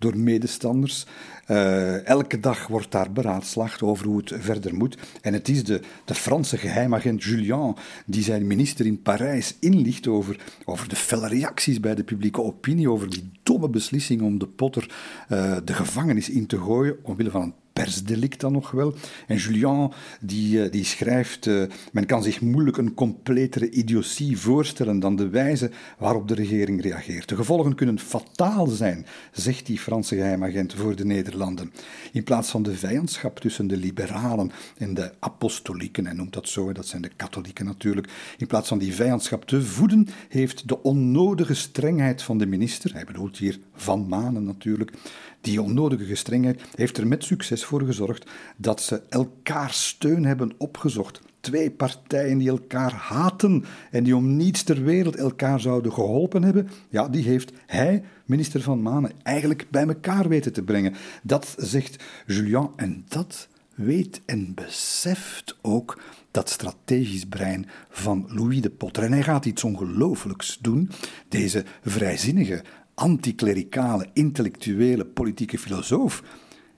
door 0.00 0.16
medestanders. 0.16 1.06
Uh, 1.48 2.06
elke 2.06 2.40
dag 2.40 2.66
wordt 2.66 2.90
daar 2.90 3.12
beraadslaagd 3.12 3.82
over 3.82 4.06
hoe 4.06 4.18
het 4.18 4.32
verder 4.38 4.74
moet. 4.74 4.98
En 5.20 5.32
het 5.32 5.48
is 5.48 5.64
de, 5.64 5.80
de 6.04 6.14
Franse 6.14 6.56
geheimagent 6.56 7.22
Julien 7.22 7.74
die 8.06 8.22
zijn 8.22 8.46
minister 8.46 8.86
in 8.86 9.02
Parijs 9.02 9.56
inlicht 9.60 10.06
over, 10.06 10.40
over 10.64 10.88
de 10.88 10.96
felle 10.96 11.28
reacties 11.28 11.80
bij 11.80 11.94
de 11.94 12.04
publieke 12.04 12.42
opinie, 12.42 12.90
over 12.90 13.10
die 13.10 13.30
domme 13.42 13.68
beslissing 13.68 14.22
om 14.22 14.38
de 14.38 14.46
Potter 14.46 14.90
uh, 15.28 15.56
de 15.64 15.74
gevangenis 15.74 16.30
in 16.30 16.46
te 16.46 16.58
gooien 16.58 16.96
omwille 17.02 17.30
van 17.30 17.42
een 17.42 17.54
persdelict 17.72 18.40
dan 18.40 18.52
nog 18.52 18.70
wel. 18.70 18.94
En 19.26 19.36
Julien 19.36 19.92
die, 20.20 20.62
eh, 20.62 20.70
die 20.70 20.84
schrijft, 20.84 21.46
uh, 21.46 21.62
men 21.92 22.06
kan 22.06 22.22
zich 22.22 22.40
moeilijk 22.40 22.76
een 22.76 22.94
completere 22.94 23.70
idiotie 23.70 24.38
voorstellen 24.38 25.00
dan 25.00 25.16
de 25.16 25.28
wijze 25.28 25.70
waarop 25.98 26.28
de 26.28 26.34
regering 26.34 26.82
reageert. 26.82 27.28
De 27.28 27.36
gevolgen 27.36 27.74
kunnen 27.74 27.98
fataal 27.98 28.66
zijn, 28.66 29.06
zegt 29.32 29.66
die 29.66 29.78
Franse 29.78 30.14
geheimagent 30.14 30.74
voor 30.74 30.96
de 30.96 31.04
Nederlanden. 31.04 31.72
In 32.12 32.24
plaats 32.24 32.50
van 32.50 32.62
de 32.62 32.74
vijandschap 32.74 33.38
tussen 33.38 33.66
de 33.66 33.76
liberalen 33.76 34.50
en 34.78 34.94
de 34.94 35.12
apostolieken, 35.18 36.04
hij 36.04 36.14
noemt 36.14 36.32
dat 36.32 36.48
zo, 36.48 36.72
dat 36.72 36.86
zijn 36.86 37.02
de 37.02 37.10
katholieken 37.16 37.64
natuurlijk, 37.64 38.08
in 38.38 38.46
plaats 38.46 38.68
van 38.68 38.78
die 38.78 38.94
vijandschap 38.94 39.44
te 39.44 39.62
voeden, 39.62 40.08
heeft 40.28 40.68
de 40.68 40.82
onnodige 40.82 41.54
strengheid 41.54 42.22
van 42.22 42.38
de 42.38 42.46
minister, 42.46 42.92
hij 42.92 43.04
bedoelt 43.04 43.38
hier 43.38 43.58
Van 43.74 44.08
Manen 44.08 44.44
natuurlijk, 44.44 44.92
die 45.40 45.62
onnodige 45.62 46.04
gestrengheid 46.04 46.62
heeft 46.74 46.98
er 46.98 47.06
met 47.06 47.24
succes 47.24 47.64
voor 47.64 47.82
gezorgd 47.82 48.30
dat 48.56 48.82
ze 48.82 49.02
elkaar 49.08 49.72
steun 49.72 50.24
hebben 50.24 50.52
opgezocht. 50.58 51.20
Twee 51.40 51.70
partijen 51.70 52.38
die 52.38 52.48
elkaar 52.48 52.92
haten 52.92 53.64
en 53.90 54.04
die 54.04 54.16
om 54.16 54.36
niets 54.36 54.62
ter 54.62 54.82
wereld 54.82 55.16
elkaar 55.16 55.60
zouden 55.60 55.92
geholpen 55.92 56.42
hebben, 56.42 56.68
ja, 56.88 57.08
die 57.08 57.24
heeft 57.24 57.52
hij, 57.66 58.02
minister 58.24 58.60
van 58.60 58.82
Manen, 58.82 59.12
eigenlijk 59.22 59.66
bij 59.70 59.86
elkaar 59.86 60.28
weten 60.28 60.52
te 60.52 60.62
brengen. 60.62 60.94
Dat 61.22 61.54
zegt 61.58 62.04
Julien 62.26 62.68
en 62.76 63.04
dat 63.08 63.48
weet 63.74 64.20
en 64.26 64.54
beseft 64.54 65.56
ook 65.62 66.00
dat 66.30 66.48
strategisch 66.48 67.26
brein 67.26 67.66
van 67.88 68.26
Louis 68.28 68.60
de 68.60 68.70
Potter. 68.70 69.02
En 69.02 69.12
hij 69.12 69.22
gaat 69.22 69.44
iets 69.44 69.64
ongelooflijks 69.64 70.58
doen. 70.60 70.90
Deze 71.28 71.64
vrijzinnige, 71.84 72.62
anticlericale, 73.00 74.06
intellectuele, 74.12 75.04
politieke 75.04 75.58
filosoof, 75.58 76.22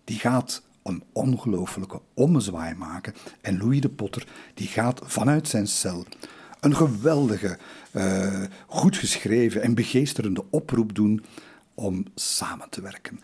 die 0.05 0.19
gaat 0.19 0.63
een 0.83 1.03
ongelooflijke 1.13 2.01
ommezwaai 2.15 2.75
maken. 2.75 3.15
En 3.41 3.59
Louis 3.59 3.81
de 3.81 3.89
Potter 3.89 4.27
die 4.55 4.67
gaat 4.67 5.01
vanuit 5.05 5.49
zijn 5.49 5.67
cel 5.67 6.07
een 6.61 6.77
geweldige, 6.77 7.59
uh, 7.93 8.43
goed 8.67 8.97
geschreven 8.97 9.63
en 9.63 9.75
begeesterende 9.75 10.45
oproep 10.51 10.95
doen 10.95 11.25
om 11.75 12.05
samen 12.15 12.69
te 12.71 12.81
werken. 12.81 13.21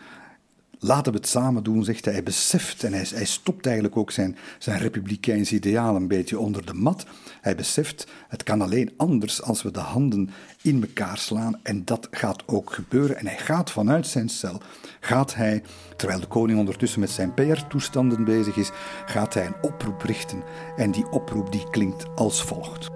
Laten 0.81 1.11
we 1.11 1.17
het 1.17 1.27
samen 1.27 1.63
doen, 1.63 1.83
zegt 1.83 2.05
hij. 2.05 2.13
Hij 2.13 2.23
beseft 2.23 2.83
en 2.83 2.93
hij, 2.93 3.05
hij 3.13 3.25
stopt 3.25 3.65
eigenlijk 3.65 3.97
ook 3.97 4.11
zijn, 4.11 4.37
zijn 4.57 4.79
republikeins 4.79 5.51
ideaal 5.51 5.95
een 5.95 6.07
beetje 6.07 6.39
onder 6.39 6.65
de 6.65 6.73
mat. 6.73 7.05
Hij 7.41 7.55
beseft, 7.55 8.07
het 8.27 8.43
kan 8.43 8.61
alleen 8.61 8.93
anders 8.97 9.41
als 9.41 9.61
we 9.61 9.71
de 9.71 9.79
handen 9.79 10.29
in 10.61 10.81
elkaar 10.81 11.17
slaan. 11.17 11.59
En 11.63 11.85
dat 11.85 12.07
gaat 12.11 12.43
ook 12.45 12.73
gebeuren. 12.73 13.17
En 13.17 13.25
hij 13.27 13.37
gaat 13.37 13.71
vanuit 13.71 14.07
zijn 14.07 14.29
cel, 14.29 14.61
gaat 14.99 15.35
hij, 15.35 15.63
terwijl 15.97 16.19
de 16.19 16.27
koning 16.27 16.59
ondertussen 16.59 16.99
met 16.99 17.09
zijn 17.09 17.33
PR-toestanden 17.33 18.23
bezig 18.23 18.55
is, 18.55 18.71
gaat 19.05 19.33
hij 19.33 19.45
een 19.45 19.61
oproep 19.61 20.01
richten. 20.01 20.43
En 20.75 20.91
die 20.91 21.09
oproep 21.09 21.51
die 21.51 21.69
klinkt 21.69 22.05
als 22.15 22.43
volgt. 22.43 22.87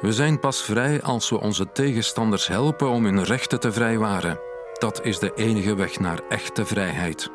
We 0.00 0.12
zijn 0.12 0.40
pas 0.40 0.62
vrij 0.62 1.02
als 1.02 1.30
we 1.30 1.40
onze 1.40 1.72
tegenstanders 1.72 2.46
helpen 2.46 2.88
om 2.88 3.04
hun 3.04 3.24
rechten 3.24 3.60
te 3.60 3.72
vrijwaren. 3.72 4.53
Dat 4.78 5.04
is 5.04 5.18
de 5.18 5.32
enige 5.34 5.74
weg 5.74 5.98
naar 5.98 6.20
echte 6.28 6.66
vrijheid. 6.66 7.30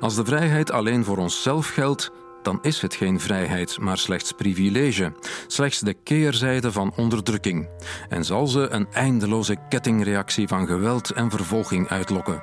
Als 0.00 0.14
de 0.14 0.24
vrijheid 0.24 0.70
alleen 0.70 1.04
voor 1.04 1.18
onszelf 1.18 1.68
geldt, 1.68 2.10
dan 2.42 2.58
is 2.62 2.80
het 2.82 2.94
geen 2.94 3.20
vrijheid, 3.20 3.78
maar 3.80 3.98
slechts 3.98 4.32
privilege, 4.32 5.12
slechts 5.46 5.80
de 5.80 5.94
keerzijde 5.94 6.72
van 6.72 6.92
onderdrukking, 6.96 7.68
en 8.08 8.24
zal 8.24 8.46
ze 8.46 8.68
een 8.68 8.86
eindeloze 8.92 9.56
kettingreactie 9.68 10.48
van 10.48 10.66
geweld 10.66 11.10
en 11.10 11.30
vervolging 11.30 11.88
uitlokken. 11.88 12.42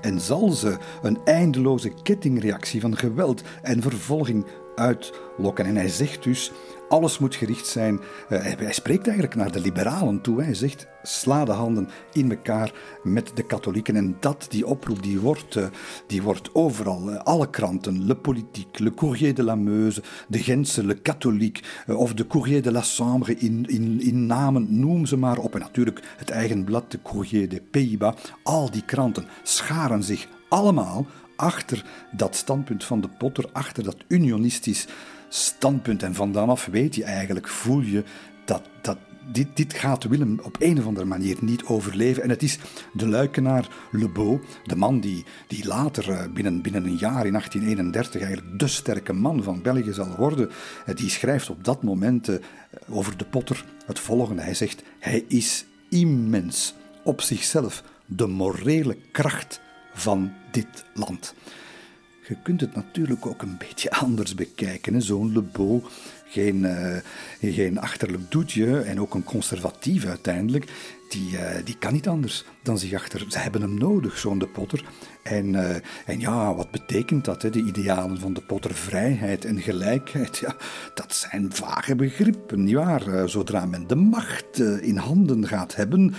En 0.00 0.20
zal 0.20 0.50
ze 0.50 0.78
een 1.02 1.20
eindeloze 1.24 1.92
kettingreactie 2.02 2.80
van 2.80 2.96
geweld 2.96 3.42
en 3.62 3.82
vervolging 3.82 4.46
uitlokken. 4.74 5.64
En 5.64 5.76
hij 5.76 5.88
zegt 5.88 6.22
dus 6.22 6.52
alles 6.92 7.18
moet 7.18 7.34
gericht 7.34 7.66
zijn. 7.66 8.00
Uh, 8.28 8.42
hij 8.42 8.72
spreekt 8.72 9.06
eigenlijk 9.06 9.36
naar 9.36 9.52
de 9.52 9.60
liberalen 9.60 10.20
toe. 10.20 10.42
Hij 10.42 10.54
zegt: 10.54 10.86
sla 11.02 11.44
de 11.44 11.52
handen 11.52 11.88
in 12.12 12.30
elkaar 12.30 12.72
met 13.02 13.30
de 13.34 13.42
katholieken. 13.42 13.96
En 13.96 14.16
dat, 14.20 14.46
die 14.48 14.66
oproep, 14.66 15.02
die 15.02 15.20
wordt, 15.20 15.56
uh, 15.56 15.66
die 16.06 16.22
wordt 16.22 16.54
overal. 16.54 17.10
Uh, 17.10 17.16
alle 17.16 17.50
kranten, 17.50 18.06
Le 18.06 18.16
Politique, 18.16 18.82
Le 18.82 18.94
Courrier 18.94 19.34
de 19.34 19.42
la 19.42 19.54
Meuse, 19.54 20.02
de 20.28 20.38
Gentse, 20.38 20.86
Le 20.86 21.02
Catholique 21.02 21.62
of 21.86 22.14
de 22.14 22.26
Courrier 22.26 22.62
de 22.62 22.72
la 22.72 22.82
Sambre 22.82 23.36
in, 23.36 23.64
in, 23.66 24.00
in 24.00 24.26
namen, 24.26 24.66
noem 24.80 25.06
ze 25.06 25.16
maar 25.16 25.38
op. 25.38 25.54
En 25.54 25.60
natuurlijk 25.60 26.02
het 26.16 26.30
eigen 26.30 26.64
blad, 26.64 26.90
de 26.90 26.98
Courrier 27.02 27.48
des 27.48 27.60
Pays-Bas. 27.70 28.14
Al 28.42 28.70
die 28.70 28.84
kranten 28.84 29.26
scharen 29.42 30.02
zich 30.02 30.28
allemaal 30.48 31.06
achter 31.36 31.84
dat 32.10 32.36
standpunt 32.36 32.84
van 32.84 33.00
de 33.00 33.08
Potter, 33.08 33.48
achter 33.52 33.84
dat 33.84 33.96
unionistisch 34.08 34.86
standpunt. 35.28 36.02
En 36.02 36.14
van 36.14 36.32
dan 36.32 36.48
af 36.48 36.66
weet 36.66 36.94
je 36.94 37.04
eigenlijk, 37.04 37.48
voel 37.48 37.80
je 37.80 38.04
dat, 38.44 38.62
dat 38.80 38.98
dit, 39.30 39.46
dit 39.54 39.74
gaat 39.74 40.04
Willem 40.04 40.40
op 40.42 40.56
een 40.58 40.78
of 40.78 40.86
andere 40.86 41.06
manier 41.06 41.36
niet 41.40 41.64
overleven. 41.64 42.22
En 42.22 42.30
het 42.30 42.42
is 42.42 42.58
de 42.92 43.08
luikenaar 43.08 43.68
Le 43.90 44.08
Beau, 44.08 44.40
de 44.64 44.76
man 44.76 45.00
die, 45.00 45.24
die 45.46 45.66
later 45.66 46.10
eh, 46.10 46.32
binnen, 46.32 46.62
binnen 46.62 46.84
een 46.84 46.96
jaar 46.96 47.26
in 47.26 47.32
1831 47.32 48.22
eigenlijk 48.22 48.58
de 48.58 48.68
sterke 48.68 49.12
man 49.12 49.42
van 49.42 49.62
België 49.62 49.92
zal 49.92 50.16
worden. 50.16 50.50
Eh, 50.86 50.96
die 50.96 51.10
schrijft 51.10 51.50
op 51.50 51.64
dat 51.64 51.82
moment 51.82 52.28
eh, 52.28 52.36
over 52.88 53.16
de 53.16 53.24
Potter 53.24 53.64
het 53.86 53.98
volgende. 53.98 54.42
Hij 54.42 54.54
zegt, 54.54 54.82
hij 54.98 55.24
is 55.28 55.64
immens 55.88 56.74
op 57.04 57.20
zichzelf 57.20 57.82
de 58.06 58.26
morele 58.26 58.96
kracht 59.12 59.60
van 59.92 60.32
dit 60.50 60.84
land. 60.94 61.34
Je 62.28 62.36
kunt 62.42 62.60
het 62.60 62.74
natuurlijk 62.74 63.26
ook 63.26 63.42
een 63.42 63.56
beetje 63.68 63.90
anders 63.90 64.34
bekijken. 64.34 65.02
Zo'n 65.02 65.32
Le 65.32 65.42
Beau, 65.42 65.82
geen, 66.24 66.56
uh, 66.62 66.96
geen 67.40 67.78
achterlijk 67.78 68.30
doetje 68.30 68.80
en 68.80 69.00
ook 69.00 69.14
een 69.14 69.24
conservatief 69.24 70.04
uiteindelijk, 70.04 70.72
die, 71.08 71.32
uh, 71.32 71.40
die 71.64 71.78
kan 71.78 71.92
niet 71.92 72.08
anders 72.08 72.44
dan 72.62 72.78
zich 72.78 72.94
achter. 72.94 73.24
Ze 73.28 73.38
hebben 73.38 73.60
hem 73.60 73.78
nodig, 73.78 74.18
zo'n 74.18 74.38
de 74.38 74.46
Potter. 74.46 74.84
En, 75.22 75.46
uh, 75.46 75.74
en 76.06 76.20
ja, 76.20 76.54
wat 76.54 76.70
betekent 76.70 77.24
dat? 77.24 77.42
Hè? 77.42 77.50
De 77.50 77.62
idealen 77.62 78.18
van 78.18 78.32
de 78.32 78.40
Potter, 78.40 78.74
vrijheid 78.74 79.44
en 79.44 79.60
gelijkheid, 79.60 80.36
ja, 80.38 80.56
dat 80.94 81.14
zijn 81.14 81.52
vage 81.52 81.94
begrippen, 81.96 82.64
nietwaar? 82.64 83.08
Uh, 83.08 83.26
zodra 83.26 83.66
men 83.66 83.86
de 83.86 83.94
macht 83.94 84.58
uh, 84.58 84.82
in 84.82 84.96
handen 84.96 85.48
gaat 85.48 85.74
hebben, 85.74 86.14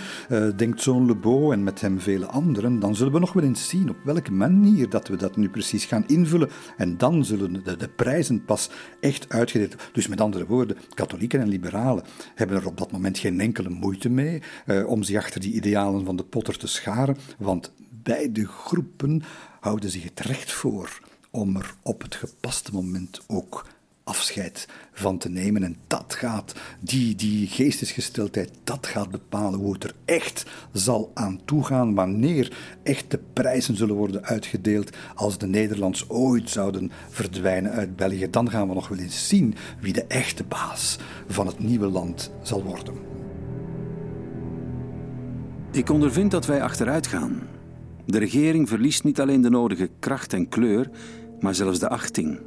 denkt 0.56 0.82
zo'n 0.82 1.06
Le 1.06 1.16
Beau 1.16 1.52
en 1.52 1.64
met 1.64 1.80
hem 1.80 2.00
vele 2.00 2.26
anderen, 2.26 2.78
dan 2.78 2.96
zullen 2.96 3.12
we 3.12 3.18
nog 3.18 3.32
wel 3.32 3.44
eens 3.44 3.68
zien 3.68 3.88
op 3.88 3.96
welke 4.04 4.32
manier 4.32 4.88
dat 4.88 5.08
we 5.08 5.16
dat 5.16 5.36
nu 5.36 5.48
precies 5.48 5.84
gaan 5.84 6.06
invullen. 6.06 6.50
En 6.76 6.96
dan 6.96 7.24
zullen 7.24 7.64
de, 7.64 7.76
de 7.76 7.88
prijzen 7.88 8.44
pas 8.44 8.70
echt 9.00 9.28
uitgedeeld. 9.28 9.74
Dus 9.92 10.08
met 10.08 10.20
andere 10.20 10.46
woorden, 10.46 10.76
katholieken 10.94 11.40
en 11.40 11.48
liberalen 11.48 12.04
hebben 12.34 12.56
er 12.56 12.66
op 12.66 12.78
dat 12.78 12.92
moment 12.92 13.18
geen 13.18 13.40
enkele 13.40 13.68
moeite 13.68 14.08
mee 14.08 14.42
om 14.86 15.02
zich 15.02 15.16
achter 15.16 15.40
die 15.40 15.52
idealen 15.54 16.04
van 16.04 16.16
de 16.16 16.24
Potter 16.24 16.58
te 16.58 16.66
scharen, 16.66 17.16
want 17.38 17.72
beide 18.02 18.46
houden 19.60 19.90
zich 19.90 20.02
het 20.02 20.20
recht 20.20 20.52
voor 20.52 21.00
om 21.30 21.56
er 21.56 21.74
op 21.82 22.02
het 22.02 22.14
gepaste 22.14 22.72
moment 22.72 23.20
ook 23.26 23.66
afscheid 24.04 24.68
van 24.92 25.18
te 25.18 25.28
nemen. 25.28 25.62
En 25.62 25.76
dat 25.86 26.14
gaat, 26.14 26.54
die, 26.80 27.14
die 27.14 27.46
geestesgesteldheid, 27.46 28.50
dat 28.64 28.86
gaat 28.86 29.10
bepalen 29.10 29.58
hoe 29.58 29.72
het 29.72 29.84
er 29.84 29.94
echt 30.04 30.46
zal 30.72 31.10
aan 31.14 31.40
toegaan, 31.44 31.94
wanneer 31.94 32.56
echt 32.82 33.10
de 33.10 33.20
prijzen 33.32 33.76
zullen 33.76 33.94
worden 33.94 34.24
uitgedeeld 34.24 34.96
als 35.14 35.38
de 35.38 35.46
Nederlands 35.46 36.08
ooit 36.08 36.50
zouden 36.50 36.90
verdwijnen 37.08 37.72
uit 37.72 37.96
België. 37.96 38.30
Dan 38.30 38.50
gaan 38.50 38.68
we 38.68 38.74
nog 38.74 38.88
wel 38.88 38.98
eens 38.98 39.28
zien 39.28 39.54
wie 39.80 39.92
de 39.92 40.04
echte 40.04 40.44
baas 40.44 40.98
van 41.28 41.46
het 41.46 41.58
nieuwe 41.58 41.86
land 41.86 42.30
zal 42.42 42.62
worden. 42.62 42.94
Ik 45.72 45.90
ondervind 45.90 46.30
dat 46.30 46.46
wij 46.46 46.62
achteruit 46.62 47.06
gaan. 47.06 47.53
De 48.06 48.18
regering 48.18 48.68
verliest 48.68 49.04
niet 49.04 49.20
alleen 49.20 49.40
de 49.40 49.50
nodige 49.50 49.90
kracht 49.98 50.32
en 50.32 50.48
kleur, 50.48 50.90
maar 51.40 51.54
zelfs 51.54 51.78
de 51.78 51.88
achting. 51.88 52.40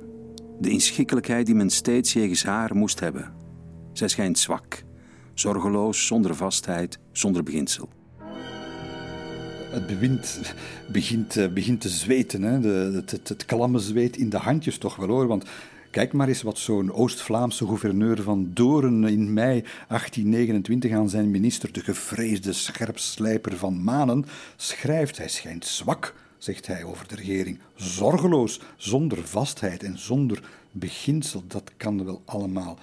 De 0.59 0.69
inschikkelijkheid 0.69 1.45
die 1.45 1.55
men 1.55 1.69
steeds 1.69 2.13
jegens 2.13 2.43
haar 2.43 2.75
moest 2.75 2.99
hebben. 2.99 3.33
Zij 3.93 4.07
schijnt 4.07 4.39
zwak, 4.39 4.83
zorgeloos, 5.33 6.05
zonder 6.05 6.35
vastheid, 6.35 6.99
zonder 7.11 7.43
beginsel. 7.43 7.89
Het 9.69 9.87
bewind 9.87 10.41
begint, 10.91 11.37
eh, 11.37 11.47
begint 11.47 11.81
te 11.81 11.89
zweten, 11.89 12.41
hè? 12.41 12.59
De, 12.59 12.91
het, 12.95 13.11
het, 13.11 13.29
het 13.29 13.45
klamme 13.45 13.79
zweet 13.79 14.17
in 14.17 14.29
de 14.29 14.37
handjes 14.37 14.77
toch 14.77 14.95
wel 14.95 15.07
hoor. 15.07 15.27
Want 15.27 15.45
Kijk 15.89 16.13
maar 16.13 16.27
eens 16.27 16.41
wat 16.41 16.57
zo'n 16.57 16.91
Oost-Vlaamse 16.91 17.65
gouverneur 17.65 18.21
van 18.21 18.51
Doren 18.53 19.03
in 19.03 19.33
mei 19.33 19.63
1829 19.87 20.91
aan 20.91 21.09
zijn 21.09 21.31
minister, 21.31 21.73
de 21.73 21.79
gevreesde 21.79 22.53
scherpslijper 22.53 23.57
van 23.57 23.83
Manen, 23.83 24.25
schrijft. 24.55 25.17
Hij 25.17 25.29
schijnt 25.29 25.65
zwak, 25.65 26.13
zegt 26.37 26.67
hij 26.67 26.83
over 26.83 27.07
de 27.07 27.15
regering, 27.15 27.59
zorgeloos, 27.75 28.61
zonder 28.75 29.27
vastheid 29.27 29.83
en 29.83 29.99
zonder 29.99 30.41
beginsel. 30.71 31.43
Dat 31.47 31.71
kan 31.77 32.05
wel 32.05 32.21
allemaal 32.25 32.77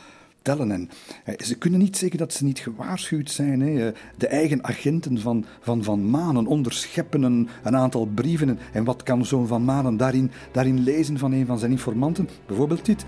En 0.45 0.89
ze 1.37 1.59
kunnen 1.59 1.81
niet 1.81 1.97
zeggen 1.97 2.19
dat 2.19 2.33
ze 2.33 2.45
niet 2.45 2.59
gewaarschuwd 2.59 3.31
zijn. 3.31 3.61
Hè. 3.61 3.93
De 4.17 4.27
eigen 4.27 4.65
agenten 4.65 5.21
van 5.21 5.45
Van, 5.61 5.85
van 5.85 6.11
Manen 6.11 6.47
onderscheppen 6.47 7.23
een, 7.23 7.49
een 7.63 7.77
aantal 7.77 8.07
brieven. 8.07 8.59
En 8.73 8.85
wat 8.85 9.03
kan 9.03 9.25
zo'n 9.25 9.47
Van 9.47 9.65
Manen 9.65 9.97
daarin, 9.97 10.31
daarin 10.53 10.83
lezen 10.83 11.19
van 11.19 11.33
een 11.33 11.47
van 11.47 11.59
zijn 11.59 11.71
informanten? 11.71 12.29
Bijvoorbeeld 12.47 12.85
dit. 12.85 13.05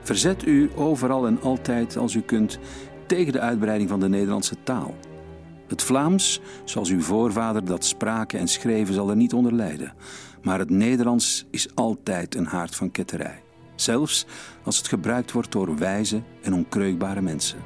Verzet 0.00 0.46
u 0.46 0.70
overal 0.74 1.26
en 1.26 1.40
altijd 1.40 1.96
als 1.96 2.14
u 2.14 2.20
kunt 2.20 2.58
tegen 3.06 3.32
de 3.32 3.40
uitbreiding 3.40 3.88
van 3.88 4.00
de 4.00 4.08
Nederlandse 4.08 4.56
taal. 4.62 4.94
Het 5.66 5.82
Vlaams, 5.82 6.40
zoals 6.64 6.90
uw 6.90 7.00
voorvader 7.00 7.64
dat 7.64 7.84
spraken 7.84 8.38
en 8.38 8.48
schreven, 8.48 8.94
zal 8.94 9.10
er 9.10 9.16
niet 9.16 9.32
onder 9.32 9.52
lijden. 9.54 9.92
Maar 10.42 10.58
het 10.58 10.70
Nederlands 10.70 11.46
is 11.50 11.74
altijd 11.74 12.34
een 12.34 12.46
haard 12.46 12.74
van 12.74 12.90
ketterij. 12.90 13.42
Zelfs 13.80 14.26
als 14.62 14.76
het 14.76 14.88
gebruikt 14.88 15.32
wordt 15.32 15.52
door 15.52 15.76
wijze 15.76 16.22
en 16.42 16.54
onkreukbare 16.54 17.20
mensen. 17.20 17.58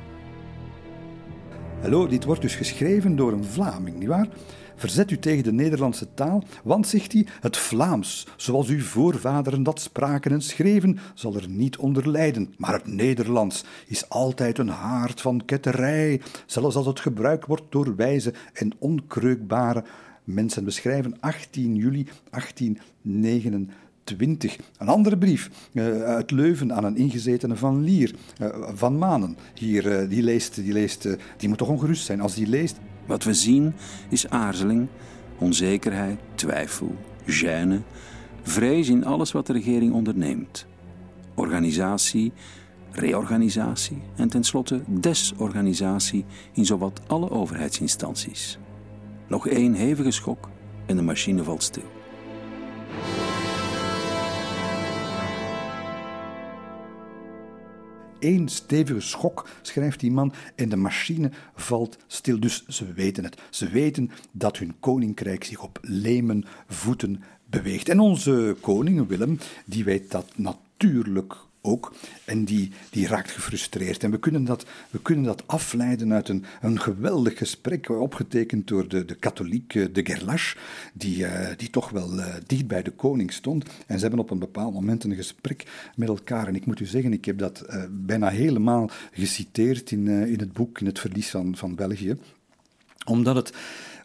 Hallo, 1.81 2.07
dit 2.07 2.25
wordt 2.25 2.41
dus 2.41 2.55
geschreven 2.55 3.17
door 3.17 3.33
een 3.33 3.45
Vlaming, 3.45 3.99
nietwaar? 3.99 4.29
Verzet 4.77 5.11
u 5.11 5.19
tegen 5.19 5.45
de 5.45 5.53
Nederlandse 5.53 6.15
taal, 6.15 6.43
want, 6.65 6.87
zegt 6.87 7.13
hij, 7.13 7.27
het 7.41 7.57
Vlaams, 7.57 8.27
zoals 8.37 8.69
uw 8.69 8.81
voorvaderen 8.81 9.63
dat 9.63 9.81
spraken 9.81 10.33
en 10.33 10.43
schreven, 10.43 10.99
zal 11.15 11.35
er 11.35 11.49
niet 11.49 11.77
onder 11.77 12.11
lijden. 12.11 12.55
Maar 12.59 12.73
het 12.73 12.87
Nederlands 12.87 13.65
is 13.87 14.09
altijd 14.09 14.59
een 14.59 14.69
haard 14.69 15.21
van 15.21 15.45
ketterij, 15.45 16.21
zelfs 16.47 16.77
als 16.77 16.87
het 16.87 17.01
gebruikt 17.01 17.47
wordt 17.47 17.65
door 17.69 17.97
wijze 17.97 18.35
en 18.53 18.73
onkreukbare 18.79 19.85
mensen. 20.25 20.65
beschrijven 20.65 21.21
18 21.21 21.75
juli 21.75 22.07
1829. 22.31 23.82
20. 24.05 24.57
Een 24.79 24.89
andere 24.89 25.19
brief 25.19 25.51
uh, 25.73 26.03
uit 26.03 26.31
Leuven 26.31 26.75
aan 26.75 26.85
een 26.85 26.97
ingezetene 26.97 27.57
van 27.57 27.85
Lier, 27.85 28.15
uh, 28.41 28.49
van 28.75 28.99
Manen. 28.99 29.37
Hier, 29.55 30.03
uh, 30.03 30.09
die 30.09 30.23
leest, 30.23 30.55
die 30.55 30.73
leest, 30.73 31.03
die 31.37 31.49
moet 31.49 31.59
toch 31.59 31.69
ongerust 31.69 32.05
zijn 32.05 32.21
als 32.21 32.35
die 32.35 32.47
leest. 32.47 32.77
Wat 33.07 33.25
we 33.25 33.35
zien 33.35 33.75
is 34.09 34.29
aarzeling, 34.29 34.89
onzekerheid, 35.39 36.19
twijfel, 36.35 36.97
gêne, 37.27 37.79
vrees 38.43 38.89
in 38.89 39.05
alles 39.05 39.33
wat 39.33 39.47
de 39.47 39.53
regering 39.53 39.93
onderneemt. 39.93 40.67
Organisatie, 41.35 42.33
reorganisatie 42.91 44.03
en 44.17 44.29
tenslotte 44.29 44.83
desorganisatie 44.87 46.25
in 46.53 46.67
zowat 46.67 47.01
alle 47.07 47.31
overheidsinstanties. 47.31 48.59
Nog 49.29 49.49
één 49.49 49.75
hevige 49.75 50.11
schok 50.11 50.49
en 50.87 50.97
de 50.97 51.03
machine 51.03 51.43
valt 51.43 51.63
stil. 51.63 51.91
Één 58.23 58.49
stevige 58.49 59.01
schok, 59.01 59.49
schrijft 59.63 60.01
die 60.01 60.11
man, 60.11 60.33
en 60.55 60.69
de 60.69 60.77
machine 60.77 61.31
valt 61.55 61.97
stil. 62.07 62.41
Dus 62.41 62.67
ze 62.67 62.93
weten 62.93 63.25
het. 63.25 63.41
Ze 63.51 63.69
weten 63.69 64.11
dat 64.33 64.59
hun 64.59 64.75
koninkrijk 64.81 65.45
zich 65.45 65.63
op 65.63 65.79
lemen 65.83 66.45
voeten 66.67 67.23
beweegt. 67.45 67.89
En 67.89 68.01
onze 68.01 68.57
koning 68.61 69.09
Willem, 69.09 69.39
die 69.65 69.85
weet 69.85 70.11
dat 70.11 70.33
natuurlijk 70.37 71.35
ook. 71.63 71.93
En 72.25 72.45
die, 72.45 72.71
die 72.91 73.07
raakt 73.07 73.31
gefrustreerd. 73.31 74.05
En 74.05 74.11
we 74.11 74.19
kunnen 74.19 74.45
dat, 74.45 74.67
we 74.91 75.03
kunnen 75.03 75.25
dat 75.25 75.47
afleiden 75.47 76.13
uit 76.13 76.29
een, 76.29 76.45
een 76.61 76.81
geweldig 76.81 77.39
gesprek, 77.39 77.89
opgetekend 77.89 78.69
door 78.69 78.89
de, 78.89 79.05
de 79.05 79.15
katholiek 79.15 79.73
de 79.73 80.05
Gerlache, 80.05 80.57
die, 80.93 81.19
uh, 81.19 81.49
die 81.57 81.71
toch 81.71 81.91
wel 81.91 82.19
uh, 82.19 82.27
dicht 82.47 82.67
bij 82.67 82.83
de 82.83 82.91
koning 82.91 83.33
stond. 83.33 83.65
En 83.87 83.95
ze 83.97 84.01
hebben 84.01 84.21
op 84.21 84.31
een 84.31 84.39
bepaald 84.39 84.75
moment 84.75 85.05
een 85.05 85.15
gesprek 85.15 85.91
met 85.97 86.09
elkaar. 86.09 86.49
En 86.49 86.55
ik 86.55 86.67
moet 86.67 86.81
u 86.81 86.87
zeggen, 86.87 87.13
ik 87.13 87.25
heb 87.25 87.39
dat 87.39 87.67
bijna 87.91 88.29
helemaal 88.29 88.91
geciteerd 89.13 89.91
in, 89.91 90.09
in 90.09 90.39
het 90.39 90.53
boek, 90.53 90.81
in 90.81 90.87
het 90.87 90.99
verlies 90.99 91.31
van, 91.31 91.57
van 91.57 91.75
België. 91.75 92.17
Omdat 93.05 93.37
het, 93.37 93.53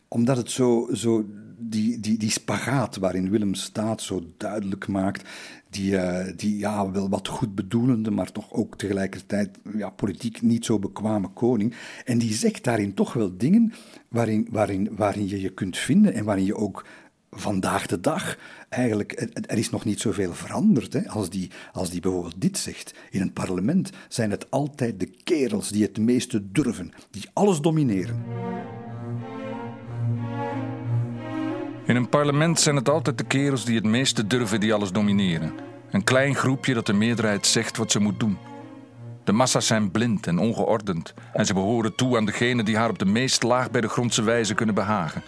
omdat 0.07 0.37
het 0.37 0.51
zo, 0.51 0.89
zo 0.93 1.25
die, 1.59 1.99
die, 1.99 2.17
die 2.17 2.31
spagaat 2.31 2.95
waarin 2.95 3.29
Willem 3.29 3.53
staat 3.53 4.01
zo 4.01 4.23
duidelijk 4.37 4.87
maakt 4.87 5.29
die, 5.69 5.91
uh, 5.91 6.25
die 6.35 6.57
ja, 6.57 6.91
wel 6.91 7.09
wat 7.09 7.27
goed 7.27 7.55
bedoelende, 7.55 8.11
maar 8.11 8.31
toch 8.31 8.53
ook 8.53 8.77
tegelijkertijd 8.77 9.57
ja, 9.77 9.89
politiek 9.89 10.41
niet 10.41 10.65
zo 10.65 10.79
bekwame 10.79 11.27
koning. 11.27 11.73
En 12.05 12.17
die 12.17 12.33
zegt 12.33 12.63
daarin 12.63 12.93
toch 12.93 13.13
wel 13.13 13.37
dingen 13.37 13.73
waarin, 14.07 14.47
waarin, 14.51 14.89
waarin 14.91 15.27
je 15.27 15.41
je 15.41 15.49
kunt 15.49 15.77
vinden 15.77 16.13
en 16.13 16.25
waarin 16.25 16.45
je 16.45 16.55
ook 16.55 16.85
vandaag 17.31 17.85
de 17.85 17.99
dag 17.99 18.37
eigenlijk, 18.69 19.27
er 19.45 19.57
is 19.57 19.69
nog 19.69 19.85
niet 19.85 19.99
zoveel 19.99 20.33
veranderd. 20.33 20.93
Hè? 20.93 21.09
Als, 21.09 21.29
die, 21.29 21.49
als 21.71 21.89
die 21.89 22.01
bijvoorbeeld 22.01 22.41
dit 22.41 22.57
zegt. 22.57 22.93
In 23.09 23.21
een 23.21 23.33
parlement 23.33 23.89
zijn 24.07 24.31
het 24.31 24.51
altijd 24.51 24.99
de 24.99 25.11
kerels 25.23 25.69
die 25.69 25.83
het 25.83 25.97
meeste 25.97 26.51
durven, 26.51 26.91
die 27.11 27.29
alles 27.33 27.61
domineren. 27.61 28.23
In 31.87 31.95
een 31.95 32.09
parlement 32.09 32.59
zijn 32.59 32.75
het 32.75 32.89
altijd 32.89 33.17
de 33.17 33.23
kerels 33.23 33.65
die 33.65 33.75
het 33.75 33.85
meeste 33.85 34.27
durven 34.27 34.59
die 34.59 34.73
alles 34.73 34.91
domineren. 34.91 35.53
Een 35.91 36.03
klein 36.03 36.35
groepje 36.35 36.73
dat 36.73 36.85
de 36.85 36.93
meerderheid 36.93 37.47
zegt 37.47 37.77
wat 37.77 37.91
ze 37.91 37.99
moet 37.99 38.19
doen. 38.19 38.37
De 39.23 39.31
massa's 39.31 39.67
zijn 39.67 39.91
blind 39.91 40.27
en 40.27 40.39
ongeordend 40.39 41.13
en 41.33 41.45
ze 41.45 41.53
behoren 41.53 41.95
toe 41.95 42.17
aan 42.17 42.25
degenen 42.25 42.65
die 42.65 42.77
haar 42.77 42.89
op 42.89 42.99
de 42.99 43.05
meest 43.05 43.43
laag 43.43 43.71
bij 43.71 43.81
de 43.81 43.87
grondse 43.87 44.23
wijze 44.23 44.53
kunnen 44.53 44.75
behagen. 44.75 45.21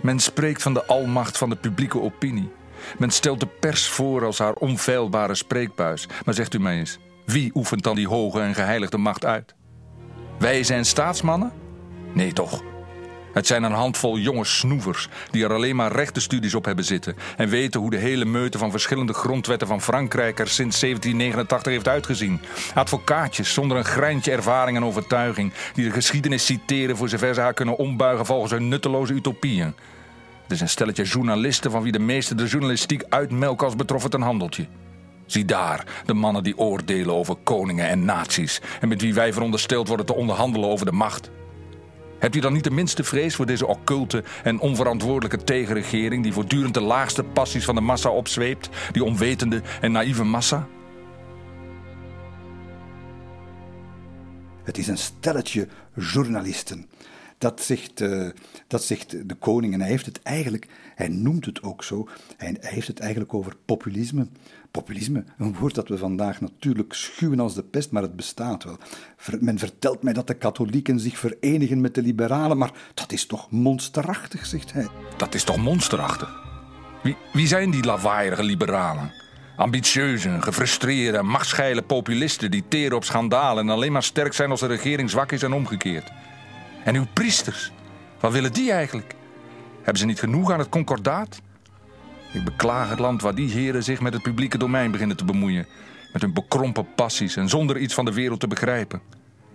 Men 0.00 0.20
spreekt 0.20 0.62
van 0.62 0.74
de 0.74 0.86
almacht 0.86 1.38
van 1.38 1.48
de 1.48 1.56
publieke 1.56 2.00
opinie. 2.00 2.50
Men 2.98 3.10
stelt 3.10 3.40
de 3.40 3.48
pers 3.60 3.88
voor 3.88 4.24
als 4.24 4.38
haar 4.38 4.54
onfeilbare 4.54 5.34
spreekbuis. 5.34 6.08
Maar 6.24 6.34
zegt 6.34 6.54
u 6.54 6.58
mij 6.58 6.78
eens, 6.78 6.98
wie 7.26 7.50
oefent 7.54 7.82
dan 7.82 7.96
die 7.96 8.08
hoge 8.08 8.40
en 8.40 8.54
geheiligde 8.54 8.98
macht 8.98 9.24
uit? 9.24 9.54
Wij 10.38 10.64
zijn 10.64 10.84
staatsmannen? 10.84 11.52
Nee 12.12 12.32
toch. 12.32 12.62
Het 13.32 13.46
zijn 13.46 13.62
een 13.62 13.72
handvol 13.72 14.18
jonge 14.18 14.44
snoevers 14.44 15.08
die 15.30 15.44
er 15.44 15.52
alleen 15.52 15.76
maar 15.76 15.92
rechtenstudies 15.92 16.54
op 16.54 16.64
hebben 16.64 16.84
zitten 16.84 17.16
en 17.36 17.48
weten 17.48 17.80
hoe 17.80 17.90
de 17.90 17.96
hele 17.96 18.24
meute 18.24 18.58
van 18.58 18.70
verschillende 18.70 19.12
grondwetten 19.12 19.68
van 19.68 19.82
Frankrijk 19.82 20.38
er 20.38 20.48
sinds 20.48 20.80
1789 20.80 21.72
heeft 21.72 21.88
uitgezien. 21.88 22.40
Advocaatjes 22.74 23.52
zonder 23.52 23.76
een 23.76 23.84
greintje 23.84 24.32
ervaring 24.32 24.76
en 24.76 24.84
overtuiging 24.84 25.52
die 25.74 25.84
de 25.84 25.90
geschiedenis 25.90 26.44
citeren 26.44 26.96
voor 26.96 27.08
zover 27.08 27.34
ze 27.34 27.40
haar 27.40 27.54
kunnen 27.54 27.76
ombuigen 27.76 28.26
volgens 28.26 28.52
hun 28.52 28.68
nutteloze 28.68 29.12
utopieën. 29.12 29.74
Het 30.42 30.52
is 30.52 30.60
een 30.60 30.68
stelletje 30.68 31.04
journalisten 31.04 31.70
van 31.70 31.82
wie 31.82 31.92
de 31.92 31.98
meeste 31.98 32.34
de 32.34 32.46
journalistiek 32.46 33.02
uitmelken 33.08 33.66
als 33.66 33.76
betrof 33.76 34.02
het 34.02 34.14
een 34.14 34.22
handeltje. 34.22 34.66
Zie 35.26 35.44
daar, 35.44 35.84
de 36.06 36.14
mannen 36.14 36.42
die 36.42 36.58
oordelen 36.58 37.14
over 37.14 37.36
koningen 37.42 37.88
en 37.88 38.04
naties 38.04 38.60
en 38.80 38.88
met 38.88 39.00
wie 39.00 39.14
wij 39.14 39.32
verondersteld 39.32 39.88
worden 39.88 40.06
te 40.06 40.14
onderhandelen 40.14 40.68
over 40.68 40.86
de 40.86 40.92
macht. 40.92 41.30
Hebt 42.22 42.36
u 42.36 42.40
dan 42.40 42.52
niet 42.52 42.64
de 42.64 42.70
minste 42.70 43.04
vrees 43.04 43.34
voor 43.34 43.46
deze 43.46 43.66
occulte 43.66 44.24
en 44.42 44.60
onverantwoordelijke 44.60 45.44
tegenregering 45.44 46.22
die 46.22 46.32
voortdurend 46.32 46.74
de 46.74 46.80
laagste 46.80 47.24
passies 47.24 47.64
van 47.64 47.74
de 47.74 47.80
massa 47.80 48.10
opzweept, 48.10 48.68
die 48.92 49.04
onwetende 49.04 49.62
en 49.80 49.92
naïeve 49.92 50.24
massa? 50.24 50.68
Het 54.64 54.78
is 54.78 54.88
een 54.88 54.98
stelletje 54.98 55.68
journalisten. 55.94 56.88
Dat 57.42 57.62
zegt, 57.62 58.00
uh, 58.00 58.28
dat 58.66 58.84
zegt 58.84 59.28
de 59.28 59.34
koning 59.34 59.74
en 59.74 59.80
hij 59.80 59.88
heeft 59.88 60.06
het 60.06 60.22
eigenlijk, 60.22 60.68
hij 60.94 61.08
noemt 61.08 61.44
het 61.44 61.62
ook 61.62 61.84
zo, 61.84 62.08
hij 62.36 62.56
heeft 62.60 62.86
het 62.86 63.00
eigenlijk 63.00 63.34
over 63.34 63.56
populisme. 63.64 64.26
Populisme, 64.70 65.24
een 65.38 65.54
woord 65.58 65.74
dat 65.74 65.88
we 65.88 65.98
vandaag 65.98 66.40
natuurlijk 66.40 66.92
schuwen 66.92 67.40
als 67.40 67.54
de 67.54 67.62
pest, 67.62 67.90
maar 67.90 68.02
het 68.02 68.16
bestaat 68.16 68.64
wel. 68.64 68.78
Men 69.40 69.58
vertelt 69.58 70.02
mij 70.02 70.12
dat 70.12 70.26
de 70.26 70.34
katholieken 70.34 71.00
zich 71.00 71.18
verenigen 71.18 71.80
met 71.80 71.94
de 71.94 72.02
liberalen, 72.02 72.58
maar 72.58 72.72
dat 72.94 73.12
is 73.12 73.26
toch 73.26 73.50
monsterachtig, 73.50 74.46
zegt 74.46 74.72
hij. 74.72 74.88
Dat 75.16 75.34
is 75.34 75.44
toch 75.44 75.56
monsterachtig? 75.56 76.40
Wie, 77.02 77.16
wie 77.32 77.46
zijn 77.46 77.70
die 77.70 77.84
lawaaierige 77.84 78.42
liberalen? 78.42 79.12
Ambitieuze, 79.56 80.36
gefrustreerde, 80.40 81.22
machtsgeile 81.22 81.82
populisten 81.82 82.50
die 82.50 82.64
teren 82.68 82.96
op 82.96 83.04
schandalen 83.04 83.64
en 83.64 83.74
alleen 83.74 83.92
maar 83.92 84.02
sterk 84.02 84.32
zijn 84.32 84.50
als 84.50 84.60
de 84.60 84.66
regering 84.66 85.10
zwak 85.10 85.32
is 85.32 85.42
en 85.42 85.52
omgekeerd. 85.52 86.10
En 86.84 86.94
uw 86.94 87.06
priesters, 87.12 87.72
wat 88.20 88.32
willen 88.32 88.52
die 88.52 88.72
eigenlijk? 88.72 89.14
Hebben 89.76 89.98
ze 89.98 90.06
niet 90.06 90.18
genoeg 90.18 90.52
aan 90.52 90.58
het 90.58 90.68
concordaat? 90.68 91.40
Ik 92.32 92.44
beklaag 92.44 92.88
het 92.88 92.98
land 92.98 93.22
waar 93.22 93.34
die 93.34 93.50
heren 93.50 93.82
zich 93.82 94.00
met 94.00 94.12
het 94.12 94.22
publieke 94.22 94.58
domein 94.58 94.90
beginnen 94.90 95.16
te 95.16 95.24
bemoeien. 95.24 95.66
Met 96.12 96.22
hun 96.22 96.32
bekrompen 96.32 96.94
passies 96.94 97.36
en 97.36 97.48
zonder 97.48 97.78
iets 97.78 97.94
van 97.94 98.04
de 98.04 98.12
wereld 98.12 98.40
te 98.40 98.46
begrijpen. 98.46 99.00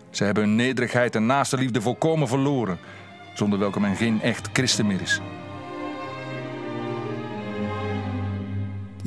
Ze 0.09 0.23
hebben 0.23 0.43
hun 0.43 0.55
nederigheid 0.55 1.15
en 1.15 1.25
naaste 1.25 1.57
liefde 1.57 1.81
volkomen 1.81 2.27
verloren, 2.27 2.79
zonder 3.33 3.59
welke 3.59 3.79
men 3.79 3.95
geen 3.95 4.21
echt 4.21 4.49
christen 4.53 4.87
meer 4.87 5.01
is. 5.01 5.21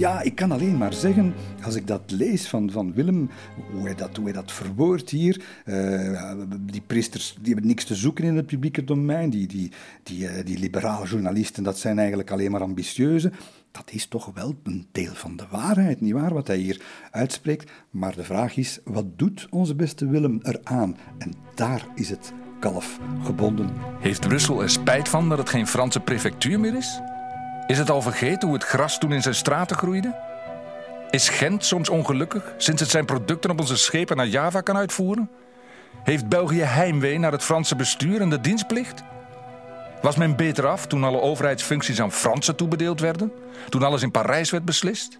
Ja, 0.01 0.21
ik 0.21 0.35
kan 0.35 0.53
alleen 0.53 0.77
maar 0.77 0.93
zeggen, 0.93 1.35
als 1.65 1.75
ik 1.75 1.87
dat 1.87 2.01
lees 2.07 2.49
van, 2.49 2.71
van 2.71 2.93
Willem, 2.93 3.31
hoe 3.73 3.85
hij 3.85 3.95
dat, 3.95 4.17
hoe 4.17 4.25
hij 4.25 4.33
dat 4.33 4.53
verwoordt 4.53 5.11
hier. 5.11 5.43
Uh, 5.65 6.33
die 6.61 6.81
priesters 6.87 7.37
die 7.41 7.53
hebben 7.53 7.71
niks 7.71 7.85
te 7.85 7.95
zoeken 7.95 8.25
in 8.25 8.37
het 8.37 8.47
publieke 8.47 8.85
domein. 8.85 9.31
Die, 9.31 9.47
die, 9.47 9.73
die, 10.03 10.23
uh, 10.23 10.45
die 10.45 10.59
liberale 10.59 11.07
journalisten, 11.07 11.63
dat 11.63 11.79
zijn 11.79 11.99
eigenlijk 11.99 12.31
alleen 12.31 12.51
maar 12.51 12.63
ambitieuze. 12.63 13.33
dat 13.71 13.91
is 13.91 14.07
toch 14.07 14.31
wel 14.35 14.55
een 14.63 14.87
deel 14.93 15.15
van 15.15 15.37
de 15.37 15.45
waarheid, 15.51 16.01
nietwaar, 16.01 16.35
wat 16.35 16.47
hij 16.47 16.59
hier 16.59 16.83
uitspreekt. 17.11 17.71
Maar 17.91 18.15
de 18.15 18.25
vraag 18.25 18.57
is, 18.57 18.79
wat 18.85 19.19
doet 19.19 19.47
onze 19.51 19.75
beste 19.75 20.07
Willem 20.07 20.41
eraan? 20.43 20.97
En 21.19 21.35
daar 21.55 21.87
is 21.95 22.11
het 22.11 22.33
kalf 22.61 22.99
gebonden. 23.23 23.71
Heeft 23.99 24.29
Brussel 24.29 24.63
er 24.63 24.71
spijt 24.71 25.09
van 25.09 25.29
dat 25.29 25.39
het 25.39 25.49
geen 25.49 25.67
Franse 25.67 26.01
prefectuur 26.01 26.61
meer 26.61 26.75
is? 26.75 27.01
Is 27.71 27.79
het 27.79 27.91
al 27.91 28.03
vergeten 28.03 28.49
hoe 28.49 28.57
het 28.57 28.67
gras 28.67 28.99
toen 28.99 29.13
in 29.13 29.23
zijn 29.23 29.35
straten 29.35 29.77
groeide? 29.77 30.15
Is 31.11 31.29
Gent 31.29 31.65
soms 31.65 31.89
ongelukkig 31.89 32.53
sinds 32.57 32.81
het 32.81 32.91
zijn 32.91 33.05
producten 33.05 33.51
op 33.51 33.61
onze 33.61 33.77
schepen 33.77 34.17
naar 34.17 34.27
Java 34.27 34.61
kan 34.61 34.77
uitvoeren? 34.77 35.31
Heeft 36.03 36.29
België 36.29 36.61
heimwee 36.61 37.19
naar 37.19 37.33
het 37.33 37.43
Franse 37.43 37.77
bestuur 37.77 38.21
en 38.21 38.31
de 38.31 38.41
dienstplicht? 38.41 39.03
Was 40.03 40.17
men 40.17 40.37
beter 40.37 40.67
af 40.67 40.87
toen 40.87 41.05
alle 41.05 41.21
overheidsfuncties 41.21 42.01
aan 42.01 42.13
Fransen 42.13 42.57
toebedeeld 42.57 43.01
werden? 43.01 43.33
Toen 43.69 43.83
alles 43.83 44.03
in 44.03 44.11
Parijs 44.11 44.51
werd 44.51 44.65
beslist? 44.65 45.19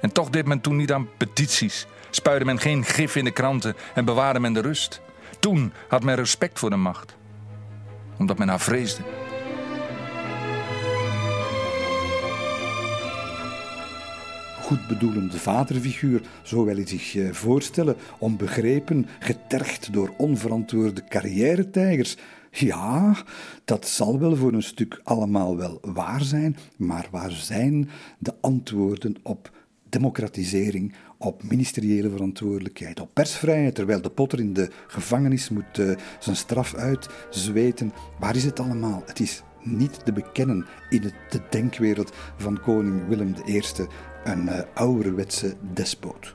En 0.00 0.12
toch 0.12 0.30
deed 0.30 0.46
men 0.46 0.60
toen 0.60 0.76
niet 0.76 0.92
aan 0.92 1.08
petities, 1.16 1.86
spuide 2.10 2.44
men 2.44 2.60
geen 2.60 2.84
gif 2.84 3.16
in 3.16 3.24
de 3.24 3.30
kranten 3.30 3.76
en 3.94 4.04
bewaarde 4.04 4.40
men 4.40 4.52
de 4.52 4.60
rust. 4.60 5.00
Toen 5.38 5.72
had 5.88 6.04
men 6.04 6.16
respect 6.16 6.58
voor 6.58 6.70
de 6.70 6.76
macht, 6.76 7.16
omdat 8.18 8.38
men 8.38 8.48
haar 8.48 8.60
vreesde. 8.60 9.02
Goedbedoelende 14.68 15.38
vaderfiguur, 15.38 16.22
zo 16.42 16.64
wil 16.64 16.74
hij 16.74 16.86
zich 16.86 17.16
eh, 17.16 17.32
voorstellen, 17.32 17.96
onbegrepen, 18.18 19.06
getergd 19.18 19.92
door 19.92 20.14
onverantwoorde 20.16 21.04
carrière-tijgers. 21.08 22.16
Ja, 22.50 23.16
dat 23.64 23.88
zal 23.88 24.18
wel 24.18 24.36
voor 24.36 24.52
een 24.52 24.62
stuk 24.62 25.00
allemaal 25.04 25.56
wel 25.56 25.78
waar 25.82 26.22
zijn, 26.22 26.56
maar 26.76 27.08
waar 27.10 27.30
zijn 27.30 27.88
de 28.18 28.34
antwoorden 28.40 29.16
op 29.22 29.50
democratisering, 29.88 30.94
op 31.18 31.42
ministeriële 31.42 32.10
verantwoordelijkheid, 32.10 33.00
op 33.00 33.10
persvrijheid, 33.12 33.74
terwijl 33.74 34.02
de 34.02 34.10
potter 34.10 34.38
in 34.38 34.52
de 34.52 34.70
gevangenis 34.86 35.48
moet 35.48 35.78
uh, 35.78 35.96
zijn 36.18 36.36
straf 36.36 36.74
uitzweten. 36.74 37.92
Waar 38.18 38.36
is 38.36 38.44
het 38.44 38.60
allemaal? 38.60 39.02
Het 39.06 39.20
is 39.20 39.42
niet 39.62 40.04
te 40.04 40.12
bekennen 40.12 40.66
in 40.90 41.12
de 41.30 41.40
denkwereld 41.50 42.12
van 42.36 42.60
koning 42.60 43.08
Willem 43.08 43.34
I, 43.46 43.62
een 44.24 44.48
uh, 44.48 44.58
ouderwetse 44.74 45.54
despoot. 45.60 46.34